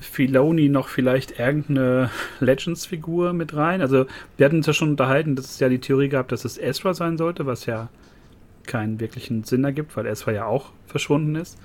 Filoni 0.00 0.68
noch 0.68 0.88
vielleicht 0.88 1.38
irgendeine 1.38 2.10
Legends-Figur 2.40 3.32
mit 3.32 3.54
rein? 3.54 3.80
Also, 3.80 4.06
wir 4.36 4.46
hatten 4.46 4.56
uns 4.56 4.66
ja 4.66 4.72
schon 4.72 4.90
unterhalten, 4.90 5.36
dass 5.36 5.46
es 5.46 5.60
ja 5.60 5.68
die 5.68 5.80
Theorie 5.80 6.08
gab, 6.08 6.28
dass 6.28 6.44
es 6.44 6.58
Ezra 6.58 6.94
sein 6.94 7.16
sollte, 7.16 7.46
was 7.46 7.66
ja 7.66 7.88
keinen 8.66 8.98
wirklichen 9.00 9.44
Sinn 9.44 9.64
ergibt, 9.64 9.96
weil 9.96 10.06
Ezra 10.06 10.32
ja 10.32 10.46
auch 10.46 10.72
verschwunden 10.86 11.36
ist. 11.36 11.58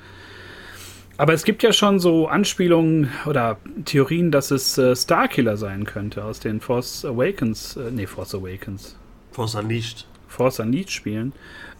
Aber 1.17 1.33
es 1.33 1.43
gibt 1.43 1.61
ja 1.61 1.73
schon 1.73 1.99
so 1.99 2.27
Anspielungen 2.27 3.09
oder 3.25 3.57
Theorien, 3.85 4.31
dass 4.31 4.49
es 4.49 4.77
äh, 4.77 4.95
Starkiller 4.95 5.57
sein 5.57 5.85
könnte 5.85 6.23
aus 6.23 6.39
den 6.39 6.61
Force 6.61 7.05
Awakens, 7.05 7.75
äh, 7.75 7.91
nee, 7.91 8.07
Force 8.07 8.33
Awakens. 8.33 8.97
Force 9.31 9.55
Unleashed. 9.55 10.07
Force 10.31 10.59
Unleashed 10.59 10.91
spielen. 10.91 11.33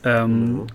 Ähm, 0.03 0.53
mhm. 0.53 0.67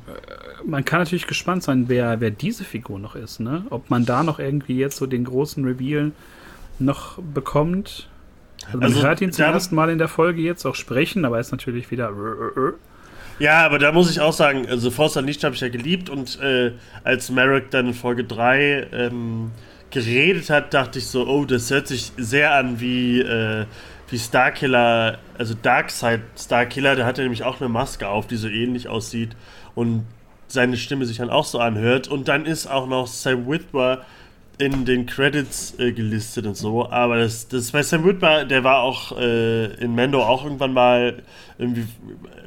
Man 0.65 0.85
kann 0.85 1.01
natürlich 1.01 1.27
gespannt 1.27 1.63
sein, 1.63 1.85
wer, 1.89 2.21
wer 2.21 2.31
diese 2.31 2.65
Figur 2.65 2.99
noch 2.99 3.15
ist. 3.15 3.41
Ne? 3.41 3.67
Ob 3.71 3.91
man 3.91 4.05
da 4.05 4.23
noch 4.23 4.39
irgendwie 4.39 4.77
jetzt 4.79 4.97
so 4.97 5.07
den 5.07 5.25
großen 5.25 5.65
Reveal 5.65 6.13
noch 6.79 7.19
bekommt. 7.19 8.09
Also 8.67 8.79
man 8.79 8.85
also, 8.85 9.03
hört 9.03 9.21
ihn 9.21 9.33
zum 9.33 9.45
ersten 9.45 9.75
Mal 9.75 9.91
in 9.91 9.99
der 9.99 10.09
Folge 10.09 10.41
jetzt 10.41 10.65
auch 10.65 10.75
sprechen, 10.75 11.25
aber 11.25 11.37
er 11.37 11.41
ist 11.41 11.53
natürlich 11.53 11.91
wieder. 11.91 12.13
Ja, 13.39 13.67
aber 13.67 13.79
da 13.79 13.93
muss 13.93 14.11
ich 14.11 14.21
auch 14.21 14.33
sagen, 14.33 14.67
also 14.69 14.91
Force 14.91 15.17
Unleashed 15.17 15.45
habe 15.45 15.55
ich 15.55 15.61
ja 15.61 15.69
geliebt 15.69 16.09
und 16.09 16.41
äh, 16.41 16.73
als 17.05 17.31
Merrick 17.31 17.71
dann 17.71 17.89
in 17.89 17.95
Folge 17.95 18.25
3 18.25 18.89
ähm, 18.93 19.51
geredet 19.91 20.49
hat, 20.51 20.73
dachte 20.73 20.99
ich 20.99 21.07
so, 21.07 21.27
oh, 21.27 21.45
das 21.45 21.71
hört 21.71 21.87
sich 21.87 22.13
sehr 22.17 22.55
an 22.55 22.81
wie 22.81 23.21
äh, 23.21 23.67
wie 24.09 24.19
Starkiller, 24.19 25.19
also 25.37 25.55
Darkseid 25.61 26.21
Starkiller, 26.39 26.97
der 26.97 27.07
hat 27.07 27.19
ja 27.19 27.25
nämlich 27.25 27.45
auch 27.45 27.61
eine 27.61 27.69
Maske 27.69 28.09
auf, 28.09 28.27
die 28.27 28.37
so 28.37 28.49
ähnlich 28.49 28.89
aussieht 28.89 29.37
und 29.75 30.07
seine 30.49 30.77
Stimme 30.77 31.07
sich 31.07 31.19
dann 31.19 31.31
auch 31.31 31.45
so 31.45 31.59
anhört. 31.59 32.09
Und 32.09 32.29
dann 32.29 32.47
ist 32.47 32.67
auch 32.67 32.87
noch 32.87 33.07
Sam 33.07 33.49
Witwer 33.49 34.05
in 34.59 34.87
den 34.87 35.05
Credits 35.05 35.79
äh, 35.79 35.93
gelistet 35.93 36.47
und 36.47 36.57
so. 36.57 36.89
Aber 36.89 37.19
das, 37.19 37.49
das 37.49 37.73
bei 37.73 37.83
Sam 37.83 38.05
Witwer, 38.05 38.47
der 38.47 38.65
war 38.65 38.79
auch 38.79 39.17
äh, 39.19 39.67
in 39.75 39.95
Mando 39.95 40.23
auch 40.23 40.45
irgendwann 40.45 40.73
mal 40.73 41.23
irgendwie, 41.59 41.87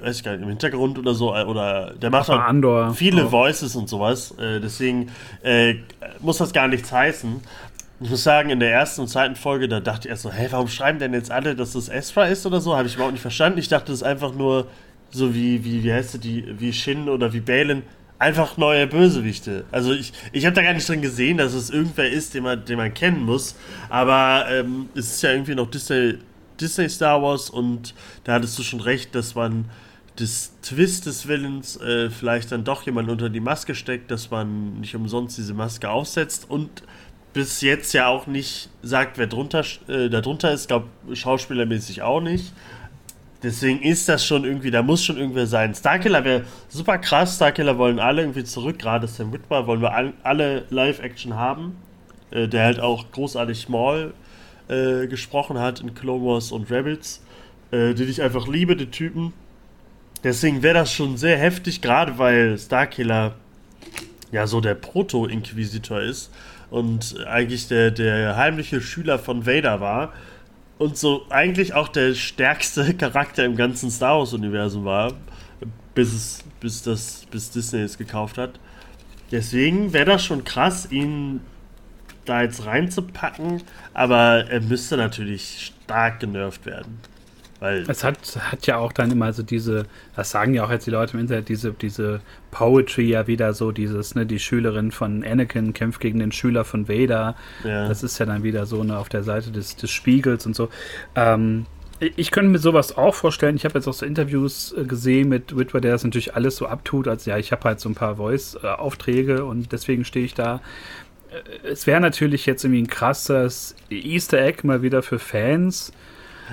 weiß 0.02 0.18
ich 0.18 0.24
gar 0.24 0.32
nicht, 0.32 0.42
im 0.42 0.50
Hintergrund 0.50 0.98
oder 0.98 1.14
so. 1.14 1.36
Äh, 1.36 1.44
oder 1.44 1.94
der 1.94 2.10
macht 2.10 2.30
auch 2.30 2.40
Andor. 2.40 2.94
viele 2.96 3.26
oh. 3.26 3.32
Voices 3.32 3.76
und 3.76 3.90
sowas. 3.90 4.32
Äh, 4.40 4.60
deswegen 4.60 5.12
äh, 5.44 5.76
muss 6.20 6.38
das 6.38 6.52
gar 6.52 6.68
nichts 6.68 6.92
heißen. 6.92 7.42
Ich 8.02 8.10
muss 8.10 8.24
sagen, 8.24 8.50
in 8.50 8.62
der 8.62 8.72
ersten 8.72 9.02
und 9.02 9.08
zweiten 9.08 9.36
Folge, 9.36 9.68
da 9.68 9.82
dachte 9.82 10.08
ich 10.08 10.12
erst 10.12 10.24
so, 10.24 10.32
hä, 10.32 10.48
warum 10.52 10.70
schreiben 10.70 11.00
denn 11.00 11.14
jetzt 11.14 11.32
alle, 11.32 11.54
dass 11.54 11.74
das 11.74 11.90
Ezra 11.90 12.26
ist 12.26 12.46
oder 12.46 12.62
so? 12.62 12.78
Habe 12.78 12.88
ich 12.88 12.96
überhaupt 12.96 13.12
nicht 13.12 13.22
verstanden. 13.22 13.60
Ich 13.60 13.68
dachte, 13.68 13.88
das 13.88 13.96
ist 14.02 14.04
einfach 14.04 14.34
nur 14.34 14.68
so 15.12 15.36
wie, 15.36 15.66
wie, 15.66 15.84
wie 15.84 15.92
heißt 15.92 16.24
die, 16.24 16.46
wie 16.60 16.72
Shin 16.72 17.10
oder 17.10 17.34
wie 17.34 17.42
Balin, 17.42 17.84
einfach 18.18 18.58
neue 18.58 18.88
Bösewichte. 18.88 19.66
Also 19.72 19.94
ich, 19.94 20.14
ich 20.32 20.46
habe 20.46 20.56
da 20.56 20.62
gar 20.62 20.74
nicht 20.74 20.88
drin 20.88 21.02
gesehen, 21.02 21.38
dass 21.38 21.54
es 21.54 21.70
irgendwer 21.70 22.10
ist, 22.10 22.34
den 22.34 22.44
man, 22.44 22.64
den 22.64 22.78
man 22.78 22.94
kennen 22.94 23.26
muss. 23.26 23.56
Aber 23.90 24.46
ähm, 24.50 24.90
es 24.96 25.16
ist 25.16 25.22
ja 25.24 25.32
irgendwie 25.32 25.56
noch 25.56 25.70
Disney, 25.70 26.20
Disney 26.60 26.90
Star 26.90 27.22
Wars 27.22 27.50
und 27.50 27.94
da 28.24 28.34
hattest 28.34 28.58
du 28.60 28.64
schon 28.64 28.82
recht, 28.82 29.16
dass 29.16 29.36
man 29.36 29.66
des 30.20 30.54
Twist 30.62 31.06
des 31.06 31.28
Willens 31.28 31.78
äh, 31.78 32.10
vielleicht 32.10 32.52
dann 32.52 32.66
doch 32.66 32.84
jemand 32.84 33.10
unter 33.10 33.30
die 33.30 33.40
Maske 33.40 33.74
steckt, 33.74 34.12
dass 34.12 34.30
man 34.32 34.82
nicht 34.82 34.96
umsonst 34.96 35.38
diese 35.38 35.54
Maske 35.54 35.90
aufsetzt 35.90 36.50
und 36.50 36.84
bis 37.34 37.62
jetzt 37.62 37.94
ja 37.94 38.08
auch 38.08 38.28
nicht 38.28 38.70
sagt, 38.82 39.18
wer 39.18 39.28
drunter, 39.28 39.64
äh, 39.88 40.10
da 40.10 40.20
ist. 40.20 40.62
Ich 40.62 40.68
glaube, 40.68 40.88
schauspielermäßig 41.14 42.02
auch 42.02 42.22
nicht. 42.22 42.54
Deswegen 43.42 43.82
ist 43.82 44.10
das 44.10 44.26
schon 44.26 44.44
irgendwie, 44.44 44.72
da 44.72 44.82
muss 44.82 45.04
schon 45.04 45.18
irgendwer 45.18 45.48
sein. 45.48 45.74
Starkiller 45.74 46.26
wäre 46.26 46.44
super 46.68 46.98
krass. 46.98 47.36
Starkiller 47.36 47.78
wollen 47.78 48.00
alle 48.00 48.22
irgendwie 48.24 48.44
zurück. 48.44 48.80
Gerade 48.80 49.08
Sam 49.08 49.32
Witwer 49.32 49.66
wollen 49.66 49.82
wir 49.82 49.94
all, 49.94 50.14
alle 50.24 50.66
Live-Action 50.70 51.36
haben. 51.36 51.78
Äh, 52.32 52.48
der 52.48 52.66
halt 52.66 52.80
auch 52.80 53.12
großartig 53.12 53.70
Maul 53.70 54.14
äh, 54.68 55.08
gesprochen 55.08 55.58
hat 55.58 55.80
in 55.80 55.94
Clone 55.94 56.26
Wars 56.26 56.52
und 56.52 56.70
Rebels. 56.70 57.22
Äh, 57.72 57.94
den 57.94 58.10
ich 58.10 58.22
einfach 58.22 58.48
liebe, 58.48 58.76
die 58.76 58.88
Typen. 58.88 59.34
Deswegen 60.24 60.62
wäre 60.62 60.74
das 60.74 60.92
schon 60.92 61.16
sehr 61.16 61.38
heftig, 61.38 61.82
gerade 61.82 62.18
weil 62.18 62.58
Starkiller 62.58 63.36
ja 64.32 64.48
so 64.48 64.60
der 64.60 64.76
Proto-Inquisitor 64.76 66.02
ist 66.02 66.30
und 66.70 67.26
eigentlich 67.28 67.68
der, 67.68 67.92
der 67.92 68.36
heimliche 68.36 68.82
Schüler 68.82 69.20
von 69.20 69.46
Vader 69.46 69.80
war 69.82 70.14
und 70.78 70.98
so 70.98 71.26
eigentlich 71.30 71.74
auch 71.74 71.90
der 71.90 72.16
stärkste 72.16 72.94
Charakter 72.98 73.46
im 73.46 73.56
ganzen 73.56 73.92
Star 73.92 74.18
Wars-Universum 74.18 74.86
war, 74.86 75.14
bis, 75.94 76.14
es, 76.14 76.44
bis, 76.60 76.82
das, 76.82 77.26
bis 77.30 77.52
Disney 77.52 77.82
es 77.82 77.98
gekauft 77.98 78.38
hat. 78.38 78.60
Deswegen 79.32 79.94
wäre 79.94 80.06
das 80.06 80.24
schon 80.24 80.44
krass, 80.44 80.92
ihn 80.92 81.42
da 82.26 82.42
jetzt 82.42 82.66
reinzupacken, 82.66 83.62
aber 83.94 84.46
er 84.50 84.62
müsste 84.62 84.98
natürlich 84.98 85.74
stark 85.84 86.20
genervt 86.20 86.66
werden. 86.66 87.00
Weil 87.60 87.84
es 87.90 88.04
hat, 88.04 88.18
hat 88.40 88.68
ja 88.68 88.78
auch 88.78 88.94
dann 88.94 89.12
immer 89.12 89.34
so 89.34 89.44
diese, 89.44 89.86
das 90.16 90.32
sagen 90.32 90.54
ja 90.54 90.64
auch 90.64 90.72
jetzt 90.72 90.88
die 90.88 90.92
Leute 90.92 91.16
im 91.16 91.20
Internet, 91.20 91.50
diese, 91.50 91.74
diese 91.74 92.22
Poetry 92.52 93.10
ja 93.10 93.28
wieder 93.28 93.54
so, 93.54 93.72
dieses, 93.72 94.16
ne, 94.16 94.26
die 94.26 94.40
Schülerin 94.40 94.92
von 94.92 95.24
Anakin 95.24 95.74
kämpft 95.74 96.00
gegen 96.00 96.20
den 96.20 96.32
Schüler 96.32 96.64
von 96.64 96.88
Vader. 96.88 97.36
Ja. 97.66 97.88
Das 97.88 98.02
ist 98.02 98.18
ja 98.18 98.26
dann 98.26 98.44
wieder 98.44 98.66
so 98.66 98.84
ne, 98.84 98.98
auf 98.98 99.10
der 99.10 99.24
Seite 99.24 99.52
des, 99.52 99.76
des 99.76 99.92
Spiegels 99.92 100.46
und 100.46 100.56
so. 100.56 100.70
Ähm, 101.16 101.66
ich 102.00 102.32
könnte 102.32 102.50
mir 102.50 102.60
sowas 102.60 102.98
auch 102.98 103.14
vorstellen. 103.14 103.58
Ich 103.58 103.66
habe 103.66 103.78
jetzt 103.78 103.88
auch 103.88 103.94
so 103.94 104.06
Interviews 104.06 104.74
äh, 104.78 104.86
gesehen 104.86 105.28
mit 105.28 105.58
Witwer, 105.58 105.82
der 105.82 105.92
das 105.92 106.06
natürlich 106.06 106.36
alles 106.36 106.56
so 106.56 106.66
abtut, 106.66 107.10
als 107.10 107.26
ja, 107.26 107.38
ich 107.38 107.52
habe 107.52 107.66
halt 107.66 107.82
so 107.82 107.90
ein 107.90 107.96
paar 107.96 108.16
Voice-Aufträge 108.16 109.44
und 109.44 109.74
deswegen 109.74 110.06
stehe 110.06 110.26
ich 110.26 110.34
da. 110.34 110.62
Äh, 111.30 111.68
es 111.68 111.88
wäre 111.88 112.00
natürlich 112.00 112.46
jetzt 112.46 112.64
irgendwie 112.64 112.84
ein 112.84 112.88
krasses 112.88 113.76
Easter 113.90 114.40
Egg 114.40 114.66
mal 114.66 114.82
wieder 114.82 115.04
für 115.04 115.20
Fans 115.20 115.92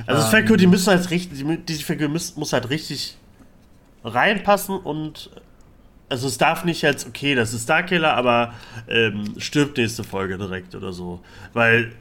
also 0.07 0.23
das 0.23 0.31
Figur, 0.31 0.57
die 0.57 0.67
müssen 0.67 0.90
halt 0.90 1.11
richtig, 1.11 1.85
Figur 1.85 2.09
muss, 2.09 2.37
muss 2.37 2.53
halt 2.53 2.69
richtig 2.71 3.17
reinpassen 4.05 4.77
und 4.79 5.31
also 6.09 6.29
es 6.29 6.38
darf 6.38 6.65
nicht 6.65 6.83
jetzt, 6.83 7.07
okay, 7.07 7.35
das 7.35 7.53
ist 7.53 7.65
Starkiller, 7.65 8.15
aber 8.15 8.55
ähm, 8.88 9.35
stirbt 9.38 9.77
nächste 9.77 10.05
Folge 10.05 10.38
direkt 10.38 10.75
oder 10.75 10.92
so. 10.92 11.21
Weil, 11.53 11.92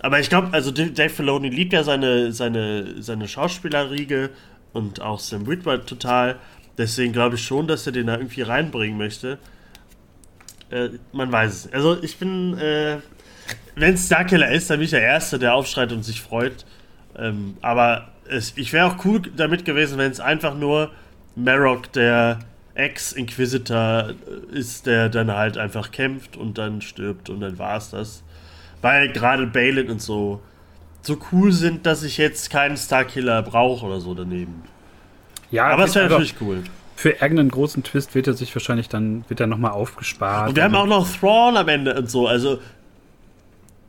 aber 0.00 0.20
ich 0.20 0.28
glaube, 0.28 0.50
also 0.52 0.70
Dave 0.70 1.10
Filoni 1.10 1.48
liebt 1.48 1.72
ja 1.72 1.82
seine, 1.82 2.32
seine, 2.32 3.02
seine 3.02 3.26
Schauspielerriege 3.26 4.30
und 4.72 5.00
auch 5.00 5.18
Sam 5.18 5.46
Witwer 5.46 5.84
total. 5.84 6.36
Deswegen 6.78 7.12
glaube 7.12 7.34
ich 7.34 7.44
schon, 7.44 7.66
dass 7.66 7.86
er 7.86 7.92
den 7.92 8.06
da 8.06 8.16
irgendwie 8.16 8.42
reinbringen 8.42 8.96
möchte. 8.96 9.38
Äh, 10.70 10.90
man 11.12 11.32
weiß 11.32 11.66
es. 11.66 11.72
Also 11.72 12.00
ich 12.02 12.16
bin, 12.18 12.56
äh, 12.56 12.98
wenn 13.74 13.94
es 13.94 14.06
Starkiller 14.06 14.50
ist, 14.52 14.70
dann 14.70 14.78
bin 14.78 14.84
ich 14.84 14.90
der 14.90 15.02
Erste, 15.02 15.38
der 15.38 15.54
aufschreit 15.54 15.90
und 15.92 16.04
sich 16.04 16.20
freut. 16.20 16.64
Ähm, 17.20 17.56
aber 17.60 18.08
es, 18.28 18.54
ich 18.56 18.72
wäre 18.72 18.86
auch 18.86 19.04
cool 19.04 19.20
damit 19.36 19.64
gewesen, 19.64 19.98
wenn 19.98 20.10
es 20.10 20.20
einfach 20.20 20.54
nur 20.54 20.90
Marok, 21.36 21.92
der 21.92 22.38
Ex-Inquisitor, 22.74 24.10
äh, 24.52 24.58
ist, 24.58 24.86
der 24.86 25.08
dann 25.08 25.30
halt 25.30 25.58
einfach 25.58 25.90
kämpft 25.90 26.36
und 26.36 26.58
dann 26.58 26.80
stirbt 26.80 27.28
und 27.30 27.40
dann 27.40 27.58
war 27.58 27.76
es 27.76 27.90
das. 27.90 28.22
Weil 28.80 29.12
gerade 29.12 29.46
Balin 29.46 29.90
und 29.90 30.00
so 30.00 30.40
so 31.02 31.16
cool 31.32 31.52
sind, 31.52 31.86
dass 31.86 32.02
ich 32.02 32.18
jetzt 32.18 32.50
keinen 32.50 32.76
Starkiller 32.76 33.42
brauche 33.42 33.86
oder 33.86 34.00
so 34.00 34.14
daneben. 34.14 34.62
Ja, 35.50 35.68
aber 35.68 35.84
es 35.84 35.94
wäre 35.94 36.08
natürlich 36.08 36.34
cool. 36.40 36.62
Für 36.94 37.10
irgendeinen 37.10 37.50
großen 37.50 37.82
Twist 37.82 38.14
wird 38.14 38.26
er 38.26 38.34
sich 38.34 38.54
wahrscheinlich 38.54 38.88
dann 38.88 39.24
wird 39.28 39.40
er 39.40 39.46
nochmal 39.46 39.70
aufgespart. 39.70 40.50
Und 40.50 40.56
wir 40.56 40.64
haben 40.64 40.74
auch 40.74 40.86
noch 40.86 41.08
Thrawn 41.10 41.56
am 41.56 41.68
Ende 41.68 41.94
und 41.94 42.10
so. 42.10 42.26
Also 42.26 42.60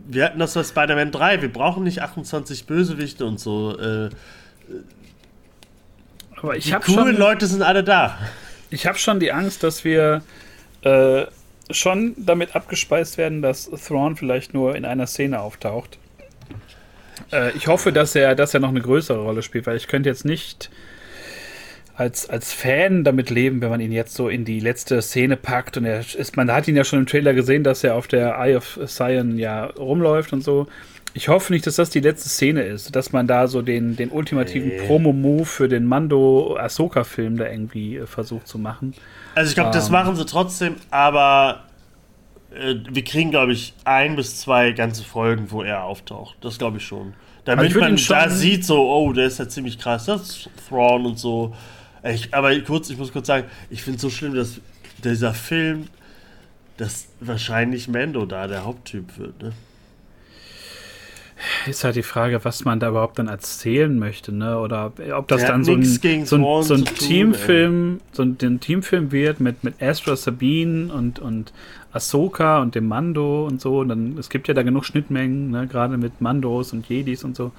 wir 0.08 0.26
hatten 0.26 0.39
das 0.39 0.54
bei 0.54 0.64
Spider-Man 0.64 1.12
3, 1.12 1.41
wir 1.41 1.52
brauchen 1.52 1.84
nicht 1.84 2.02
28 2.02 2.66
Bösewichte 2.66 3.26
und 3.26 3.39
so. 3.39 3.78
Äh, 3.78 4.10
Aber 6.38 6.56
ich 6.56 6.66
Die 6.66 6.74
habe 6.74 6.86
coolen 6.86 7.16
schon, 7.16 7.18
Leute 7.18 7.47
sind 7.47 7.62
alle 7.62 7.84
da. 7.84 8.18
ich 8.70 8.88
hab 8.88 8.97
schon 8.97 9.20
die 9.20 9.32
Angst, 9.32 9.64
dass 9.64 9.84
wir 9.84 10.22
äh, 10.82 11.26
schon 11.70 12.14
damit 12.18 12.56
abgespeist 12.56 13.18
werden, 13.18 13.41
dass 13.41 13.70
Thrawn 13.70 14.16
vielleicht 14.16 14.54
nur 14.54 14.76
in 14.76 14.86
einer 14.86 15.08
Szene 15.08 15.39
auftaucht. 15.39 15.97
Äh, 17.32 17.52
ich 17.52 17.68
hoffe, 17.68 17.91
dass 17.93 18.16
er, 18.16 18.36
dass 18.36 18.54
er 18.54 18.60
noch 18.60 18.70
eine 18.70 18.82
größere 18.82 19.20
Rolle 19.20 19.41
spielt, 19.43 19.68
weil 19.68 19.78
ich 19.78 19.88
könnte 19.88 20.10
jetzt 20.10 20.26
nicht 20.26 20.70
als, 22.02 22.30
als 22.30 22.52
Fan 22.52 23.04
damit 23.04 23.30
leben, 23.30 23.62
wenn 23.62 23.70
man 23.70 23.80
ihn 23.80 23.91
jetzt 23.91 24.16
so 24.16 24.28
in 24.28 24.43
die 24.43 24.60
letzte 24.60 25.02
Szene 25.02 25.38
packt 25.38 25.78
und 25.78 25.86
er 25.86 25.99
ist, 25.99 26.36
man 26.36 26.52
hat 26.52 26.68
ihn 26.68 26.76
ja 26.76 26.84
schon 26.84 26.99
im 26.99 27.06
Trailer 27.06 27.34
gesehen, 27.34 27.64
dass 27.64 27.84
er 27.84 27.95
auf 27.95 28.08
der 28.08 28.36
Eye 28.39 28.56
of 28.56 28.80
Sion 28.86 29.38
ja 29.38 29.66
rumläuft 29.66 30.34
und 30.34 30.43
so. 30.43 30.68
Ich 31.14 31.28
hoffe 31.28 31.54
nicht, 31.54 31.68
dass 31.68 31.76
das 31.76 31.89
die 31.89 31.99
letzte 31.99 32.30
Szene 32.30 32.64
ist, 32.64 32.95
dass 32.95 33.12
man 33.12 33.28
da 33.28 33.47
so 33.47 33.62
den, 33.62 33.95
den 33.97 34.10
ultimativen 34.10 34.70
Nee. 34.70 34.88
Promo-Move 34.88 35.45
für 35.45 35.68
den 35.68 35.86
Mando-Ahsoka-Film 35.86 37.38
da 37.38 37.49
irgendwie 37.49 37.97
äh, 37.97 38.06
versucht 38.08 38.47
zu 38.47 38.58
machen. 38.58 38.93
Also 39.36 39.49
ich 39.49 39.56
glaube, 39.56 39.72
das 39.72 39.88
Ähm. 39.88 39.91
machen 39.91 40.16
sie 40.16 40.26
trotzdem, 40.26 40.76
aber 40.89 41.66
äh, 42.56 42.76
wir 42.89 43.04
kriegen, 43.04 43.30
glaube 43.30 43.54
ich, 43.54 43.74
ein 43.84 44.16
bis 44.16 44.39
zwei 44.39 44.72
ganze 44.72 45.04
Folgen, 45.04 45.52
wo 45.52 45.62
er 45.64 45.84
auftaucht. 45.84 46.38
Das 46.41 46.58
glaube 46.58 46.78
ich 46.78 46.86
schon. 46.86 47.14
Damit 47.45 47.76
man 47.76 47.95
da 48.08 48.30
sieht, 48.30 48.66
so, 48.66 48.89
oh, 48.89 49.14
der 49.14 49.26
ist 49.26 49.39
ja 49.39 49.47
ziemlich 49.49 49.78
krass, 49.80 50.06
das 50.06 50.22
ist 50.22 50.49
Thrawn 50.70 51.06
und 51.06 51.20
so. 51.20 51.54
Ich, 52.04 52.34
aber 52.34 52.58
kurz, 52.62 52.89
ich 52.89 52.97
muss 52.97 53.12
kurz 53.12 53.28
sagen, 53.28 53.47
ich 53.70 53.84
finde 53.84 53.97
es 53.97 54.02
so 54.02 54.10
schlimm, 54.10 54.34
dass 54.34 54.60
dieser 55.04 55.34
Film, 55.34 55.86
dass 56.78 57.08
wahrscheinlich 57.20 57.88
Mando 57.88 58.26
da 58.26 58.47
der 58.47 58.66
Haupttyp 58.66 59.18
wird. 59.18 59.41
Ne? 59.41 59.54
Ist 61.68 61.84
halt 61.84 61.95
die 61.95 62.04
Frage, 62.04 62.43
was 62.43 62.66
man 62.66 62.80
da 62.80 62.89
überhaupt 62.89 63.18
dann 63.18 63.28
erzählen 63.28 63.97
möchte, 63.97 64.32
ne? 64.32 64.60
Oder 64.60 64.93
ob 65.16 65.28
das 65.28 65.41
Der 65.41 65.49
dann 65.49 65.64
so 65.64 65.74
ein, 65.74 65.84
so 65.84 66.36
ein, 66.36 66.64
so 66.64 66.74
ein 66.74 66.86
tun, 66.86 66.95
Teamfilm, 66.95 67.99
so 68.12 68.24
ein, 68.24 68.38
ein 68.41 68.60
Teamfilm 68.60 69.12
wird 69.12 69.39
mit, 69.39 69.64
mit 69.64 69.82
Astra 69.82 70.16
Sabine 70.16 70.93
und, 70.93 71.20
und 71.20 71.52
Ahsoka 71.93 72.62
und 72.62 72.76
dem 72.76 72.88
Mando 72.88 73.47
und 73.47 73.60
so. 73.60 73.80
Und 73.80 73.89
dann, 73.89 74.18
es 74.20 74.30
gibt 74.30 74.47
ja 74.47 74.54
da 74.54 74.62
genug 74.62 74.86
Schnittmengen, 74.86 75.49
ne? 75.49 75.68
gerade 75.68 75.97
mit 75.97 76.22
Mandos 76.22 76.74
und 76.74 76.88
Jedis 76.88 77.24
und 77.24 77.36
so. 77.36 77.52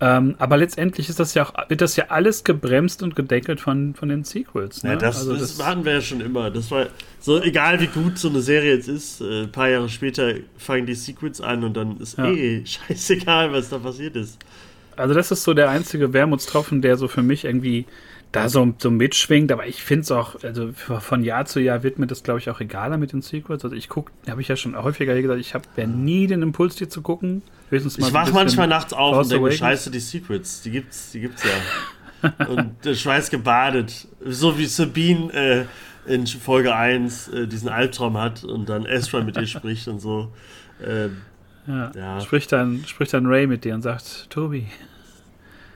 Ähm, 0.00 0.36
aber 0.38 0.56
letztendlich 0.56 1.08
ist 1.08 1.18
das 1.18 1.34
ja 1.34 1.44
auch, 1.44 1.52
wird 1.68 1.80
das 1.80 1.96
ja 1.96 2.06
alles 2.08 2.44
gebremst 2.44 3.02
und 3.02 3.16
gedeckelt 3.16 3.60
von, 3.60 3.94
von 3.94 4.08
den 4.08 4.22
Sequels. 4.22 4.84
Ne? 4.84 4.90
Ja, 4.90 4.96
das, 4.96 5.18
also 5.18 5.36
das, 5.36 5.64
hatten 5.64 5.84
wir 5.84 5.94
ja 5.94 6.00
schon 6.00 6.20
immer. 6.20 6.50
Das 6.50 6.70
war 6.70 6.86
so, 7.18 7.42
egal 7.42 7.80
wie 7.80 7.88
gut 7.88 8.16
so 8.16 8.28
eine 8.28 8.40
Serie 8.40 8.74
jetzt 8.74 8.88
ist, 8.88 9.20
äh, 9.20 9.42
ein 9.42 9.52
paar 9.52 9.68
Jahre 9.68 9.88
später 9.88 10.34
fangen 10.56 10.86
die 10.86 10.94
Secrets 10.94 11.40
an 11.40 11.64
und 11.64 11.76
dann 11.76 11.98
ist 11.98 12.16
Ja. 12.16 12.30
eh 12.30 12.64
scheißegal, 12.88 13.52
was 13.52 13.70
da 13.70 13.78
passiert 13.78 14.14
ist. 14.14 14.38
Also 14.96 15.14
das 15.14 15.30
ist 15.30 15.42
so 15.42 15.54
der 15.54 15.68
einzige 15.70 16.12
Wermutstropfen, 16.12 16.80
der 16.82 16.96
so 16.96 17.08
für 17.08 17.22
mich 17.22 17.44
irgendwie 17.44 17.86
da 18.32 18.48
so, 18.48 18.74
so 18.78 18.90
mitschwingt. 18.90 19.50
Aber 19.52 19.66
ich 19.66 19.82
finde 19.82 20.02
es 20.02 20.10
auch, 20.10 20.42
also 20.42 20.72
von 20.72 21.24
Jahr 21.24 21.46
zu 21.46 21.60
Jahr 21.60 21.82
wird 21.82 21.98
mir 21.98 22.06
das, 22.06 22.22
glaube 22.22 22.40
ich, 22.40 22.50
auch 22.50 22.60
egaler 22.60 22.98
mit 22.98 23.12
den 23.12 23.22
Sequels. 23.22 23.64
Also 23.64 23.74
ich 23.74 23.88
gucke, 23.88 24.12
habe 24.28 24.40
ich 24.40 24.48
ja 24.48 24.56
schon 24.56 24.76
häufiger 24.76 25.12
hier 25.12 25.22
gesagt, 25.22 25.40
ich 25.40 25.54
habe 25.54 25.64
ja 25.76 25.86
nie 25.86 26.26
den 26.26 26.42
Impuls, 26.42 26.76
die 26.76 26.88
zu 26.88 27.02
gucken. 27.02 27.42
Höchstens 27.70 27.98
mal 27.98 28.06
Ich 28.06 28.12
so 28.12 28.16
ein 28.16 28.20
wach 28.20 28.24
bisschen 28.26 28.34
manchmal 28.36 28.68
nachts 28.68 28.92
auf 28.92 29.16
und 29.16 29.30
denke, 29.30 29.52
scheiße, 29.52 29.90
die 29.90 30.00
Secrets, 30.00 30.62
die 30.62 30.70
gibt's, 30.70 31.10
die 31.12 31.20
gibt's 31.20 31.42
ja. 31.44 32.46
und 32.48 32.74
der 32.84 32.94
Schweiß 32.94 33.30
gebadet. 33.30 34.08
So 34.24 34.58
wie 34.58 34.66
Sabine 34.66 35.32
äh, 35.32 36.12
in 36.12 36.26
Folge 36.26 36.74
1 36.74 37.28
äh, 37.28 37.46
diesen 37.46 37.68
Albtraum 37.68 38.18
hat 38.18 38.44
und 38.44 38.68
dann 38.68 38.86
Ezra 38.86 39.22
mit 39.22 39.36
ihr 39.36 39.46
spricht 39.46 39.88
und 39.88 40.00
so. 40.00 40.32
Ähm, 40.84 41.18
Ja. 41.66 41.92
Ja. 41.94 42.20
Spricht, 42.20 42.50
dann, 42.52 42.84
spricht 42.86 43.12
dann 43.12 43.26
Ray 43.26 43.46
mit 43.46 43.64
dir 43.64 43.74
und 43.74 43.82
sagt, 43.82 44.30
Tobi. 44.30 44.66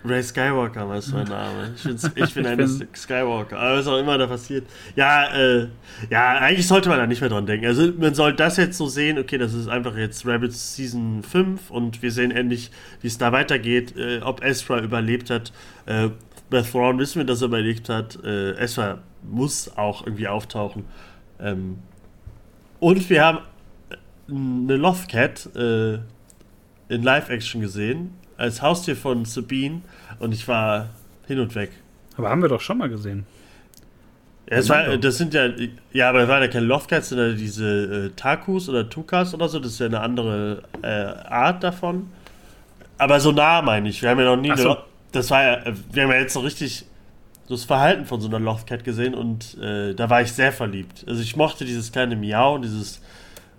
Ray 0.05 0.23
Skywalker 0.23 0.89
war 0.89 1.01
mein 1.13 1.25
Name. 1.29 1.75
Ich, 1.77 1.85
ich 1.85 2.35
bin 2.35 2.45
Ich 2.45 2.51
ein 2.51 2.89
Skywalker. 2.95 3.59
Aber 3.59 3.79
was 3.79 3.87
auch 3.87 3.99
immer 3.99 4.19
da 4.19 4.27
passiert. 4.27 4.67
Ja, 4.97 5.33
äh, 5.35 5.69
ja, 6.11 6.39
eigentlich 6.39 6.67
sollte 6.67 6.89
man 6.89 6.99
da 6.99 7.07
nicht 7.07 7.21
mehr 7.21 7.31
dran 7.31 7.47
denken. 7.47 7.67
Also 7.67 7.93
man 7.99 8.15
soll 8.15 8.35
das 8.35 8.57
jetzt 8.57 8.79
so 8.79 8.87
sehen, 8.87 9.19
okay, 9.19 9.39
das 9.39 9.55
ist 9.55 9.69
einfach 9.69 9.97
jetzt 9.97 10.27
Rabbits 10.27 10.77
Season 10.77 11.23
5 11.23 11.71
und 11.71 12.03
wir 12.03 12.11
sehen 12.11 12.31
endlich, 12.31 12.71
wie 13.01 13.07
es 13.07 13.19
da 13.19 13.33
weitergeht, 13.33 13.97
äh, 13.97 14.21
ob 14.23 14.45
Ezra 14.45 14.81
überlebt 14.81 15.31
hat. 15.31 15.53
Äh, 15.87 16.09
bei 16.51 16.63
Thrawn 16.63 16.99
wissen 16.99 17.19
wir, 17.19 17.25
dass 17.25 17.41
er 17.41 17.49
überlebt 17.49 17.89
hat. 17.89 18.19
Äh, 18.25 18.53
Ezra 18.53 18.99
muss 19.23 19.77
auch 19.77 20.07
irgendwie 20.07 20.29
auftauchen. 20.29 20.85
Ähm, 21.41 21.79
und 22.81 23.09
wir 23.09 23.25
haben 23.25 23.39
äh, 23.91 23.97
eine 24.33 24.77
Lothcat 24.77 25.55
äh, 25.55 25.95
in 26.89 27.03
Live-Action 27.03 27.61
gesehen, 27.61 28.15
als 28.43 28.61
Haustier 28.61 28.97
von 28.97 29.25
Sabine 29.25 29.81
und 30.19 30.33
ich 30.33 30.47
war 30.49 30.91
hin 31.27 31.39
und 31.41 31.55
weg. 31.55 31.71
Aber 32.17 32.29
haben 32.29 32.43
wir 32.43 32.49
doch 32.49 32.61
schon 32.61 32.79
mal 32.79 32.89
gesehen. 32.89 33.25
Ja, 34.51 34.57
es 34.59 34.69
war, 34.69 34.99
das 34.99 35.17
sind 35.17 35.33
ja, 35.35 35.49
ja, 35.93 36.09
aber 36.09 36.21
das 36.21 36.29
waren 36.29 36.43
ja 36.43 36.49
keine 36.49 36.67
Lothcats, 36.67 37.09
sondern 37.11 37.37
diese 37.37 38.07
äh, 38.07 38.11
Takus 38.17 38.69
oder 38.69 38.89
Tukas 38.91 39.33
oder 39.33 39.49
so, 39.49 39.59
das 39.61 39.73
ist 39.73 39.79
ja 39.81 39.87
eine 39.87 40.01
andere 40.01 40.63
äh, 40.83 40.89
Art 40.89 41.63
davon. 41.63 42.09
Aber 42.99 43.21
so 43.21 43.33
nah 43.33 43.63
meine 43.63 43.89
ich, 43.89 44.03
wir 44.03 44.11
haben 44.11 44.19
ja 44.19 44.25
noch 44.27 44.37
nie, 44.41 44.51
Ach 44.51 44.59
so. 44.59 44.69
Lo- 44.69 44.77
das 45.13 45.31
war 45.31 45.43
ja, 45.43 45.63
wir 45.93 46.03
haben 46.03 46.11
ja 46.11 46.19
jetzt 46.19 46.35
so 46.35 46.41
richtig 46.41 46.85
so 47.47 47.55
das 47.55 47.65
Verhalten 47.65 48.05
von 48.07 48.21
so 48.21 48.29
einer 48.29 48.41
Lothcat 48.41 48.85
gesehen 48.85 49.15
und 49.15 49.57
äh, 49.59 49.95
da 49.95 50.11
war 50.11 50.23
ich 50.23 50.33
sehr 50.33 50.53
verliebt. 50.53 51.05
Also 51.09 51.23
ich 51.23 51.37
mochte 51.37 51.65
dieses 51.65 51.93
kleine 51.93 52.17
Miau, 52.17 52.59
dieses 52.59 53.01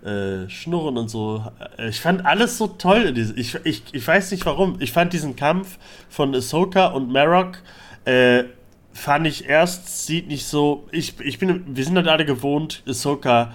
äh, 0.04 0.48
Schnurren 0.48 0.96
und 0.98 1.08
so. 1.08 1.44
Äh, 1.78 1.88
Ich 1.88 2.00
fand 2.00 2.24
alles 2.26 2.58
so 2.58 2.66
toll. 2.66 3.14
Ich, 3.36 3.54
ich, 3.64 3.82
ich 3.92 4.06
weiß 4.06 4.30
nicht 4.32 4.44
warum. 4.46 4.76
Ich 4.80 4.92
fand 4.92 5.12
diesen 5.12 5.36
Kampf 5.36 5.78
von 6.08 6.34
Ahsoka 6.34 6.88
und 6.88 7.10
Marok 7.10 7.58
äh, 8.04 8.44
fand 8.92 9.26
ich 9.26 9.48
erst, 9.48 10.06
sieht 10.06 10.28
nicht 10.28 10.46
so. 10.46 10.86
Ich, 10.92 11.18
ich 11.20 11.38
bin, 11.38 11.64
wir 11.66 11.84
sind 11.84 11.96
halt 11.96 12.08
alle 12.08 12.24
gewohnt, 12.24 12.82
Ahsoka 12.86 13.52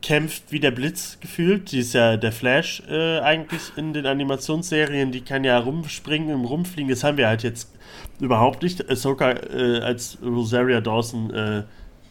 kämpft 0.00 0.44
wie 0.52 0.60
der 0.60 0.70
Blitz 0.70 1.18
gefühlt. 1.20 1.72
Die 1.72 1.80
ist 1.80 1.92
ja 1.92 2.16
der 2.16 2.30
Flash 2.32 2.82
äh, 2.88 3.18
eigentlich 3.18 3.72
in 3.76 3.92
den 3.92 4.06
Animationsserien. 4.06 5.10
Die 5.10 5.22
kann 5.22 5.42
ja 5.44 5.58
rumspringen 5.58 6.34
und 6.34 6.44
rumfliegen. 6.44 6.88
Das 6.88 7.02
haben 7.02 7.16
wir 7.16 7.26
halt 7.26 7.42
jetzt 7.42 7.72
überhaupt 8.20 8.62
nicht. 8.62 8.88
Ahsoka 8.88 9.32
äh, 9.32 9.80
als 9.80 10.18
Rosaria 10.22 10.80
Dawson, 10.80 11.34
äh, 11.34 11.64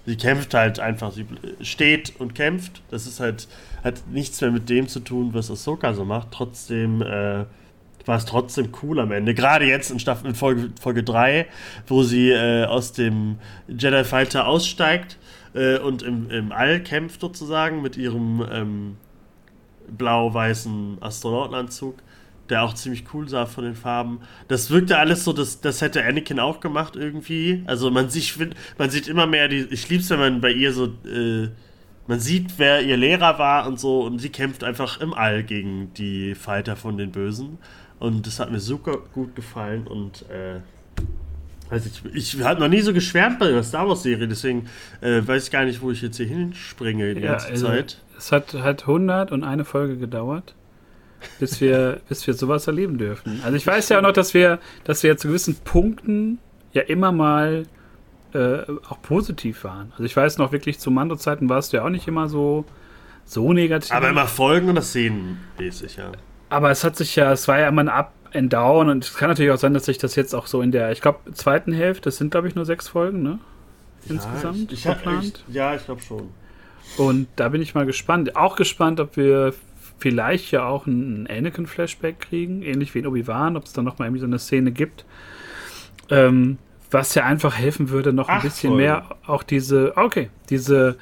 sie 0.07 0.15
kämpft 0.15 0.55
halt 0.55 0.79
einfach. 0.79 1.11
Sie 1.11 1.27
steht 1.61 2.13
und 2.19 2.33
kämpft. 2.33 2.81
Das 2.89 3.05
ist 3.05 3.19
halt, 3.19 3.47
hat 3.83 4.07
nichts 4.09 4.41
mehr 4.41 4.51
mit 4.51 4.69
dem 4.69 4.87
zu 4.87 5.01
tun, 5.01 5.33
was 5.33 5.51
Ahsoka 5.51 5.93
so 5.93 6.05
macht. 6.05 6.29
Trotzdem 6.31 7.01
äh, 7.01 7.45
war 8.05 8.17
es 8.17 8.25
trotzdem 8.25 8.69
cool 8.81 8.99
am 9.01 9.11
Ende. 9.11 9.35
Gerade 9.35 9.65
jetzt 9.65 9.91
in 9.91 9.99
Staffel 9.99 10.29
in 10.29 10.35
Folge, 10.35 10.71
Folge 10.79 11.03
3, 11.03 11.45
wo 11.87 12.03
sie 12.03 12.29
äh, 12.29 12.63
aus 12.63 12.93
dem 12.93 13.37
Jedi 13.67 14.05
Fighter 14.05 14.47
aussteigt 14.47 15.17
äh, 15.53 15.77
und 15.77 16.03
im, 16.03 16.31
im 16.31 16.51
All 16.53 16.79
kämpft 16.79 17.19
sozusagen 17.19 17.81
mit 17.81 17.97
ihrem 17.97 18.45
ähm, 18.49 18.97
blau-weißen 19.89 20.99
Astronautenanzug, 21.01 21.95
der 22.49 22.63
auch 22.63 22.73
ziemlich 22.73 23.05
cool 23.13 23.27
sah 23.27 23.45
von 23.45 23.63
den 23.63 23.75
Farben. 23.75 24.19
Das 24.47 24.69
wirkte 24.69 24.97
alles 24.97 25.23
so, 25.23 25.33
das, 25.33 25.61
das 25.61 25.81
hätte 25.81 26.03
Anakin 26.03 26.39
auch 26.39 26.59
gemacht 26.59 26.95
irgendwie. 26.95 27.63
Also 27.65 27.91
man 27.91 28.09
sieht, 28.09 28.37
man 28.77 28.89
sieht 28.89 29.07
immer 29.07 29.27
mehr, 29.27 29.47
die, 29.47 29.67
ich 29.69 29.89
lieb's, 29.89 30.09
wenn 30.09 30.19
man 30.19 30.41
bei 30.41 30.51
ihr 30.51 30.73
so, 30.73 30.85
äh, 31.05 31.49
man 32.07 32.19
sieht, 32.19 32.53
wer 32.57 32.81
ihr 32.81 32.97
Lehrer 32.97 33.37
war 33.37 33.67
und 33.67 33.79
so 33.79 34.01
und 34.03 34.19
sie 34.19 34.29
kämpft 34.29 34.63
einfach 34.63 35.01
im 35.01 35.13
All 35.13 35.43
gegen 35.43 35.93
die 35.95 36.35
Fighter 36.35 36.75
von 36.75 36.97
den 36.97 37.11
Bösen. 37.11 37.57
Und 37.99 38.27
das 38.27 38.39
hat 38.39 38.51
mir 38.51 38.59
super 38.59 38.99
gut 39.13 39.35
gefallen 39.35 39.87
und 39.87 40.23
äh, 40.29 40.59
weiß 41.69 41.85
ich, 41.85 42.35
ich 42.35 42.43
habe 42.43 42.59
noch 42.59 42.67
nie 42.69 42.81
so 42.81 42.93
geschwärmt 42.93 43.39
bei 43.39 43.47
einer 43.49 43.63
Star 43.63 43.87
Wars 43.87 44.03
Serie, 44.03 44.27
deswegen 44.27 44.67
äh, 45.01 45.21
weiß 45.25 45.45
ich 45.45 45.51
gar 45.51 45.65
nicht, 45.65 45.81
wo 45.81 45.91
ich 45.91 46.01
jetzt 46.01 46.17
hier 46.17 46.27
hinspringe 46.27 47.15
die 47.15 47.21
Ja, 47.21 47.31
ganze 47.31 47.47
also, 47.47 47.67
Zeit. 47.67 47.97
Es 48.17 48.31
hat, 48.31 48.53
hat 48.53 48.81
100 48.83 49.31
und 49.31 49.43
eine 49.43 49.65
Folge 49.65 49.97
gedauert, 49.97 50.55
bis 51.39 51.61
wir, 51.61 52.01
bis 52.09 52.25
wir 52.27 52.33
sowas 52.33 52.67
erleben 52.67 52.97
dürfen. 52.97 53.41
Also 53.43 53.57
ich 53.57 53.65
weiß 53.65 53.89
ja 53.89 53.97
auch 53.97 54.01
noch, 54.01 54.13
dass 54.13 54.33
wir, 54.33 54.59
dass 54.83 55.03
wir 55.03 55.17
zu 55.17 55.27
gewissen 55.27 55.55
Punkten 55.55 56.39
ja 56.73 56.83
immer 56.83 57.11
mal 57.11 57.65
äh, 58.33 58.59
auch 58.89 59.01
positiv 59.01 59.63
waren. 59.63 59.91
Also 59.93 60.03
ich 60.03 60.15
weiß 60.15 60.37
noch 60.37 60.51
wirklich, 60.51 60.79
zu 60.79 60.91
Mando-Zeiten 60.91 61.49
warst 61.49 61.73
du 61.73 61.77
ja 61.77 61.85
auch 61.85 61.89
nicht 61.89 62.07
immer 62.07 62.27
so, 62.27 62.65
so 63.25 63.53
negativ. 63.53 63.93
Aber 63.93 64.09
immer 64.09 64.27
Folgen 64.27 64.69
oder 64.69 64.81
Szenen 64.81 65.39
mäßig, 65.57 65.97
ja. 65.97 66.11
Aber 66.49 66.71
es 66.71 66.83
hat 66.83 66.95
sich 66.95 67.15
ja, 67.15 67.31
es 67.31 67.47
war 67.47 67.59
ja 67.59 67.67
immer 67.67 67.81
ein 67.81 67.89
Up 67.89 68.13
and 68.33 68.51
Down 68.53 68.89
und 68.89 69.03
es 69.03 69.15
kann 69.15 69.29
natürlich 69.29 69.51
auch 69.51 69.57
sein, 69.57 69.73
dass 69.73 69.85
sich 69.85 69.97
das 69.97 70.15
jetzt 70.15 70.33
auch 70.33 70.47
so 70.47 70.61
in 70.61 70.71
der, 70.71 70.91
ich 70.91 71.01
glaube, 71.01 71.31
zweiten 71.33 71.73
Hälfte, 71.73 72.03
das 72.03 72.17
sind 72.17 72.31
glaube 72.31 72.47
ich 72.47 72.55
nur 72.55 72.65
sechs 72.65 72.87
Folgen, 72.87 73.23
ne? 73.23 73.39
Insgesamt 74.07 74.57
ja, 74.57 74.63
ich, 74.67 74.73
ich, 74.73 74.81
verplant. 74.83 75.43
ich, 75.47 75.55
ja, 75.55 75.75
ich 75.75 75.83
glaube 75.83 76.01
schon. 76.01 76.29
Und 76.95 77.27
da 77.35 77.49
bin 77.49 77.61
ich 77.61 77.75
mal 77.75 77.85
gespannt. 77.85 78.35
Auch 78.35 78.55
gespannt, 78.55 78.99
ob 78.99 79.17
wir 79.17 79.53
vielleicht 79.99 80.51
ja 80.51 80.65
auch 80.65 80.87
einen 80.87 81.27
Anakin-Flashback 81.27 82.19
kriegen, 82.19 82.61
ähnlich 82.61 82.93
wie 82.93 82.99
in 82.99 83.07
Obi-Wan, 83.07 83.57
ob 83.57 83.65
es 83.65 83.73
dann 83.73 83.85
nochmal 83.85 84.07
irgendwie 84.07 84.21
so 84.21 84.27
eine 84.27 84.39
Szene 84.39 84.71
gibt. 84.71 85.05
Ähm, 86.09 86.57
was 86.89 87.15
ja 87.15 87.25
einfach 87.25 87.57
helfen 87.57 87.89
würde, 87.89 88.13
noch 88.13 88.29
ein 88.29 88.37
Acht 88.37 88.43
bisschen 88.43 88.69
Folgen. 88.71 88.83
mehr 88.83 89.15
auch 89.25 89.43
diese, 89.43 89.93
okay, 89.97 90.29
diese 90.49 90.97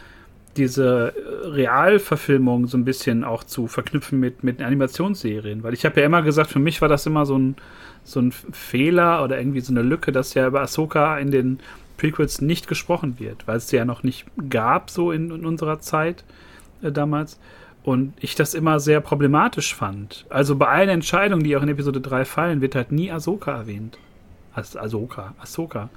diese 0.57 1.13
Realverfilmung 1.43 2.67
so 2.67 2.77
ein 2.77 2.85
bisschen 2.85 3.23
auch 3.23 3.43
zu 3.43 3.67
verknüpfen 3.67 4.19
mit, 4.19 4.43
mit 4.43 4.61
Animationsserien. 4.61 5.63
Weil 5.63 5.73
ich 5.73 5.85
habe 5.85 5.99
ja 5.99 6.05
immer 6.05 6.21
gesagt, 6.21 6.49
für 6.49 6.59
mich 6.59 6.81
war 6.81 6.87
das 6.87 7.05
immer 7.05 7.25
so 7.25 7.37
ein, 7.37 7.55
so 8.03 8.21
ein 8.21 8.31
Fehler 8.31 9.23
oder 9.23 9.37
irgendwie 9.37 9.59
so 9.59 9.73
eine 9.73 9.81
Lücke, 9.81 10.11
dass 10.11 10.33
ja 10.33 10.47
über 10.47 10.61
Ahsoka 10.61 11.17
in 11.17 11.31
den 11.31 11.59
Prequels 11.97 12.41
nicht 12.41 12.67
gesprochen 12.67 13.19
wird, 13.19 13.47
weil 13.47 13.57
es 13.57 13.67
sie 13.67 13.77
ja 13.77 13.85
noch 13.85 14.03
nicht 14.03 14.25
gab, 14.49 14.89
so 14.89 15.11
in, 15.11 15.31
in 15.31 15.45
unserer 15.45 15.79
Zeit 15.79 16.23
äh, 16.81 16.91
damals. 16.91 17.39
Und 17.85 18.13
ich 18.19 18.33
das 18.33 18.55
immer 18.55 18.79
sehr 18.79 18.99
problematisch 18.99 19.75
fand. 19.75 20.25
Also 20.29 20.55
bei 20.55 20.67
allen 20.67 20.89
Entscheidungen, 20.89 21.43
die 21.43 21.55
auch 21.55 21.61
in 21.61 21.69
Episode 21.69 22.01
3 22.01 22.25
fallen, 22.25 22.59
wird 22.59 22.73
halt 22.73 22.91
nie 22.91 23.11
Ahsoka 23.11 23.51
erwähnt. 23.51 23.99
As 24.55 24.75
Ahsoka, 24.75 25.35
Ahsoka. 25.39 25.89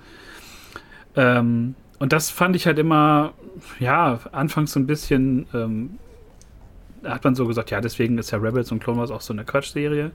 Ähm, 1.17 1.75
und 1.99 2.13
das 2.13 2.29
fand 2.29 2.57
ich 2.57 2.67
halt 2.67 2.79
immer, 2.79 3.33
ja, 3.81 4.21
anfangs 4.33 4.73
so 4.73 4.81
ein 4.81 4.87
bisschen, 4.87 5.47
ähm, 5.55 5.99
hat 7.05 7.25
man 7.25 7.35
so 7.35 7.47
gesagt, 7.47 7.71
ja, 7.71 7.81
deswegen 7.81 8.19
ist 8.19 8.33
ja 8.33 8.39
Rebels 8.39 8.71
und 8.71 8.81
Clone 8.81 9.01
Wars 9.01 9.11
auch 9.11 9.23
so 9.23 9.33
eine 9.33 9.45
Quatschserie. 9.45 10.11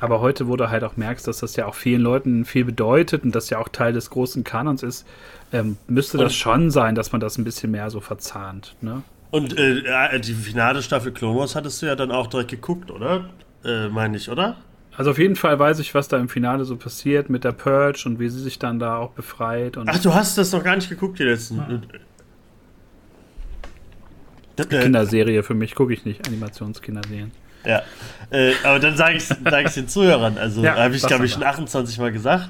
Aber 0.00 0.20
heute, 0.20 0.48
wo 0.48 0.56
du 0.56 0.70
halt 0.70 0.82
auch 0.82 0.96
merkst, 0.96 1.28
dass 1.28 1.38
das 1.38 1.54
ja 1.54 1.66
auch 1.66 1.76
vielen 1.76 2.02
Leuten 2.02 2.44
viel 2.44 2.64
bedeutet 2.64 3.22
und 3.22 3.32
das 3.32 3.48
ja 3.48 3.58
auch 3.58 3.68
Teil 3.68 3.92
des 3.92 4.10
großen 4.10 4.42
Kanons 4.42 4.82
ist, 4.82 5.06
ähm, 5.52 5.76
müsste 5.86 6.18
das 6.18 6.34
schon 6.34 6.72
sein, 6.72 6.96
dass 6.96 7.12
man 7.12 7.20
das 7.20 7.38
ein 7.38 7.44
bisschen 7.44 7.70
mehr 7.70 7.90
so 7.90 8.00
verzahnt. 8.00 8.74
Ne? 8.80 9.04
Und 9.30 9.58
äh, 9.58 10.20
die 10.20 10.34
finale 10.34 10.82
Staffel 10.82 11.12
Clone 11.12 11.38
Wars 11.38 11.54
hattest 11.56 11.82
du 11.82 11.86
ja 11.86 11.96
dann 11.96 12.10
auch 12.10 12.26
direkt 12.28 12.50
geguckt, 12.50 12.90
oder? 12.90 13.30
Äh, 13.64 13.88
Meine 13.88 14.16
ich, 14.16 14.30
oder? 14.30 14.56
Also 14.96 15.10
auf 15.10 15.18
jeden 15.18 15.36
Fall 15.36 15.58
weiß 15.58 15.78
ich, 15.80 15.94
was 15.94 16.08
da 16.08 16.16
im 16.16 16.28
Finale 16.28 16.64
so 16.64 16.76
passiert 16.76 17.28
mit 17.28 17.44
der 17.44 17.52
Purge 17.52 18.04
und 18.06 18.18
wie 18.18 18.30
sie 18.30 18.40
sich 18.40 18.58
dann 18.58 18.78
da 18.78 18.96
auch 18.96 19.10
befreit. 19.10 19.76
Ach, 19.84 19.98
du 19.98 20.14
hast 20.14 20.38
das 20.38 20.52
noch 20.52 20.64
gar 20.64 20.74
nicht 20.76 20.88
geguckt, 20.88 21.18
die 21.18 21.24
letzten. 21.24 21.82
Ja. 24.58 24.64
Kinderserie 24.64 25.42
für 25.42 25.52
mich, 25.52 25.74
gucke 25.74 25.92
ich 25.92 26.06
nicht, 26.06 26.26
Animationskinderserien. 26.26 27.30
Ja, 27.66 27.82
äh, 28.30 28.52
aber 28.64 28.78
dann 28.78 28.96
sage 28.96 29.16
ich 29.16 29.28
es 29.28 29.74
den 29.74 29.88
Zuhörern. 29.88 30.38
Also 30.38 30.62
ja, 30.62 30.76
habe 30.76 30.94
ich, 30.94 31.02
glaube 31.02 31.26
ich, 31.26 31.32
schon 31.32 31.42
28 31.42 31.98
Mal 31.98 32.12
gesagt. 32.12 32.48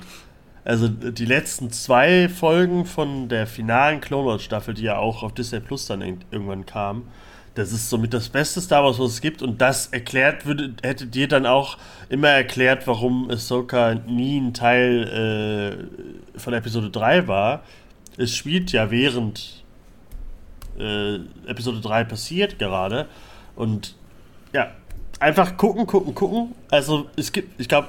Also 0.66 0.88
die 0.88 1.26
letzten 1.26 1.70
zwei 1.70 2.28
Folgen 2.28 2.86
von 2.86 3.28
der 3.28 3.46
finalen 3.46 4.00
Clone 4.00 4.26
Wars 4.26 4.42
Staffel, 4.42 4.74
die 4.74 4.82
ja 4.82 4.98
auch 4.98 5.22
auf 5.22 5.32
Disney 5.32 5.60
Plus 5.60 5.86
dann 5.86 6.02
irgendwann 6.02 6.66
kam, 6.66 7.04
das 7.54 7.70
ist 7.70 7.88
somit 7.88 8.12
das 8.12 8.28
beste 8.28 8.60
Star 8.60 8.82
Wars, 8.82 8.98
was 8.98 9.12
es 9.12 9.20
gibt. 9.20 9.42
Und 9.42 9.60
das 9.60 9.86
erklärt, 9.86 10.44
würde, 10.44 10.74
hätte 10.82 11.06
dir 11.06 11.28
dann 11.28 11.46
auch 11.46 11.78
immer 12.08 12.30
erklärt, 12.30 12.88
warum 12.88 13.30
Ahsoka 13.30 13.94
nie 13.94 14.40
ein 14.40 14.54
Teil 14.54 15.88
äh, 16.34 16.38
von 16.38 16.52
Episode 16.52 16.90
3 16.90 17.28
war. 17.28 17.62
Es 18.18 18.34
spielt 18.34 18.72
ja 18.72 18.90
während 18.90 19.62
äh, 20.80 21.14
Episode 21.46 21.80
3 21.80 22.04
passiert 22.04 22.58
gerade. 22.58 23.06
Und 23.54 23.94
ja, 24.52 24.72
einfach 25.20 25.56
gucken, 25.56 25.86
gucken, 25.86 26.12
gucken. 26.12 26.56
Also 26.72 27.08
es 27.16 27.30
gibt, 27.30 27.60
ich 27.60 27.68
glaube, 27.68 27.88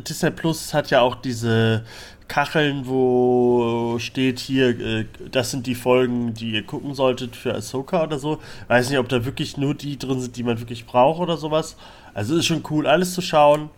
Disney 0.00 0.30
Plus 0.30 0.74
hat 0.74 0.90
ja 0.90 1.00
auch 1.00 1.16
diese 1.16 1.84
Kacheln, 2.28 2.86
wo 2.86 3.96
steht 3.98 4.38
hier, 4.38 4.78
äh, 4.80 5.06
das 5.30 5.50
sind 5.50 5.66
die 5.66 5.74
Folgen, 5.74 6.34
die 6.34 6.52
ihr 6.52 6.62
gucken 6.64 6.94
solltet 6.94 7.36
für 7.36 7.54
Ahsoka 7.54 8.04
oder 8.04 8.18
so. 8.18 8.38
Weiß 8.68 8.90
nicht, 8.90 8.98
ob 8.98 9.08
da 9.08 9.24
wirklich 9.24 9.56
nur 9.56 9.74
die 9.74 9.98
drin 9.98 10.20
sind, 10.20 10.36
die 10.36 10.42
man 10.42 10.58
wirklich 10.58 10.86
braucht 10.86 11.20
oder 11.20 11.36
sowas. 11.36 11.76
Also 12.14 12.36
ist 12.36 12.46
schon 12.46 12.62
cool, 12.70 12.86
alles 12.86 13.14
zu 13.14 13.20
schauen. 13.20 13.70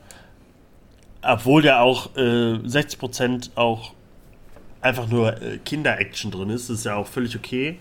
Obwohl 1.22 1.64
ja 1.64 1.80
auch 1.80 2.14
äh, 2.16 2.20
60% 2.20 3.50
auch 3.54 3.92
einfach 4.80 5.08
nur 5.08 5.40
äh, 5.42 5.58
Kinder-Action 5.58 6.30
drin 6.30 6.50
ist. 6.50 6.70
Das 6.70 6.78
ist 6.78 6.84
ja 6.84 6.96
auch 6.96 7.06
völlig 7.06 7.34
okay 7.36 7.78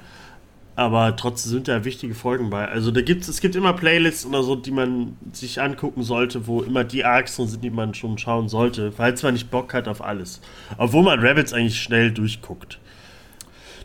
aber 0.75 1.15
trotzdem 1.15 1.51
sind 1.51 1.67
da 1.67 1.85
wichtige 1.85 2.15
Folgen 2.15 2.49
bei. 2.49 2.67
Also 2.67 2.89
da 2.89 3.01
gibt's, 3.01 3.27
es 3.27 3.41
gibt 3.41 3.55
immer 3.55 3.73
Playlists 3.73 4.25
oder 4.25 4.41
so, 4.41 4.55
die 4.55 4.71
man 4.71 5.17
sich 5.31 5.61
angucken 5.61 6.01
sollte, 6.01 6.47
wo 6.47 6.61
immer 6.61 6.83
die 6.83 7.05
Arcs 7.05 7.35
drin 7.35 7.47
sind, 7.47 7.63
die 7.63 7.69
man 7.69 7.93
schon 7.93 8.17
schauen 8.17 8.49
sollte, 8.49 8.91
falls 8.91 9.21
man 9.21 9.33
nicht 9.33 9.51
Bock 9.51 9.73
hat 9.73 9.87
auf 9.87 10.03
alles. 10.03 10.41
Obwohl 10.77 11.03
man 11.03 11.19
Rabbits 11.19 11.53
eigentlich 11.53 11.79
schnell 11.79 12.11
durchguckt. 12.11 12.79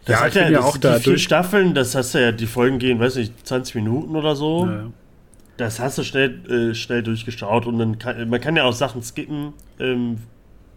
Das 0.06 0.20
ja, 0.20 0.24
hat 0.24 0.34
ja, 0.34 0.48
ja 0.48 0.60
auch 0.60 0.78
da 0.78 0.98
vier 0.98 1.18
Staffeln, 1.18 1.74
das 1.74 1.94
hast 1.94 2.14
du 2.14 2.22
ja, 2.22 2.32
die 2.32 2.46
Folgen 2.46 2.78
gehen, 2.78 2.98
weiß 2.98 3.16
nicht, 3.16 3.46
20 3.46 3.74
Minuten 3.74 4.16
oder 4.16 4.34
so. 4.34 4.66
Ja. 4.66 4.86
Das 5.58 5.80
hast 5.80 5.98
du 5.98 6.04
schnell, 6.04 6.70
äh, 6.70 6.74
schnell 6.74 7.02
durchgeschaut 7.02 7.66
und 7.66 7.78
dann 7.78 7.98
kann, 7.98 8.28
man 8.30 8.40
kann 8.40 8.56
ja 8.56 8.64
auch 8.64 8.72
Sachen 8.72 9.02
skippen. 9.02 9.52
Ähm, 9.78 10.18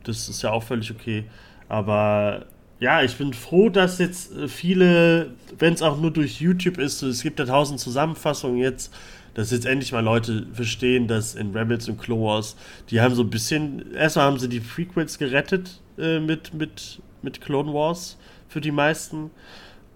das 0.03 0.28
ist 0.28 0.41
ja 0.41 0.51
auch 0.51 0.64
völlig 0.64 0.91
okay. 0.91 1.26
Aber 1.70 2.47
ja, 2.82 3.03
ich 3.03 3.15
bin 3.15 3.32
froh, 3.34 3.69
dass 3.69 3.99
jetzt 3.99 4.36
äh, 4.36 4.47
viele, 4.47 5.34
wenn 5.57 5.73
es 5.73 5.84
auch 5.84 5.97
nur 5.97 6.11
durch 6.11 6.41
YouTube 6.41 6.79
ist, 6.79 7.03
es 7.03 7.21
gibt 7.21 7.39
ja 7.39 7.45
tausend 7.45 7.79
Zusammenfassungen 7.79 8.57
jetzt, 8.57 8.91
dass 9.36 9.51
jetzt 9.51 9.67
endlich 9.67 9.91
mal 9.91 10.03
Leute 10.03 10.47
verstehen, 10.51 11.07
dass 11.07 11.36
in 11.36 11.55
Rebels 11.55 11.88
und 11.88 11.99
Clone 12.01 12.23
Wars, 12.23 12.57
die 12.89 12.99
haben 12.99 13.13
so 13.15 13.21
ein 13.21 13.29
bisschen, 13.29 13.93
erstmal 13.93 14.25
haben 14.25 14.39
sie 14.39 14.49
die 14.49 14.59
Frequenz 14.59 15.19
gerettet 15.19 15.79
äh, 15.99 16.19
mit, 16.19 16.55
mit, 16.55 16.99
mit 17.21 17.39
Clone 17.39 17.71
Wars 17.71 18.17
für 18.49 18.59
die 18.59 18.71
meisten. 18.71 19.29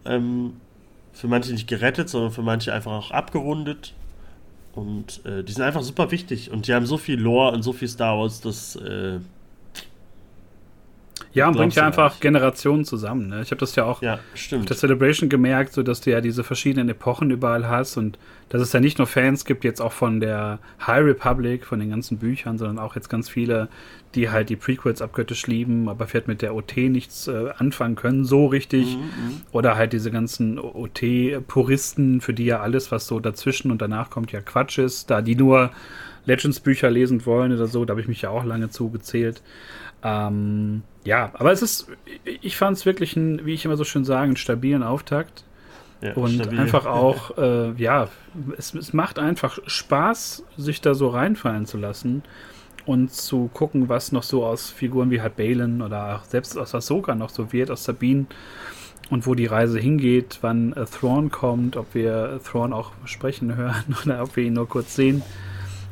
Ähm, 0.06 0.54
für 1.12 1.28
manche 1.28 1.54
nicht 1.54 1.68
gerettet, 1.68 2.10
sondern 2.10 2.32
für 2.32 2.42
manche 2.42 2.74
einfach 2.74 2.92
auch 2.92 3.12
abgerundet. 3.12 3.94
Und 4.74 5.26
äh, 5.26 5.44
die 5.44 5.54
sind 5.54 5.64
einfach 5.64 5.82
super 5.82 6.12
wichtig. 6.12 6.52
Und 6.52 6.68
die 6.68 6.74
haben 6.74 6.86
so 6.86 6.98
viel 6.98 7.20
Lore 7.20 7.54
und 7.54 7.64
so 7.64 7.74
viel 7.74 7.88
Star 7.88 8.20
Wars, 8.20 8.42
dass 8.42 8.76
äh, 8.76 9.20
ja, 11.34 11.48
und 11.48 11.58
bringt 11.58 11.76
ja 11.76 11.86
einfach 11.86 12.12
nicht. 12.12 12.22
Generationen 12.22 12.86
zusammen. 12.86 13.28
Ne? 13.28 13.42
Ich 13.42 13.52
habe 13.52 13.60
das 13.60 13.76
ja 13.76 13.86
auch 13.86 14.02
ja, 14.02 14.16
auf 14.16 14.66
der 14.66 14.76
Celebration 14.76 15.30
gemerkt, 15.30 15.74
so 15.74 15.84
dass 15.84 16.02
du 16.02 16.12
ja 16.12 16.22
diese 16.22 16.44
verschiedenen 16.44 16.90
Epochen 16.90 17.30
überall 17.32 17.68
hast 17.68 17.98
und 17.98 18.18
dass 18.50 18.62
es 18.62 18.72
ja 18.74 18.80
nicht 18.80 19.00
nur 19.00 19.08
Fans 19.08 19.44
gibt, 19.44 19.64
jetzt 19.64 19.82
auch 19.82 19.92
von 19.92 20.20
der 20.20 20.60
High 20.86 21.04
Republic, 21.04 21.66
von 21.66 21.80
den 21.80 21.90
ganzen 21.90 22.18
Büchern, 22.20 22.58
sondern 22.58 22.80
auch 22.80 22.96
jetzt 22.96 23.10
ganz 23.10 23.28
viele, 23.28 23.70
die 24.14 24.30
halt 24.30 24.50
die 24.50 24.56
Prequels 24.56 25.02
abgöttisch 25.02 25.48
lieben, 25.48 25.90
aber 25.90 26.08
vielleicht 26.08 26.28
mit 26.28 26.42
der 26.42 26.56
OT 26.56 26.78
nichts 26.78 27.28
äh, 27.28 27.50
anfangen 27.58 27.96
können, 27.96 28.24
so 28.24 28.46
richtig. 28.46 28.96
Mhm, 28.96 29.02
mhm. 29.02 29.42
Oder 29.52 29.76
halt 29.76 29.94
diese 29.94 30.12
ganzen 30.12 30.60
OT-Puristen, 30.60 32.22
für 32.22 32.34
die 32.34 32.46
ja 32.46 32.62
alles, 32.62 32.92
was 32.92 33.08
so 33.08 33.20
dazwischen 33.20 33.72
und 33.72 33.82
danach 33.82 34.10
kommt, 34.10 34.32
ja 34.32 34.42
Quatsch 34.42 34.78
ist, 34.78 35.10
da 35.10 35.22
die 35.22 35.36
nur 35.36 35.72
Legends-Bücher 36.26 36.90
lesen 36.90 37.26
wollen 37.26 37.54
oder 37.54 37.68
so, 37.68 37.86
da 37.86 37.92
habe 37.92 38.02
ich 38.02 38.08
mich 38.08 38.22
ja 38.22 38.30
auch 38.30 38.44
lange 38.44 38.70
zugezählt. 38.70 39.42
Ähm, 40.06 40.84
ja, 41.04 41.32
aber 41.34 41.52
es 41.52 41.64
ist, 41.64 41.88
ich 42.24 42.58
fand 42.58 42.78
es 42.78 42.86
wirklich, 42.86 43.16
ein, 43.16 43.44
wie 43.44 43.56
ich 43.56 43.66
immer 43.66 43.76
so 43.76 43.84
schön 43.84 44.06
sage, 44.06 44.26
einen 44.26 44.38
stabilen 44.38 44.84
Auftakt. 44.84 45.44
Ja, 46.02 46.14
und 46.14 46.36
stabil. 46.36 46.60
einfach 46.60 46.86
auch, 46.86 47.36
äh, 47.40 47.72
ja, 47.82 48.10
es, 48.56 48.76
es 48.76 48.94
macht 48.94 49.18
einfach 49.18 49.58
Spaß, 49.66 50.44
sich 50.58 50.82
da 50.82 50.94
so 50.94 51.10
reinfallen 51.10 51.66
zu 51.66 51.78
lassen 51.78 52.22
und 52.86 53.12
zu 53.12 53.50
gucken, 53.52 53.90
was 53.90 54.12
noch 54.12 54.22
so 54.22 54.46
aus 54.46 54.70
Figuren 54.70 55.10
wie 55.10 55.22
halt 55.22 55.38
Balen 55.38 55.82
oder 55.82 56.18
auch 56.18 56.26
selbst 56.26 56.56
aus 56.56 56.76
Ahsoka 56.76 57.16
noch 57.16 57.32
so 57.32 57.52
wird, 57.52 57.72
aus 57.72 57.84
Sabine 57.84 58.28
und 59.10 59.26
wo 59.26 59.34
die 59.34 59.48
Reise 59.48 59.80
hingeht, 59.80 60.40
wann 60.42 60.74
äh, 60.74 60.86
Thrawn 60.86 61.32
kommt, 61.32 61.78
ob 61.78 61.96
wir 61.96 62.40
Thrawn 62.44 62.74
auch 62.74 62.92
sprechen 63.06 63.56
hören 63.56 63.96
oder 64.06 64.22
ob 64.22 64.36
wir 64.36 64.44
ihn 64.44 64.54
nur 64.54 64.70
kurz 64.70 64.96
sehen. 64.96 65.24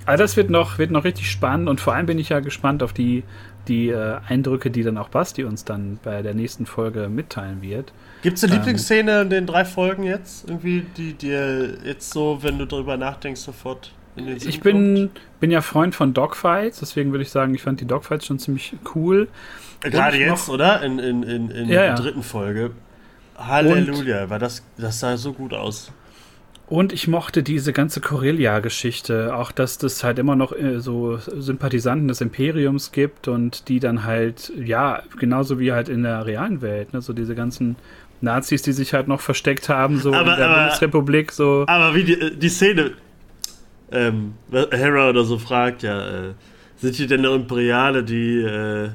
Also 0.05 0.23
das 0.23 0.35
wird 0.37 0.49
noch, 0.49 0.77
wird 0.77 0.91
noch 0.91 1.05
richtig 1.05 1.31
spannend 1.31 1.69
und 1.69 1.79
vor 1.79 1.93
allem 1.93 2.05
bin 2.05 2.19
ich 2.19 2.29
ja 2.29 2.41
gespannt 2.41 2.83
auf 2.83 2.93
die 2.93 3.23
die 3.67 3.89
äh, 3.89 4.19
Eindrücke, 4.27 4.71
die 4.71 4.83
dann 4.83 4.97
auch 4.97 5.09
Basti 5.09 5.43
uns 5.43 5.63
dann 5.63 5.99
bei 6.03 6.21
der 6.21 6.33
nächsten 6.33 6.65
Folge 6.65 7.09
mitteilen 7.09 7.61
wird. 7.61 7.93
Gibt 8.21 8.37
es 8.37 8.43
eine 8.43 8.53
ähm, 8.53 8.59
Lieblingsszene 8.59 9.21
in 9.21 9.29
den 9.29 9.45
drei 9.45 9.65
Folgen 9.65 10.03
jetzt? 10.03 10.49
Irgendwie, 10.49 10.85
die 10.97 11.13
dir 11.13 11.77
jetzt 11.83 12.11
so, 12.11 12.39
wenn 12.41 12.57
du 12.57 12.65
darüber 12.65 12.97
nachdenkst, 12.97 13.41
sofort 13.41 13.93
in 14.15 14.27
den 14.27 14.39
Sinn 14.39 14.49
Ich 14.49 14.61
bin, 14.61 15.11
bin 15.39 15.51
ja 15.51 15.61
Freund 15.61 15.95
von 15.95 16.13
Dogfights, 16.13 16.79
deswegen 16.79 17.11
würde 17.11 17.23
ich 17.23 17.31
sagen, 17.31 17.53
ich 17.55 17.61
fand 17.61 17.81
die 17.81 17.85
Dogfights 17.85 18.25
schon 18.25 18.39
ziemlich 18.39 18.75
cool. 18.95 19.27
Gerade 19.81 20.17
jetzt, 20.17 20.49
oder? 20.49 20.81
In, 20.81 20.99
in, 20.99 21.23
in, 21.23 21.49
in 21.51 21.69
ja, 21.69 21.81
der 21.81 21.85
ja. 21.85 21.95
dritten 21.95 22.23
Folge. 22.23 22.71
Halleluja, 23.37 24.29
weil 24.29 24.39
das, 24.39 24.63
das 24.77 24.99
sah 24.99 25.17
so 25.17 25.33
gut 25.33 25.53
aus. 25.53 25.91
Und 26.73 26.91
ich 26.91 27.07
mochte 27.07 27.43
diese 27.43 27.71
ganze 27.71 28.01
Corellia-Geschichte, 28.01 29.35
auch 29.35 29.51
dass 29.51 29.77
das 29.77 30.03
halt 30.03 30.17
immer 30.17 30.35
noch 30.35 30.53
äh, 30.53 30.79
so 30.79 31.17
Sympathisanten 31.17 32.07
des 32.07 32.19
Imperiums 32.19 32.91
gibt 32.91 33.27
und 33.27 33.69
die 33.69 33.79
dann 33.79 34.05
halt, 34.05 34.51
ja, 34.57 35.03
genauso 35.19 35.59
wie 35.59 35.71
halt 35.71 35.87
in 35.87 36.01
der 36.01 36.25
realen 36.25 36.63
Welt, 36.63 36.91
ne, 36.91 37.03
so 37.03 37.13
diese 37.13 37.35
ganzen 37.35 37.75
Nazis, 38.21 38.63
die 38.63 38.71
sich 38.71 38.95
halt 38.95 39.07
noch 39.07 39.21
versteckt 39.21 39.69
haben, 39.69 39.99
so 39.99 40.15
aber, 40.15 40.31
in 40.31 40.37
der 40.39 40.49
aber, 40.49 40.61
Bundesrepublik, 40.61 41.31
so. 41.31 41.63
Aber 41.67 41.93
wie 41.93 42.05
die, 42.05 42.19
äh, 42.19 42.35
die 42.35 42.49
Szene, 42.49 42.93
ähm, 43.91 44.33
Hera 44.51 45.09
oder 45.09 45.25
so 45.25 45.37
fragt, 45.37 45.83
ja, 45.83 46.29
äh, 46.29 46.33
sind 46.77 46.97
die 46.97 47.05
denn 47.05 47.23
Imperiale, 47.23 48.03
die, 48.03 48.41
äh, 48.41 48.89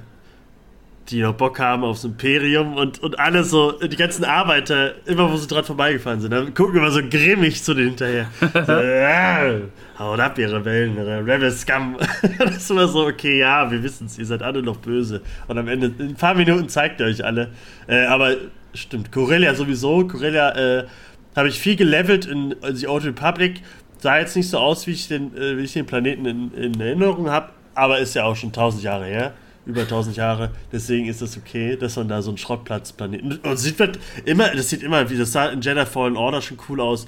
die 1.11 1.23
noch 1.23 1.35
Bock 1.35 1.59
haben 1.59 1.85
aufs 1.85 2.05
Imperium 2.05 2.75
und, 2.75 3.03
und 3.03 3.19
alle 3.19 3.43
so, 3.43 3.73
die 3.73 3.97
ganzen 3.97 4.25
Arbeiter, 4.25 4.95
immer 5.07 5.31
wo 5.31 5.37
sie 5.37 5.47
dran 5.47 5.65
vorbeigefahren 5.65 6.21
sind, 6.21 6.33
dann 6.33 6.53
gucken 6.53 6.77
immer 6.77 6.91
so 6.91 7.01
grimmig 7.03 7.63
zu 7.63 7.75
denen 7.75 7.89
hinterher. 7.89 8.27
so, 8.67 8.73
ja, 8.73 9.61
haut 9.99 10.21
ab, 10.21 10.39
ihr 10.39 10.53
Rebellen, 10.53 10.97
ihre 10.97 11.21
Rebel 11.21 11.51
Scum. 11.51 11.97
das 12.39 12.57
ist 12.57 12.71
immer 12.71 12.89
so, 12.89 13.07
okay, 13.07 13.39
ja, 13.39 13.71
wir 13.71 13.83
wissen 13.83 14.07
es, 14.07 14.19
ihr 14.19 14.27
seid 14.27 14.43
alle 14.43 14.63
noch 14.63 14.77
böse. 14.77 15.23
Und 15.47 15.59
am 15.59 15.69
Ende, 15.69 15.93
in 15.99 16.11
ein 16.11 16.15
paar 16.15 16.35
Minuten 16.35 16.69
zeigt 16.69 17.01
ihr 17.01 17.07
euch 17.07 17.25
alle. 17.25 17.51
Äh, 17.87 18.05
aber 18.05 18.37
stimmt. 18.75 19.11
Corellia 19.11 19.55
sowieso. 19.55 20.07
Corellia 20.07 20.81
äh, 20.81 20.87
habe 21.35 21.49
ich 21.49 21.59
viel 21.59 21.77
gelevelt 21.77 22.27
in, 22.27 22.53
in 22.53 22.77
The 22.77 22.87
Old 22.87 23.07
Republic. 23.07 23.63
Sah 23.99 24.19
jetzt 24.19 24.37
nicht 24.37 24.51
so 24.51 24.59
aus, 24.59 24.87
wie 24.87 24.93
ich 24.93 25.09
den, 25.09 25.37
äh, 25.37 25.57
wie 25.57 25.63
ich 25.63 25.73
den 25.73 25.87
Planeten 25.87 26.27
in, 26.27 26.53
in 26.53 26.81
Erinnerung 26.81 27.31
habe, 27.31 27.49
aber 27.75 27.99
ist 27.99 28.15
ja 28.15 28.25
auch 28.25 28.37
schon 28.37 28.53
tausend 28.53 28.83
Jahre 28.83 29.07
her. 29.07 29.33
Über 29.69 29.87
tausend 29.87 30.17
Jahre. 30.17 30.51
Deswegen 30.73 31.07
ist 31.07 31.21
das 31.21 31.37
okay, 31.37 31.77
dass 31.77 31.97
man 31.97 32.09
da 32.09 32.23
so 32.23 32.31
einen 32.31 32.39
Schrottplatzplaneten. 32.39 33.39
Und 33.39 33.57
sieht 33.59 33.79
halt 33.79 33.99
immer, 34.25 34.49
das 34.49 34.71
sieht 34.71 34.83
immer, 34.83 35.11
wie 35.11 35.19
das 35.19 35.33
sah 35.33 35.51
in 35.51 35.61
Jedi 35.61 35.85
Fallen 35.85 36.17
Order 36.17 36.41
schon 36.41 36.57
cool 36.69 36.81
aus. 36.81 37.07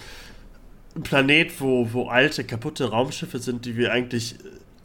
Ein 0.94 1.02
Planet, 1.02 1.58
wo, 1.58 1.88
wo 1.92 2.08
alte, 2.08 2.44
kaputte 2.44 2.90
Raumschiffe 2.90 3.38
sind, 3.38 3.64
die 3.64 3.76
wir 3.76 3.92
eigentlich 3.92 4.36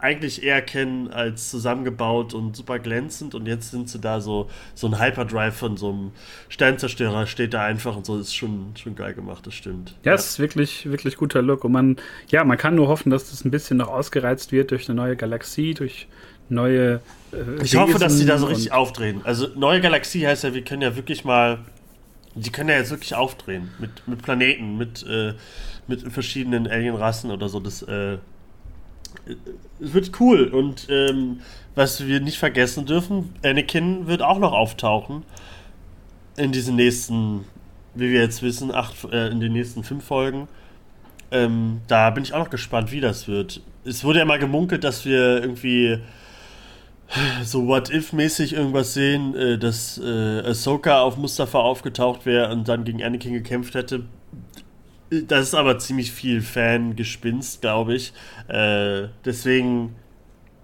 eigentlich 0.05 0.43
eher 0.43 0.61
kennen 0.61 1.09
als 1.09 1.49
zusammengebaut 1.49 2.33
und 2.33 2.55
super 2.55 2.79
glänzend 2.79 3.33
und 3.33 3.47
jetzt 3.47 3.71
sind 3.71 3.89
sie 3.89 3.99
da 3.99 4.21
so, 4.21 4.49
so 4.75 4.87
ein 4.87 4.99
Hyperdrive 4.99 5.55
von 5.55 5.77
so 5.77 5.89
einem 5.89 6.11
Sternzerstörer 6.49 7.25
steht 7.25 7.53
da 7.53 7.63
einfach 7.63 7.95
und 7.95 8.05
so, 8.05 8.19
ist 8.19 8.35
schon, 8.35 8.73
schon 8.75 8.95
geil 8.95 9.13
gemacht, 9.13 9.47
das 9.47 9.55
stimmt. 9.55 9.95
Ja, 10.03 10.11
ja. 10.11 10.15
ist 10.15 10.37
wirklich, 10.37 10.89
wirklich 10.89 11.17
guter 11.17 11.41
Look 11.41 11.63
und 11.63 11.71
man, 11.71 11.95
ja, 12.27 12.43
man 12.43 12.57
kann 12.57 12.75
nur 12.75 12.87
hoffen, 12.87 13.09
dass 13.09 13.31
das 13.31 13.45
ein 13.45 13.51
bisschen 13.51 13.77
noch 13.77 13.87
ausgereizt 13.87 14.51
wird 14.51 14.71
durch 14.71 14.87
eine 14.87 14.95
neue 14.95 15.15
Galaxie, 15.15 15.73
durch 15.73 16.07
neue 16.49 17.01
Ich 17.63 17.75
hoffe, 17.75 17.99
dass 17.99 18.17
sie 18.17 18.25
da 18.25 18.37
so 18.37 18.47
richtig 18.47 18.71
aufdrehen. 18.71 19.21
Also 19.23 19.47
neue 19.55 19.81
Galaxie 19.81 20.25
heißt 20.25 20.43
ja, 20.43 20.53
wir 20.53 20.63
können 20.63 20.81
ja 20.81 20.95
wirklich 20.95 21.25
mal, 21.25 21.59
die 22.35 22.51
können 22.51 22.69
ja 22.69 22.75
jetzt 22.77 22.91
wirklich 22.91 23.15
aufdrehen 23.15 23.69
mit, 23.79 24.07
mit 24.07 24.21
Planeten, 24.21 24.77
mit, 24.77 25.05
äh, 25.07 25.33
mit 25.87 26.01
verschiedenen 26.11 26.67
Alienrassen 26.67 27.31
oder 27.31 27.49
so, 27.49 27.59
das, 27.59 27.81
äh, 27.83 28.17
es 29.79 29.93
wird 29.93 30.11
cool. 30.19 30.47
Und 30.47 30.87
ähm, 30.89 31.39
was 31.73 32.05
wir 32.05 32.19
nicht 32.19 32.37
vergessen 32.37 32.85
dürfen, 32.85 33.33
Anakin 33.43 34.07
wird 34.07 34.21
auch 34.21 34.39
noch 34.39 34.53
auftauchen 34.53 35.23
in 36.37 36.51
diesen 36.51 36.75
nächsten, 36.75 37.45
wie 37.93 38.11
wir 38.11 38.21
jetzt 38.21 38.41
wissen, 38.41 38.73
acht, 38.73 39.05
äh, 39.11 39.29
in 39.29 39.39
den 39.39 39.53
nächsten 39.53 39.83
fünf 39.83 40.05
Folgen. 40.05 40.47
Ähm, 41.31 41.81
da 41.87 42.09
bin 42.09 42.23
ich 42.23 42.33
auch 42.33 42.39
noch 42.39 42.49
gespannt, 42.49 42.91
wie 42.91 43.01
das 43.01 43.27
wird. 43.27 43.61
Es 43.83 44.03
wurde 44.03 44.19
ja 44.19 44.25
mal 44.25 44.39
gemunkelt, 44.39 44.83
dass 44.83 45.05
wir 45.05 45.41
irgendwie 45.41 45.99
so 47.43 47.67
What-If-mäßig 47.67 48.53
irgendwas 48.53 48.93
sehen, 48.93 49.35
äh, 49.35 49.57
dass 49.57 49.97
äh, 49.97 50.41
Ahsoka 50.41 51.01
auf 51.01 51.17
Mustafa 51.17 51.59
aufgetaucht 51.59 52.25
wäre 52.25 52.51
und 52.51 52.67
dann 52.67 52.83
gegen 52.83 53.03
Anakin 53.03 53.33
gekämpft 53.33 53.75
hätte. 53.75 54.03
Das 55.09 55.47
ist 55.47 55.53
aber 55.53 55.77
ziemlich 55.77 56.11
viel 56.11 56.41
Fangespinst, 56.41 57.61
glaube 57.61 57.95
ich. 57.95 58.11
Äh, 58.47 59.09
deswegen, 59.23 59.95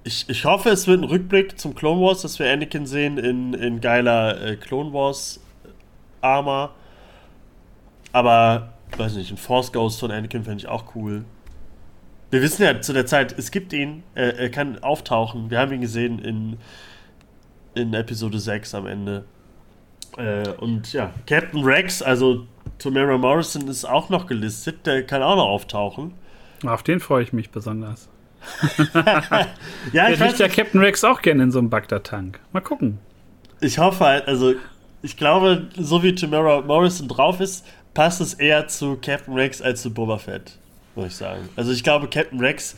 ich, 0.04 0.28
ich 0.30 0.46
hoffe, 0.46 0.70
es 0.70 0.88
wird 0.88 1.02
ein 1.02 1.06
Rückblick 1.06 1.60
zum 1.60 1.76
Clone 1.76 2.02
Wars, 2.02 2.24
dass 2.24 2.40
wir 2.40 2.52
Anakin 2.52 2.86
sehen 2.86 3.18
in, 3.18 3.54
in 3.54 3.82
geiler 3.82 4.42
äh, 4.42 4.56
Clone 4.56 4.92
Wars 4.94 5.40
Armor. 6.22 6.74
Aber, 8.12 8.74
weiß 8.98 9.16
nicht, 9.16 9.32
ein 9.32 9.38
Force 9.38 9.72
Ghost 9.72 10.00
von 10.00 10.12
Anakin 10.12 10.44
fände 10.44 10.58
ich 10.58 10.68
auch 10.68 10.96
cool. 10.96 11.24
Wir 12.32 12.42
wissen 12.42 12.64
ja 12.64 12.80
zu 12.82 12.94
der 12.94 13.06
Zeit, 13.06 13.38
es 13.38 13.52
gibt 13.52 13.74
ihn, 13.74 14.04
äh, 14.16 14.30
er 14.30 14.50
kann 14.50 14.80
auftauchen. 14.80 15.52
Wir 15.52 15.60
haben 15.60 15.74
ihn 15.74 15.82
gesehen 15.82 16.20
in, 16.20 16.58
in 17.76 17.94
Episode 17.94 18.40
6 18.40 18.74
am 18.74 18.88
Ende. 18.88 19.26
Äh, 20.18 20.50
und 20.50 20.92
ja, 20.94 21.14
Captain 21.28 21.64
Rex, 21.64 22.02
also 22.02 22.48
Tamara 22.80 23.18
Morrison 23.18 23.68
ist 23.68 23.86
auch 23.86 24.10
noch 24.10 24.28
gelistet, 24.28 24.86
der 24.88 25.06
kann 25.06 25.22
auch 25.22 25.36
noch 25.36 25.48
auftauchen. 25.48 26.14
Auf 26.66 26.84
den 26.84 27.00
freue 27.00 27.24
ich 27.24 27.34
mich 27.34 27.52
besonders. 27.52 28.10
ja, 29.94 30.10
ich 30.10 30.20
möchte 30.20 30.44
ja 30.44 30.50
Captain 30.50 30.82
Rex 30.82 31.04
auch 31.04 31.22
gerne 31.22 31.44
in 31.44 31.52
so 31.52 31.60
einem 31.60 31.70
Bagdad-Tank. 31.70 32.40
Mal 32.54 32.62
gucken. 32.62 33.00
Ich 33.60 33.78
hoffe 33.78 34.06
halt, 34.06 34.28
also 34.28 34.54
ich 35.02 35.18
glaube, 35.18 35.68
so 35.76 36.02
wie 36.02 36.16
Tamara 36.16 36.62
Morrison 36.62 37.08
drauf 37.08 37.40
ist, 37.40 37.66
passt 37.94 38.22
es 38.22 38.34
eher 38.34 38.68
zu 38.68 38.98
Captain 38.98 39.34
Rex 39.34 39.62
als 39.62 39.82
zu 39.82 39.94
Boba 39.94 40.18
Fett, 40.18 40.58
muss 40.96 41.08
ich 41.08 41.16
sagen. 41.16 41.50
Also 41.56 41.72
ich 41.72 41.84
glaube, 41.84 42.08
Captain 42.08 42.40
Rex, 42.40 42.76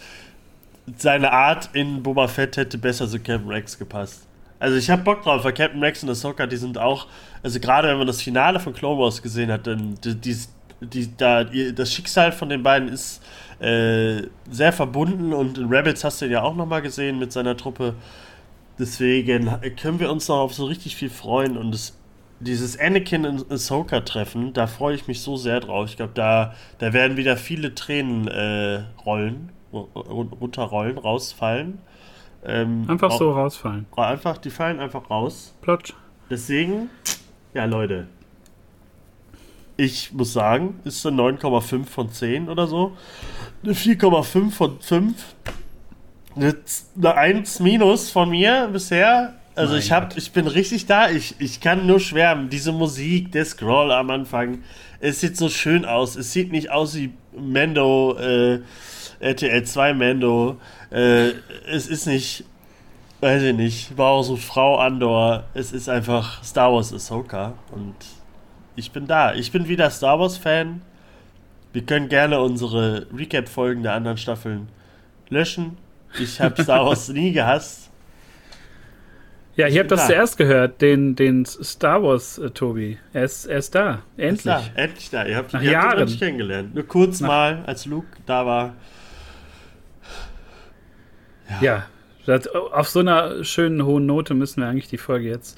seine 0.97 1.31
Art 1.31 1.69
in 1.73 2.03
Boba 2.03 2.27
Fett 2.27 2.57
hätte 2.57 2.77
besser 2.77 3.07
zu 3.07 3.19
Captain 3.19 3.47
Rex 3.47 3.77
gepasst. 3.77 4.27
Also 4.59 4.77
ich 4.77 4.89
habe 4.89 5.03
Bock 5.03 5.23
drauf, 5.23 5.43
weil 5.43 5.53
Captain 5.53 5.81
Rex 5.83 6.03
und 6.03 6.09
Ahsoka, 6.09 6.47
die 6.47 6.55
sind 6.55 6.77
auch, 6.77 7.07
also 7.41 7.59
gerade 7.59 7.89
wenn 7.89 7.97
man 7.97 8.07
das 8.07 8.21
Finale 8.21 8.59
von 8.59 8.73
Clone 8.73 8.99
Wars 8.99 9.21
gesehen 9.21 9.51
hat, 9.51 9.67
dann 9.67 9.95
die, 10.03 10.15
die, 10.15 10.37
die 10.79 11.17
da, 11.17 11.43
das 11.43 11.93
Schicksal 11.93 12.31
von 12.31 12.47
den 12.47 12.63
beiden 12.63 12.87
ist 12.87 13.21
äh, 13.59 14.23
sehr 14.49 14.71
verbunden 14.71 15.33
und 15.33 15.57
in 15.57 15.67
Rebels 15.67 16.03
hast 16.03 16.21
du 16.21 16.25
ihn 16.25 16.31
ja 16.31 16.43
auch 16.43 16.55
nochmal 16.55 16.81
gesehen 16.81 17.19
mit 17.19 17.31
seiner 17.33 17.57
Truppe. 17.57 17.95
Deswegen 18.79 19.49
können 19.79 19.99
wir 19.99 20.11
uns 20.11 20.27
noch 20.27 20.39
auf 20.39 20.53
so 20.53 20.65
richtig 20.65 20.95
viel 20.95 21.09
freuen 21.09 21.57
und 21.57 21.71
das, 21.71 21.97
dieses 22.39 22.79
Anakin 22.79 23.25
und 23.25 23.51
Ahsoka-Treffen, 23.51 24.53
da 24.53 24.67
freue 24.67 24.95
ich 24.95 25.07
mich 25.07 25.21
so 25.21 25.37
sehr 25.37 25.59
drauf. 25.59 25.89
Ich 25.89 25.97
glaube, 25.97 26.13
da, 26.13 26.53
da 26.77 26.93
werden 26.93 27.17
wieder 27.17 27.37
viele 27.37 27.73
Tränen 27.75 28.27
äh, 28.27 28.83
rollen, 29.05 29.51
runterrollen, 29.71 30.97
rausfallen. 30.97 31.79
Ähm, 32.45 32.85
einfach 32.87 33.11
so 33.11 33.31
rausfallen. 33.31 33.85
Einfach, 33.95 34.37
die 34.37 34.49
fallen 34.49 34.79
einfach 34.79 35.09
raus. 35.09 35.55
Plotsch. 35.61 35.93
Deswegen, 36.29 36.89
ja, 37.53 37.65
Leute. 37.65 38.07
Ich 39.75 40.13
muss 40.13 40.33
sagen, 40.33 40.79
ist 40.83 41.05
eine 41.05 41.21
9,5 41.21 41.85
von 41.85 42.09
10 42.09 42.49
oder 42.49 42.67
so. 42.67 42.95
Eine 43.63 43.73
4,5 43.73 44.51
von 44.51 44.79
5. 44.79 45.35
Eine 46.35 47.15
1 47.15 47.59
minus 47.59 48.11
von 48.11 48.29
mir 48.29 48.69
bisher. 48.71 49.35
Also 49.55 49.75
ich 49.75 49.91
hab, 49.91 50.17
ich 50.17 50.31
bin 50.31 50.47
richtig 50.47 50.87
da. 50.87 51.09
Ich, 51.09 51.35
ich 51.39 51.59
kann 51.61 51.85
nur 51.85 51.99
schwärmen. 51.99 52.49
Diese 52.49 52.71
Musik, 52.71 53.31
der 53.31 53.45
Scroll 53.45 53.91
am 53.91 54.09
Anfang. 54.09 54.63
Es 54.99 55.19
sieht 55.19 55.37
so 55.37 55.49
schön 55.49 55.85
aus. 55.85 56.15
Es 56.15 56.31
sieht 56.31 56.51
nicht 56.51 56.71
aus 56.71 56.95
wie 56.95 57.13
Mando, 57.37 58.17
äh, 58.17 58.61
RTL 59.19 59.63
2 59.63 59.93
Mando. 59.93 60.57
Äh, 60.91 61.31
es 61.67 61.87
ist 61.87 62.07
nicht, 62.07 62.45
weiß 63.21 63.43
ich 63.43 63.55
nicht, 63.55 63.97
war 63.97 64.11
auch 64.11 64.23
so 64.23 64.37
Frau 64.37 64.79
Andor. 64.79 65.43
Es 65.53 65.71
ist 65.71 65.87
einfach 65.87 66.43
Star 66.43 66.73
Wars 66.73 66.91
Ahsoka 66.91 67.53
und 67.71 67.95
ich 68.75 68.91
bin 68.91 69.05
da. 69.05 69.33
Ich 69.33 69.51
bin 69.51 69.67
wieder 69.67 69.89
Star 69.91 70.19
Wars 70.19 70.37
Fan. 70.37 70.81
Wir 71.73 71.83
können 71.83 72.09
gerne 72.09 72.41
unsere 72.41 73.07
Recap-Folgen 73.15 73.83
der 73.83 73.93
anderen 73.93 74.17
Staffeln 74.17 74.67
löschen. 75.29 75.77
Ich 76.19 76.41
habe 76.41 76.61
Star 76.61 76.85
Wars 76.85 77.09
nie 77.09 77.31
gehasst. 77.31 77.89
Ja, 79.55 79.67
ihr 79.67 79.81
habt 79.81 79.91
das 79.91 80.01
da. 80.01 80.07
zuerst 80.07 80.37
gehört, 80.37 80.81
den, 80.81 81.15
den 81.15 81.45
Star 81.45 82.01
Wars 82.01 82.39
äh, 82.39 82.49
Tobi. 82.49 82.97
Er 83.13 83.23
ist, 83.23 83.45
er 83.45 83.57
ist 83.59 83.75
da, 83.75 84.01
endlich. 84.17 84.37
Ist 84.37 84.45
da, 84.45 84.63
endlich 84.75 85.09
da. 85.11 85.25
Ihr 85.25 85.37
habt, 85.37 85.53
Nach 85.53 85.61
ihr 85.61 85.71
Jahren. 85.71 85.99
Habt 85.99 86.11
ihn 86.11 86.19
kennengelernt. 86.19 86.73
Nur 86.73 86.87
kurz 86.87 87.19
Nach 87.19 87.27
mal, 87.27 87.63
als 87.65 87.85
Luke 87.85 88.07
da 88.25 88.45
war. 88.45 88.73
Ja. 91.61 91.85
ja, 92.25 92.39
auf 92.71 92.89
so 92.89 93.01
einer 93.01 93.43
schönen 93.43 93.85
hohen 93.85 94.05
Note 94.07 94.33
müssen 94.33 94.61
wir 94.61 94.67
eigentlich 94.67 94.87
die 94.87 94.97
Folge 94.97 95.27
jetzt 95.27 95.57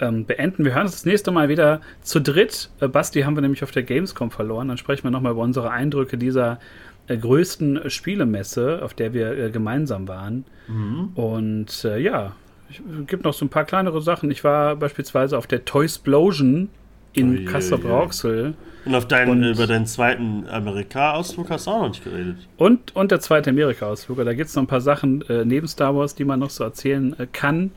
ähm, 0.00 0.24
beenden. 0.24 0.64
Wir 0.64 0.74
hören 0.74 0.86
uns 0.86 0.92
das 0.92 1.04
nächste 1.04 1.30
Mal 1.30 1.48
wieder 1.48 1.80
zu 2.02 2.20
dritt. 2.20 2.70
Äh, 2.80 2.88
Basti 2.88 3.22
haben 3.22 3.36
wir 3.36 3.42
nämlich 3.42 3.62
auf 3.62 3.72
der 3.72 3.82
Gamescom 3.82 4.30
verloren. 4.30 4.68
Dann 4.68 4.78
sprechen 4.78 5.04
wir 5.04 5.10
nochmal 5.10 5.32
über 5.32 5.42
unsere 5.42 5.70
Eindrücke 5.70 6.16
dieser 6.16 6.60
äh, 7.08 7.16
größten 7.18 7.90
Spielemesse, 7.90 8.80
auf 8.82 8.94
der 8.94 9.12
wir 9.12 9.36
äh, 9.36 9.50
gemeinsam 9.50 10.08
waren. 10.08 10.46
Mhm. 10.66 11.10
Und 11.14 11.84
äh, 11.84 11.98
ja, 11.98 12.34
es 12.70 13.06
gibt 13.06 13.24
noch 13.24 13.34
so 13.34 13.44
ein 13.44 13.48
paar 13.48 13.64
kleinere 13.64 14.00
Sachen. 14.00 14.30
Ich 14.30 14.44
war 14.44 14.76
beispielsweise 14.76 15.38
auf 15.38 15.46
der 15.46 15.64
Toysplosion 15.64 16.68
in 17.12 17.46
oh, 17.46 17.50
Kassel-Brauxel. 17.50 18.54
Und 18.84 18.94
auf 18.94 19.08
deinen, 19.08 19.30
und, 19.30 19.44
über 19.44 19.66
deinen 19.66 19.86
zweiten 19.86 20.46
Amerika-Ausflug 20.48 21.48
hast 21.50 21.66
du 21.66 21.70
auch 21.70 21.82
noch 21.82 21.88
nicht 21.88 22.04
geredet. 22.04 22.36
Und, 22.56 22.94
und 22.94 23.10
der 23.10 23.20
zweite 23.20 23.50
Amerika-Ausflug. 23.50 24.22
Da 24.24 24.34
gibt 24.34 24.50
es 24.50 24.56
noch 24.56 24.64
ein 24.64 24.68
paar 24.68 24.80
Sachen 24.80 25.22
äh, 25.28 25.44
neben 25.44 25.66
Star 25.68 25.96
Wars, 25.96 26.14
die 26.14 26.24
man 26.24 26.40
noch 26.40 26.50
so 26.50 26.64
erzählen 26.64 27.18
äh, 27.18 27.26
kann. 27.32 27.70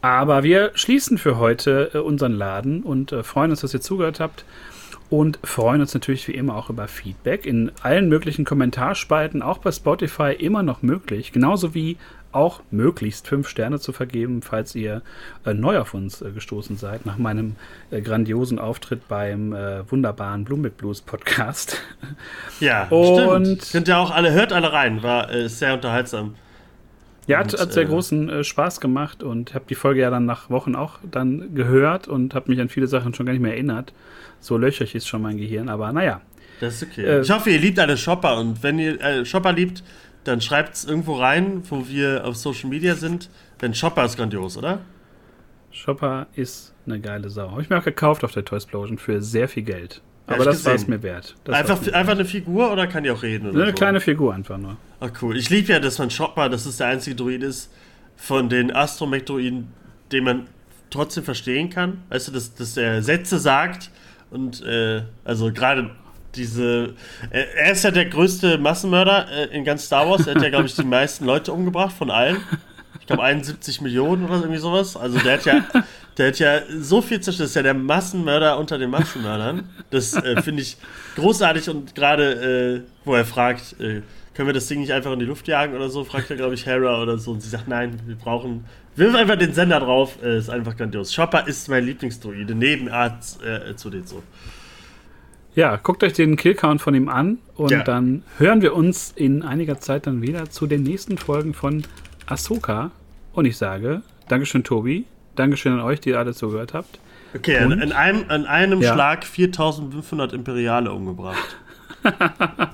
Aber 0.00 0.44
wir 0.44 0.70
schließen 0.74 1.18
für 1.18 1.38
heute 1.38 1.90
äh, 1.94 1.98
unseren 1.98 2.32
Laden 2.32 2.82
und 2.82 3.10
äh, 3.10 3.24
freuen 3.24 3.50
uns, 3.50 3.62
dass 3.62 3.74
ihr 3.74 3.80
zugehört 3.80 4.20
habt. 4.20 4.44
Und 5.10 5.38
freuen 5.42 5.80
uns 5.80 5.94
natürlich 5.94 6.28
wie 6.28 6.32
immer 6.32 6.54
auch 6.54 6.68
über 6.68 6.86
Feedback 6.86 7.46
in 7.46 7.72
allen 7.82 8.10
möglichen 8.10 8.44
Kommentarspalten, 8.44 9.40
auch 9.40 9.56
bei 9.56 9.72
Spotify 9.72 10.36
immer 10.38 10.62
noch 10.62 10.82
möglich. 10.82 11.32
Genauso 11.32 11.74
wie 11.74 11.96
auch 12.32 12.60
möglichst 12.70 13.26
fünf 13.26 13.48
Sterne 13.48 13.80
zu 13.80 13.92
vergeben, 13.92 14.42
falls 14.42 14.74
ihr 14.74 15.02
äh, 15.46 15.54
neu 15.54 15.78
auf 15.78 15.94
uns 15.94 16.20
äh, 16.20 16.30
gestoßen 16.30 16.76
seid, 16.76 17.06
nach 17.06 17.16
meinem 17.16 17.56
äh, 17.90 18.00
grandiosen 18.00 18.58
Auftritt 18.58 19.08
beim 19.08 19.52
äh, 19.52 19.90
wunderbaren 19.90 20.44
Bloomberg 20.44 20.76
Blues 20.76 21.00
Podcast. 21.00 21.80
Ja, 22.60 22.88
und 22.88 23.44
stimmt. 23.44 23.68
Könnt 23.70 23.88
ihr 23.88 23.98
auch 23.98 24.10
alle, 24.10 24.32
hört 24.32 24.52
alle 24.52 24.72
rein, 24.72 25.02
war 25.02 25.30
äh, 25.30 25.48
sehr 25.48 25.74
unterhaltsam. 25.74 26.34
Ja, 27.28 27.38
hat, 27.38 27.58
hat 27.58 27.72
sehr 27.72 27.84
äh, 27.84 27.86
großen 27.86 28.42
Spaß 28.42 28.80
gemacht 28.80 29.22
und 29.22 29.54
habe 29.54 29.64
die 29.68 29.76
Folge 29.76 30.00
ja 30.00 30.10
dann 30.10 30.26
nach 30.26 30.50
Wochen 30.50 30.74
auch 30.74 30.98
dann 31.08 31.54
gehört 31.54 32.08
und 32.08 32.34
habe 32.34 32.50
mich 32.50 32.60
an 32.60 32.68
viele 32.68 32.88
Sachen 32.88 33.14
schon 33.14 33.26
gar 33.26 33.32
nicht 33.32 33.42
mehr 33.42 33.52
erinnert. 33.52 33.92
So 34.40 34.56
löcherig 34.56 34.94
ist 34.94 35.06
schon 35.06 35.22
mein 35.22 35.36
Gehirn, 35.36 35.68
aber 35.68 35.92
naja. 35.92 36.20
Das 36.60 36.82
ist 36.82 36.90
okay. 36.90 37.20
ich 37.20 37.30
hoffe, 37.30 37.50
ihr 37.50 37.60
liebt 37.60 37.78
alle 37.78 37.96
Shopper 37.96 38.38
und 38.38 38.62
wenn 38.64 38.78
ihr 38.80 39.24
Shopper 39.24 39.52
liebt, 39.52 39.84
dann 40.24 40.40
schreibt 40.40 40.74
es 40.74 40.84
irgendwo 40.84 41.14
rein, 41.14 41.62
wo 41.70 41.88
wir 41.88 42.24
auf 42.24 42.36
Social 42.36 42.68
Media 42.68 42.94
sind. 42.94 43.30
Denn 43.60 43.74
Shopper 43.74 44.04
ist 44.04 44.16
grandios, 44.16 44.56
oder? 44.56 44.80
Shopper 45.70 46.26
ist 46.34 46.74
eine 46.86 47.00
geile 47.00 47.30
Sau. 47.30 47.50
Habe 47.50 47.62
ich 47.62 47.70
mir 47.70 47.78
auch 47.78 47.84
gekauft 47.84 48.24
auf 48.24 48.32
der 48.32 48.44
Toy 48.44 48.56
Explosion 48.56 48.98
für 48.98 49.20
sehr 49.22 49.48
viel 49.48 49.62
Geld. 49.62 50.00
Ja, 50.28 50.34
Aber 50.34 50.44
das 50.44 50.64
war 50.64 50.74
es 50.74 50.86
mir 50.86 51.02
wert. 51.02 51.36
Das 51.44 51.54
Einfach, 51.56 51.80
mir 51.80 51.94
einfach 51.94 52.12
eine 52.12 52.24
Figur 52.24 52.70
oder 52.72 52.86
kann 52.86 53.02
die 53.04 53.10
auch 53.10 53.22
reden? 53.22 53.48
Oder 53.50 53.62
Eine 53.62 53.70
so? 53.70 53.76
kleine 53.76 54.00
Figur 54.00 54.34
einfach 54.34 54.58
nur. 54.58 54.76
Ach 55.00 55.10
cool. 55.22 55.36
Ich 55.36 55.48
liebe 55.50 55.72
ja, 55.72 55.80
dass 55.80 55.98
man 55.98 56.08
Chopper, 56.10 56.48
das 56.48 56.66
ist 56.66 56.80
der 56.80 56.88
einzige 56.88 57.16
Druid 57.16 57.42
ist, 57.42 57.72
von 58.16 58.48
den 58.48 58.74
Astromech-Druiden, 58.74 59.68
den 60.12 60.24
man 60.24 60.46
trotzdem 60.90 61.24
verstehen 61.24 61.70
kann. 61.70 62.02
Weißt 62.08 62.28
du, 62.28 62.32
dass, 62.32 62.54
dass 62.54 62.76
er 62.76 63.02
Sätze 63.02 63.38
sagt 63.38 63.90
und 64.30 64.62
äh, 64.62 65.02
also 65.24 65.52
gerade 65.52 65.90
diese. 66.38 66.94
Äh, 67.30 67.44
er 67.56 67.72
ist 67.72 67.84
ja 67.84 67.90
der 67.90 68.06
größte 68.06 68.58
Massenmörder 68.58 69.26
äh, 69.30 69.56
in 69.56 69.64
ganz 69.64 69.84
Star 69.84 70.08
Wars. 70.08 70.26
Er 70.26 70.34
hat 70.34 70.42
ja, 70.42 70.48
glaube 70.48 70.66
ich, 70.66 70.74
die 70.74 70.84
meisten 70.84 71.24
Leute 71.24 71.52
umgebracht 71.52 71.94
von 71.96 72.10
allen. 72.10 72.38
Ich 73.00 73.06
glaube 73.06 73.22
71 73.22 73.80
Millionen 73.80 74.24
oder 74.24 74.36
irgendwie 74.36 74.58
sowas. 74.58 74.96
Also 74.96 75.18
der 75.18 75.34
hat 75.34 75.44
ja, 75.44 75.64
der 76.16 76.28
hat 76.28 76.38
ja 76.38 76.60
so 76.78 77.00
viel 77.00 77.20
zerstört. 77.20 77.44
Das 77.44 77.50
ist 77.50 77.56
ja 77.56 77.62
der 77.62 77.74
Massenmörder 77.74 78.58
unter 78.58 78.78
den 78.78 78.90
Massenmördern. 78.90 79.68
Das 79.90 80.14
äh, 80.14 80.40
finde 80.42 80.62
ich 80.62 80.76
großartig 81.16 81.68
und 81.70 81.94
gerade, 81.94 82.84
äh, 82.84 82.90
wo 83.04 83.14
er 83.14 83.24
fragt, 83.24 83.80
äh, 83.80 84.02
können 84.34 84.48
wir 84.48 84.52
das 84.52 84.66
Ding 84.66 84.80
nicht 84.80 84.92
einfach 84.92 85.12
in 85.12 85.18
die 85.18 85.24
Luft 85.24 85.48
jagen 85.48 85.74
oder 85.74 85.88
so, 85.90 86.04
fragt 86.04 86.30
er, 86.30 86.36
glaube 86.36 86.54
ich, 86.54 86.64
Hera 86.66 87.02
oder 87.02 87.18
so. 87.18 87.32
Und 87.32 87.40
sie 87.40 87.48
sagt, 87.48 87.66
nein, 87.66 87.98
wir 88.06 88.14
brauchen 88.14 88.64
Wirf 88.98 89.14
einfach 89.14 89.36
den 89.36 89.52
Sender 89.52 89.78
drauf, 89.78 90.18
äh, 90.24 90.38
ist 90.38 90.50
einfach 90.50 90.76
grandios. 90.76 91.14
Chopper 91.14 91.46
ist 91.46 91.68
mein 91.68 91.84
Lieblingsdroide, 91.84 92.52
neben 92.56 92.88
A2D2. 92.90 94.14
Ja, 95.58 95.74
guckt 95.74 96.04
euch 96.04 96.12
den 96.12 96.36
Killcount 96.36 96.80
von 96.80 96.94
ihm 96.94 97.08
an 97.08 97.38
und 97.56 97.72
Ja. 97.72 97.82
dann 97.82 98.22
hören 98.36 98.62
wir 98.62 98.76
uns 98.76 99.12
in 99.16 99.42
einiger 99.42 99.80
Zeit 99.80 100.06
dann 100.06 100.22
wieder 100.22 100.48
zu 100.48 100.68
den 100.68 100.84
nächsten 100.84 101.18
Folgen 101.18 101.52
von 101.52 101.82
Ahsoka. 102.26 102.92
Und 103.32 103.44
ich 103.44 103.56
sage, 103.56 104.02
Dankeschön, 104.28 104.62
Tobi. 104.62 105.04
Dankeschön 105.34 105.72
an 105.72 105.80
euch, 105.80 105.98
die 105.98 106.10
ihr 106.10 106.18
alle 106.20 106.32
zugehört 106.32 106.74
habt. 106.74 107.00
Okay, 107.34 107.64
Und? 107.64 107.72
an 107.82 107.90
einem, 107.90 108.24
an 108.28 108.46
einem 108.46 108.80
Ja. 108.82 108.94
Schlag 108.94 109.24
4500 109.24 110.32
Imperiale 110.32 110.92
umgebracht. 110.92 111.56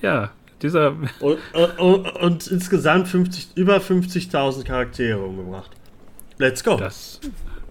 Ja, 0.00 0.30
dieser. 0.62 0.94
Und, 1.20 1.38
und, 1.78 2.08
und, 2.16 2.46
insgesamt 2.46 3.08
50, 3.08 3.56
über 3.56 3.78
50.000 3.78 4.64
Charaktere 4.64 5.18
umgebracht. 5.20 5.70
Let's 6.38 6.62
go. 6.62 6.76
Das, 6.76 7.20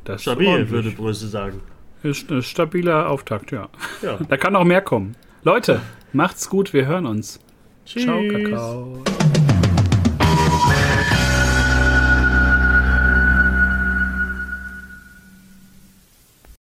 das 0.03 0.24
Stabil, 0.24 0.70
würde 0.70 0.91
Bröse 0.91 1.30
sagen. 1.30 1.61
Ist 2.04 2.30
ein 2.30 2.41
stabiler 2.43 3.10
Auftakt, 3.10 3.52
ja. 3.52 3.70
Ja. 4.02 4.18
Da 4.30 4.38
kann 4.38 4.56
auch 4.56 4.64
mehr 4.64 4.82
kommen. 4.82 5.16
Leute, 5.43 5.82
macht's 6.14 6.50
gut, 6.50 6.74
wir 6.74 6.86
hören 6.86 7.06
uns. 7.06 7.39
Tschüss. 7.86 8.04
Ciao, 8.04 8.22
Kakao. 8.28 9.04